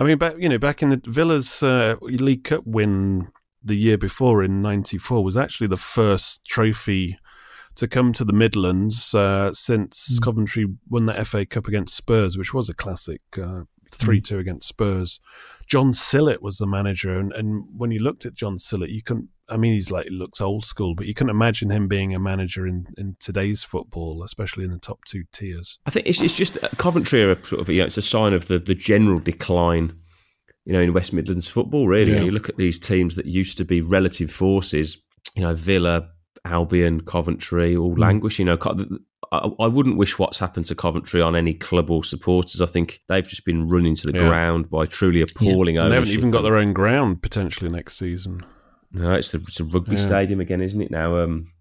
I 0.00 0.04
mean, 0.04 0.18
back 0.18 0.34
you 0.38 0.48
know, 0.48 0.58
back 0.58 0.82
in 0.82 0.88
the 0.88 1.00
Villa's 1.04 1.62
uh, 1.62 1.94
League 2.00 2.42
Cup 2.42 2.66
win 2.66 3.28
the 3.62 3.76
year 3.76 3.98
before 3.98 4.42
in 4.42 4.60
'94 4.60 5.22
was 5.22 5.36
actually 5.36 5.68
the 5.68 5.76
first 5.76 6.44
trophy 6.44 7.18
to 7.78 7.88
come 7.88 8.12
to 8.12 8.24
the 8.24 8.32
Midlands 8.32 9.14
uh, 9.14 9.52
since 9.52 10.18
mm. 10.18 10.22
Coventry 10.22 10.66
won 10.88 11.06
the 11.06 11.24
FA 11.24 11.46
Cup 11.46 11.66
against 11.66 11.96
Spurs, 11.96 12.36
which 12.36 12.52
was 12.52 12.68
a 12.68 12.74
classic 12.74 13.20
uh, 13.40 13.62
three 13.92 14.20
two 14.20 14.36
mm. 14.36 14.40
against 14.40 14.68
Spurs. 14.68 15.20
John 15.66 15.92
Sillett 15.92 16.42
was 16.42 16.58
the 16.58 16.66
manager, 16.66 17.18
and, 17.18 17.32
and 17.32 17.64
when 17.76 17.90
you 17.90 18.00
looked 18.00 18.26
at 18.26 18.34
John 18.34 18.58
Sillett, 18.58 18.90
you 18.90 19.02
couldn't. 19.02 19.28
I 19.50 19.56
mean, 19.56 19.72
he's 19.72 19.90
like 19.90 20.08
he 20.08 20.10
looks 20.10 20.40
old 20.40 20.64
school, 20.64 20.94
but 20.94 21.06
you 21.06 21.14
couldn't 21.14 21.30
imagine 21.30 21.70
him 21.70 21.88
being 21.88 22.14
a 22.14 22.18
manager 22.18 22.66
in, 22.66 22.86
in 22.98 23.16
today's 23.18 23.62
football, 23.62 24.22
especially 24.22 24.64
in 24.64 24.70
the 24.70 24.78
top 24.78 24.98
two 25.06 25.24
tiers. 25.32 25.78
I 25.86 25.90
think 25.90 26.06
it's 26.06 26.20
it's 26.20 26.36
just 26.36 26.62
uh, 26.62 26.68
Coventry 26.76 27.22
are 27.22 27.32
a 27.32 27.44
sort 27.44 27.62
of 27.62 27.68
you 27.68 27.78
know, 27.78 27.86
it's 27.86 27.96
a 27.96 28.02
sign 28.02 28.34
of 28.34 28.48
the 28.48 28.58
the 28.58 28.74
general 28.74 29.20
decline 29.20 29.98
you 30.64 30.74
know, 30.74 30.80
in 30.80 30.92
West 30.92 31.14
Midlands 31.14 31.48
football, 31.48 31.88
really. 31.88 32.12
Yeah. 32.12 32.20
You 32.20 32.30
look 32.30 32.50
at 32.50 32.58
these 32.58 32.78
teams 32.78 33.16
that 33.16 33.24
used 33.24 33.56
to 33.56 33.64
be 33.64 33.80
relative 33.80 34.30
forces, 34.30 34.98
you 35.34 35.40
know, 35.40 35.54
Villa, 35.54 36.10
Albion, 36.44 37.00
Coventry, 37.02 37.76
all 37.76 37.94
mm. 37.94 37.98
languish. 37.98 38.38
You 38.38 38.44
know, 38.44 38.58
I, 39.32 39.50
I, 39.60 39.66
wouldn't 39.66 39.96
wish 39.96 40.18
what's 40.18 40.38
happened 40.38 40.66
to 40.66 40.74
Coventry 40.74 41.20
on 41.20 41.36
any 41.36 41.54
club 41.54 41.90
or 41.90 42.04
supporters. 42.04 42.60
I 42.60 42.66
think 42.66 43.00
they've 43.08 43.26
just 43.26 43.44
been 43.44 43.68
run 43.68 43.86
into 43.86 44.06
the 44.06 44.18
yeah. 44.18 44.28
ground 44.28 44.70
by 44.70 44.86
truly 44.86 45.20
appalling 45.20 45.76
yeah. 45.76 45.88
They 45.88 45.94
haven't 45.94 46.10
even 46.10 46.30
got 46.30 46.42
their 46.42 46.56
own 46.56 46.72
ground 46.72 47.22
potentially 47.22 47.70
next 47.70 47.98
season. 47.98 48.44
No, 48.92 49.12
it's, 49.12 49.32
the, 49.32 49.38
it's 49.38 49.60
a 49.60 49.64
rugby 49.64 49.96
yeah. 49.96 50.02
stadium 50.02 50.40
again, 50.40 50.62
isn't 50.62 50.80
it? 50.80 50.90
Now, 50.90 51.18
um, 51.18 51.52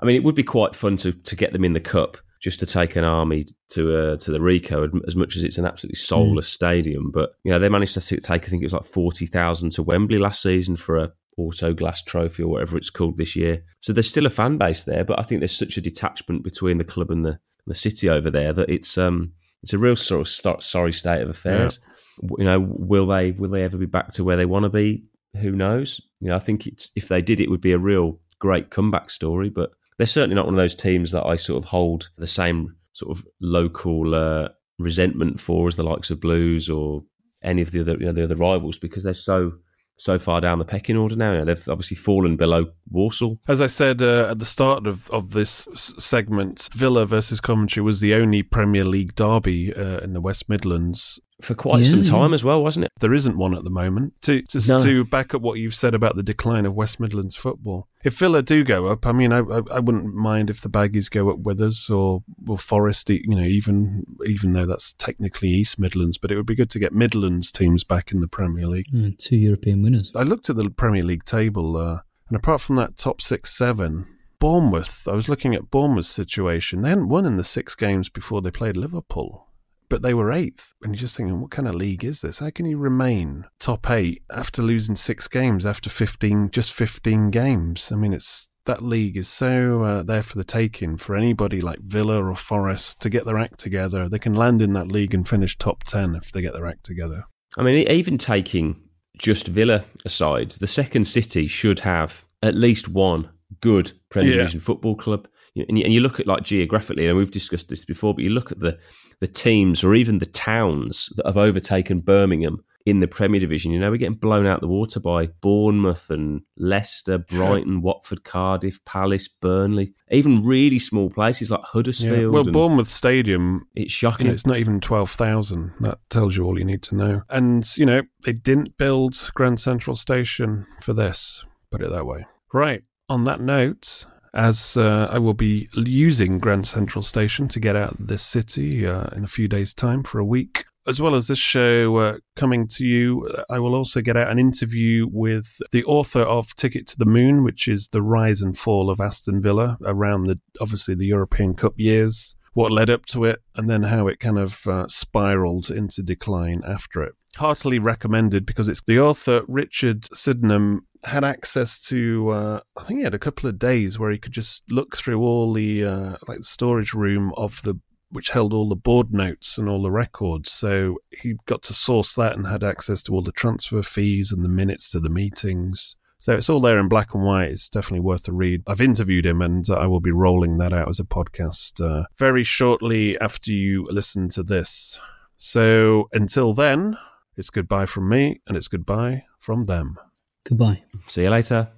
I 0.00 0.04
mean, 0.04 0.16
it 0.16 0.24
would 0.24 0.34
be 0.34 0.42
quite 0.42 0.74
fun 0.74 0.96
to 0.98 1.12
to 1.12 1.36
get 1.36 1.52
them 1.52 1.64
in 1.64 1.72
the 1.72 1.80
cup 1.80 2.18
just 2.40 2.60
to 2.60 2.66
take 2.66 2.94
an 2.94 3.04
army 3.04 3.46
to 3.70 3.96
uh, 3.96 4.16
to 4.18 4.30
the 4.30 4.38
Ricoh, 4.38 5.00
as 5.08 5.16
much 5.16 5.34
as 5.34 5.44
it's 5.44 5.56
an 5.56 5.64
absolutely 5.64 5.96
soulless 5.96 6.50
mm. 6.50 6.52
stadium. 6.52 7.10
But 7.10 7.30
you 7.42 7.50
know, 7.50 7.58
they 7.58 7.70
managed 7.70 7.94
to 7.94 8.00
take 8.20 8.44
I 8.44 8.50
think 8.50 8.62
it 8.62 8.66
was 8.66 8.74
like 8.74 8.84
forty 8.84 9.24
thousand 9.24 9.72
to 9.72 9.82
Wembley 9.82 10.18
last 10.18 10.42
season 10.42 10.76
for 10.76 10.98
a 10.98 11.12
Autoglass 11.38 12.04
Trophy 12.04 12.42
or 12.42 12.48
whatever 12.48 12.76
it's 12.76 12.90
called 12.90 13.16
this 13.16 13.36
year. 13.36 13.62
So 13.80 13.92
there's 13.92 14.08
still 14.08 14.26
a 14.26 14.30
fan 14.30 14.58
base 14.58 14.84
there, 14.84 15.04
but 15.04 15.18
I 15.18 15.22
think 15.22 15.40
there's 15.40 15.56
such 15.56 15.76
a 15.76 15.82
detachment 15.82 16.44
between 16.44 16.78
the 16.78 16.84
club 16.84 17.10
and 17.10 17.24
the 17.24 17.38
the 17.66 17.74
city 17.74 18.10
over 18.10 18.30
there 18.30 18.52
that 18.52 18.68
it's 18.68 18.98
um 18.98 19.32
it's 19.62 19.72
a 19.72 19.78
real 19.78 19.96
sort 19.96 20.20
of 20.20 20.62
sorry 20.62 20.92
state 20.92 21.22
of 21.22 21.30
affairs. 21.30 21.78
Yeah. 22.22 22.28
You 22.38 22.44
know, 22.44 22.60
will 22.60 23.06
they 23.06 23.32
will 23.32 23.50
they 23.50 23.64
ever 23.64 23.78
be 23.78 23.86
back 23.86 24.12
to 24.12 24.24
where 24.24 24.36
they 24.36 24.44
want 24.44 24.64
to 24.64 24.68
be? 24.68 25.04
Who 25.40 25.52
knows? 25.52 26.00
You 26.20 26.28
know, 26.28 26.36
I 26.36 26.38
think 26.38 26.66
it's, 26.66 26.90
if 26.94 27.08
they 27.08 27.22
did, 27.22 27.40
it 27.40 27.50
would 27.50 27.60
be 27.60 27.72
a 27.72 27.78
real 27.78 28.20
great 28.38 28.70
comeback 28.70 29.10
story. 29.10 29.48
But 29.48 29.70
they're 29.98 30.06
certainly 30.06 30.36
not 30.36 30.44
one 30.44 30.54
of 30.54 30.58
those 30.58 30.74
teams 30.74 31.10
that 31.10 31.24
I 31.24 31.36
sort 31.36 31.64
of 31.64 31.68
hold 31.68 32.10
the 32.18 32.26
same 32.26 32.76
sort 32.92 33.16
of 33.16 33.26
local 33.40 34.14
uh, 34.14 34.48
resentment 34.78 35.40
for 35.40 35.66
as 35.66 35.76
the 35.76 35.82
likes 35.82 36.10
of 36.10 36.20
Blues 36.20 36.68
or 36.68 37.02
any 37.42 37.62
of 37.62 37.72
the 37.72 37.80
other 37.80 37.92
you 37.92 38.06
know, 38.06 38.12
the 38.12 38.24
other 38.24 38.36
rivals 38.36 38.78
because 38.78 39.02
they're 39.02 39.14
so 39.14 39.52
so 39.96 40.18
far 40.18 40.40
down 40.40 40.58
the 40.58 40.64
pecking 40.64 40.96
order 40.96 41.16
now. 41.16 41.44
They've 41.44 41.68
obviously 41.68 41.96
fallen 41.96 42.36
below 42.36 42.66
Walsall. 42.90 43.38
As 43.48 43.60
I 43.60 43.66
said 43.66 44.02
uh, 44.02 44.28
at 44.30 44.38
the 44.38 44.44
start 44.44 44.86
of, 44.86 45.10
of 45.10 45.30
this 45.30 45.68
segment, 45.98 46.68
Villa 46.74 47.06
versus 47.06 47.40
Coventry 47.40 47.82
was 47.82 48.00
the 48.00 48.14
only 48.14 48.42
Premier 48.42 48.84
League 48.84 49.14
derby 49.14 49.74
uh, 49.74 49.98
in 49.98 50.12
the 50.12 50.20
West 50.20 50.48
Midlands 50.48 51.20
for 51.40 51.54
quite 51.54 51.84
yeah, 51.84 51.90
some 51.90 52.02
time 52.02 52.32
as 52.32 52.44
well, 52.44 52.62
wasn't 52.62 52.84
it? 52.84 52.92
There 53.00 53.12
isn't 53.12 53.36
one 53.36 53.54
at 53.54 53.64
the 53.64 53.70
moment. 53.70 54.14
To 54.22 54.42
to, 54.42 54.68
no. 54.68 54.78
to 54.78 55.04
back 55.04 55.34
up 55.34 55.42
what 55.42 55.58
you've 55.58 55.74
said 55.74 55.94
about 55.94 56.16
the 56.16 56.22
decline 56.22 56.66
of 56.66 56.74
West 56.74 57.00
Midlands 57.00 57.36
football, 57.36 57.88
if 58.04 58.18
Villa 58.18 58.42
do 58.42 58.64
go 58.64 58.86
up, 58.86 59.06
I 59.06 59.12
mean, 59.12 59.32
I, 59.32 59.38
I, 59.38 59.60
I 59.72 59.80
wouldn't 59.80 60.14
mind 60.14 60.50
if 60.50 60.60
the 60.60 60.70
Baggies 60.70 61.10
go 61.10 61.30
up 61.30 61.38
with 61.38 61.60
us 61.60 61.90
or 61.90 62.22
or 62.46 62.58
Forest, 62.58 63.10
you 63.10 63.34
know, 63.34 63.42
even 63.42 64.04
even 64.26 64.52
though 64.52 64.66
that's 64.66 64.92
technically 64.94 65.50
East 65.50 65.78
Midlands, 65.78 66.18
but 66.18 66.30
it 66.30 66.36
would 66.36 66.46
be 66.46 66.54
good 66.54 66.70
to 66.70 66.78
get 66.78 66.92
Midlands 66.92 67.50
teams 67.50 67.84
back 67.84 68.12
in 68.12 68.20
the 68.20 68.28
Premier 68.28 68.66
League. 68.66 68.90
Mm, 68.92 69.18
two 69.18 69.36
European 69.36 69.82
winners. 69.82 70.12
I 70.14 70.22
looked 70.22 70.50
at 70.50 70.56
the 70.56 70.70
Premier 70.70 71.02
League 71.02 71.24
table, 71.24 71.76
uh, 71.76 72.00
and 72.28 72.36
apart 72.36 72.60
from 72.60 72.76
that 72.76 72.96
top 72.96 73.20
six, 73.20 73.56
seven. 73.56 74.06
Bournemouth, 74.40 75.08
I 75.08 75.12
was 75.12 75.26
looking 75.26 75.54
at 75.54 75.70
Bournemouth's 75.70 76.10
situation. 76.10 76.82
They 76.82 76.90
hadn't 76.90 77.08
won 77.08 77.24
in 77.24 77.36
the 77.36 77.44
six 77.44 77.74
games 77.74 78.10
before 78.10 78.42
they 78.42 78.50
played 78.50 78.76
Liverpool 78.76 79.46
but 79.94 80.02
they 80.02 80.12
were 80.12 80.32
eighth. 80.32 80.74
And 80.82 80.92
you're 80.92 81.02
just 81.02 81.16
thinking, 81.16 81.40
what 81.40 81.52
kind 81.52 81.68
of 81.68 81.76
league 81.76 82.02
is 82.02 82.20
this? 82.20 82.40
How 82.40 82.50
can 82.50 82.66
you 82.66 82.78
remain 82.78 83.44
top 83.60 83.88
eight 83.88 84.24
after 84.28 84.60
losing 84.60 84.96
six 84.96 85.28
games 85.28 85.64
after 85.64 85.88
15, 85.88 86.50
just 86.50 86.72
15 86.72 87.30
games? 87.30 87.92
I 87.92 87.94
mean, 87.94 88.12
it's 88.12 88.48
that 88.64 88.82
league 88.82 89.16
is 89.16 89.28
so 89.28 89.84
uh, 89.84 90.02
there 90.02 90.24
for 90.24 90.36
the 90.36 90.42
taking 90.42 90.96
for 90.96 91.14
anybody 91.14 91.60
like 91.60 91.78
Villa 91.78 92.20
or 92.20 92.34
Forest 92.34 93.02
to 93.02 93.08
get 93.08 93.24
their 93.24 93.38
act 93.38 93.60
together. 93.60 94.08
They 94.08 94.18
can 94.18 94.34
land 94.34 94.62
in 94.62 94.72
that 94.72 94.88
league 94.88 95.14
and 95.14 95.28
finish 95.28 95.56
top 95.56 95.84
10 95.84 96.16
if 96.16 96.32
they 96.32 96.42
get 96.42 96.54
their 96.54 96.66
act 96.66 96.82
together. 96.82 97.26
I 97.56 97.62
mean, 97.62 97.86
even 97.88 98.18
taking 98.18 98.82
just 99.16 99.46
Villa 99.46 99.84
aside, 100.04 100.56
the 100.58 100.66
second 100.66 101.04
city 101.04 101.46
should 101.46 101.78
have 101.78 102.24
at 102.42 102.56
least 102.56 102.88
one 102.88 103.30
good 103.60 103.92
Premier 104.10 104.32
yeah. 104.32 104.36
Division 104.38 104.58
football 104.58 104.96
club. 104.96 105.28
And 105.54 105.78
you, 105.78 105.84
and 105.84 105.94
you 105.94 106.00
look 106.00 106.18
at 106.18 106.26
like 106.26 106.42
geographically, 106.42 107.06
and 107.06 107.16
we've 107.16 107.30
discussed 107.30 107.68
this 107.68 107.84
before, 107.84 108.12
but 108.12 108.24
you 108.24 108.30
look 108.30 108.50
at 108.50 108.58
the 108.58 108.76
the 109.20 109.26
teams 109.26 109.84
or 109.84 109.94
even 109.94 110.18
the 110.18 110.26
towns 110.26 111.10
that 111.16 111.26
have 111.26 111.36
overtaken 111.36 112.00
Birmingham 112.00 112.64
in 112.86 113.00
the 113.00 113.08
Premier 113.08 113.40
Division. 113.40 113.72
You 113.72 113.78
know, 113.78 113.90
we're 113.90 113.96
getting 113.96 114.18
blown 114.18 114.46
out 114.46 114.60
the 114.60 114.68
water 114.68 115.00
by 115.00 115.28
Bournemouth 115.40 116.10
and 116.10 116.42
Leicester, 116.58 117.16
Brighton, 117.16 117.80
Watford, 117.80 118.24
Cardiff, 118.24 118.84
Palace, 118.84 119.26
Burnley, 119.26 119.94
even 120.10 120.44
really 120.44 120.78
small 120.78 121.08
places 121.08 121.50
like 121.50 121.62
Huddersfield. 121.62 122.20
Yeah. 122.20 122.26
Well, 122.26 122.44
Bournemouth 122.44 122.90
Stadium, 122.90 123.66
it's 123.74 123.92
shocking. 123.92 124.26
You 124.26 124.32
know, 124.32 124.34
it's 124.34 124.46
not 124.46 124.58
even 124.58 124.80
12,000. 124.80 125.72
That 125.80 125.98
tells 126.10 126.36
you 126.36 126.44
all 126.44 126.58
you 126.58 126.64
need 126.66 126.82
to 126.82 126.94
know. 126.94 127.22
And, 127.30 127.66
you 127.78 127.86
know, 127.86 128.02
they 128.24 128.34
didn't 128.34 128.76
build 128.76 129.30
Grand 129.34 129.60
Central 129.60 129.96
Station 129.96 130.66
for 130.82 130.92
this, 130.92 131.42
put 131.70 131.80
it 131.80 131.90
that 131.90 132.04
way. 132.04 132.26
Right. 132.52 132.82
On 133.08 133.24
that 133.24 133.40
note, 133.40 134.06
as 134.34 134.76
uh, 134.76 135.08
I 135.10 135.18
will 135.18 135.34
be 135.34 135.68
using 135.74 136.38
Grand 136.38 136.66
Central 136.66 137.02
Station 137.02 137.48
to 137.48 137.60
get 137.60 137.76
out 137.76 137.92
of 137.92 138.06
this 138.08 138.22
city 138.22 138.86
uh, 138.86 139.06
in 139.16 139.24
a 139.24 139.28
few 139.28 139.48
days' 139.48 139.72
time 139.72 140.02
for 140.02 140.18
a 140.18 140.24
week. 140.24 140.64
As 140.86 141.00
well 141.00 141.14
as 141.14 141.28
this 141.28 141.38
show 141.38 141.96
uh, 141.96 142.18
coming 142.36 142.68
to 142.68 142.84
you, 142.84 143.26
I 143.48 143.58
will 143.58 143.74
also 143.74 144.02
get 144.02 144.18
out 144.18 144.30
an 144.30 144.38
interview 144.38 145.08
with 145.10 145.58
the 145.72 145.82
author 145.84 146.20
of 146.20 146.54
Ticket 146.56 146.86
to 146.88 146.98
the 146.98 147.06
Moon, 147.06 147.42
which 147.42 147.68
is 147.68 147.88
the 147.88 148.02
rise 148.02 148.42
and 148.42 148.58
fall 148.58 148.90
of 148.90 149.00
Aston 149.00 149.40
Villa 149.40 149.78
around 149.82 150.24
the 150.24 150.38
obviously 150.60 150.94
the 150.94 151.06
European 151.06 151.54
Cup 151.54 151.74
years, 151.78 152.36
what 152.52 152.70
led 152.70 152.90
up 152.90 153.06
to 153.06 153.24
it, 153.24 153.40
and 153.56 153.70
then 153.70 153.84
how 153.84 154.08
it 154.08 154.20
kind 154.20 154.38
of 154.38 154.66
uh, 154.66 154.86
spiraled 154.88 155.70
into 155.70 156.02
decline 156.02 156.60
after 156.66 157.02
it. 157.02 157.14
Heartily 157.36 157.78
recommended 157.78 158.44
because 158.44 158.68
it's 158.68 158.82
the 158.82 159.00
author 159.00 159.42
Richard 159.48 160.14
Sydenham 160.14 160.86
had 161.04 161.24
access 161.24 161.80
to 161.84 162.30
uh, 162.30 162.60
I 162.76 162.84
think 162.84 163.00
he 163.00 163.04
had 163.04 163.14
a 163.14 163.18
couple 163.18 163.48
of 163.48 163.58
days 163.58 163.98
where 163.98 164.10
he 164.10 164.18
could 164.18 164.32
just 164.32 164.70
look 164.70 164.96
through 164.96 165.20
all 165.20 165.52
the 165.52 165.84
uh, 165.84 166.16
like 166.26 166.38
the 166.38 166.44
storage 166.44 166.94
room 166.94 167.32
of 167.36 167.62
the 167.62 167.78
which 168.10 168.30
held 168.30 168.52
all 168.52 168.68
the 168.68 168.76
board 168.76 169.12
notes 169.12 169.58
and 169.58 169.68
all 169.68 169.82
the 169.82 169.90
records. 169.90 170.52
So 170.52 170.98
he 171.10 171.34
got 171.46 171.62
to 171.64 171.74
source 171.74 172.14
that 172.14 172.36
and 172.36 172.46
had 172.46 172.62
access 172.62 173.02
to 173.04 173.12
all 173.12 173.22
the 173.22 173.32
transfer 173.32 173.82
fees 173.82 174.30
and 174.30 174.44
the 174.44 174.48
minutes 174.48 174.88
to 174.90 175.00
the 175.00 175.10
meetings. 175.10 175.96
So 176.18 176.32
it's 176.32 176.48
all 176.48 176.60
there 176.60 176.78
in 176.78 176.88
black 176.88 177.12
and 177.12 177.24
white. 177.24 177.50
It's 177.50 177.68
definitely 177.68 178.00
worth 178.00 178.28
a 178.28 178.32
read. 178.32 178.62
I've 178.68 178.80
interviewed 178.80 179.26
him 179.26 179.42
and 179.42 179.68
I 179.68 179.86
will 179.86 180.00
be 180.00 180.12
rolling 180.12 180.58
that 180.58 180.72
out 180.72 180.88
as 180.88 181.00
a 181.00 181.04
podcast 181.04 181.84
uh, 181.84 182.04
very 182.16 182.44
shortly 182.44 183.18
after 183.18 183.50
you 183.50 183.88
listen 183.90 184.28
to 184.30 184.44
this. 184.44 184.98
So 185.36 186.08
until 186.12 186.54
then, 186.54 186.96
it's 187.36 187.50
goodbye 187.50 187.86
from 187.86 188.08
me 188.08 188.40
and 188.46 188.56
it's 188.56 188.68
goodbye 188.68 189.24
from 189.40 189.64
them. 189.64 189.98
Goodbye. 190.44 190.82
See 191.08 191.22
you 191.22 191.30
later. 191.30 191.68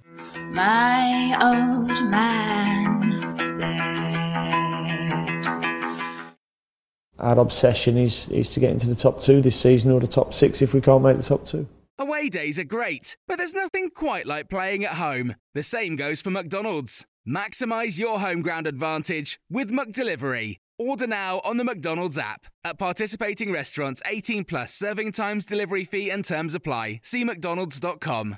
My 0.51 1.37
old 1.41 2.09
man 2.09 3.37
said. 3.57 3.97
Our 7.19 7.39
obsession 7.39 7.97
is, 7.97 8.27
is 8.29 8.51
to 8.51 8.59
get 8.59 8.71
into 8.71 8.87
the 8.87 8.95
top 8.95 9.21
two 9.21 9.41
this 9.41 9.59
season 9.59 9.91
or 9.91 9.99
the 9.99 10.07
top 10.07 10.33
six 10.33 10.61
if 10.61 10.73
we 10.73 10.81
can't 10.81 11.03
make 11.03 11.17
the 11.17 11.23
top 11.23 11.45
two. 11.45 11.67
Away 11.99 12.29
days 12.29 12.59
are 12.59 12.63
great, 12.63 13.17
but 13.27 13.37
there's 13.37 13.55
nothing 13.55 13.89
quite 13.89 14.27
like 14.27 14.49
playing 14.49 14.85
at 14.85 14.93
home. 14.93 15.35
The 15.55 15.63
same 15.63 15.95
goes 15.95 16.21
for 16.21 16.29
McDonald's. 16.29 17.05
Maximise 17.27 17.97
your 17.97 18.19
home 18.19 18.41
ground 18.41 18.67
advantage 18.67 19.39
with 19.49 19.71
McDelivery. 19.71 20.57
Order 20.77 21.07
now 21.07 21.41
on 21.43 21.57
the 21.57 21.63
McDonald's 21.63 22.19
app. 22.19 22.45
At 22.63 22.77
participating 22.77 23.51
restaurants, 23.51 24.01
18 24.05 24.45
plus 24.45 24.73
serving 24.73 25.11
times, 25.13 25.43
delivery 25.43 25.85
fee, 25.85 26.11
and 26.11 26.23
terms 26.23 26.53
apply. 26.53 26.99
See 27.03 27.23
McDonald's.com. 27.23 28.37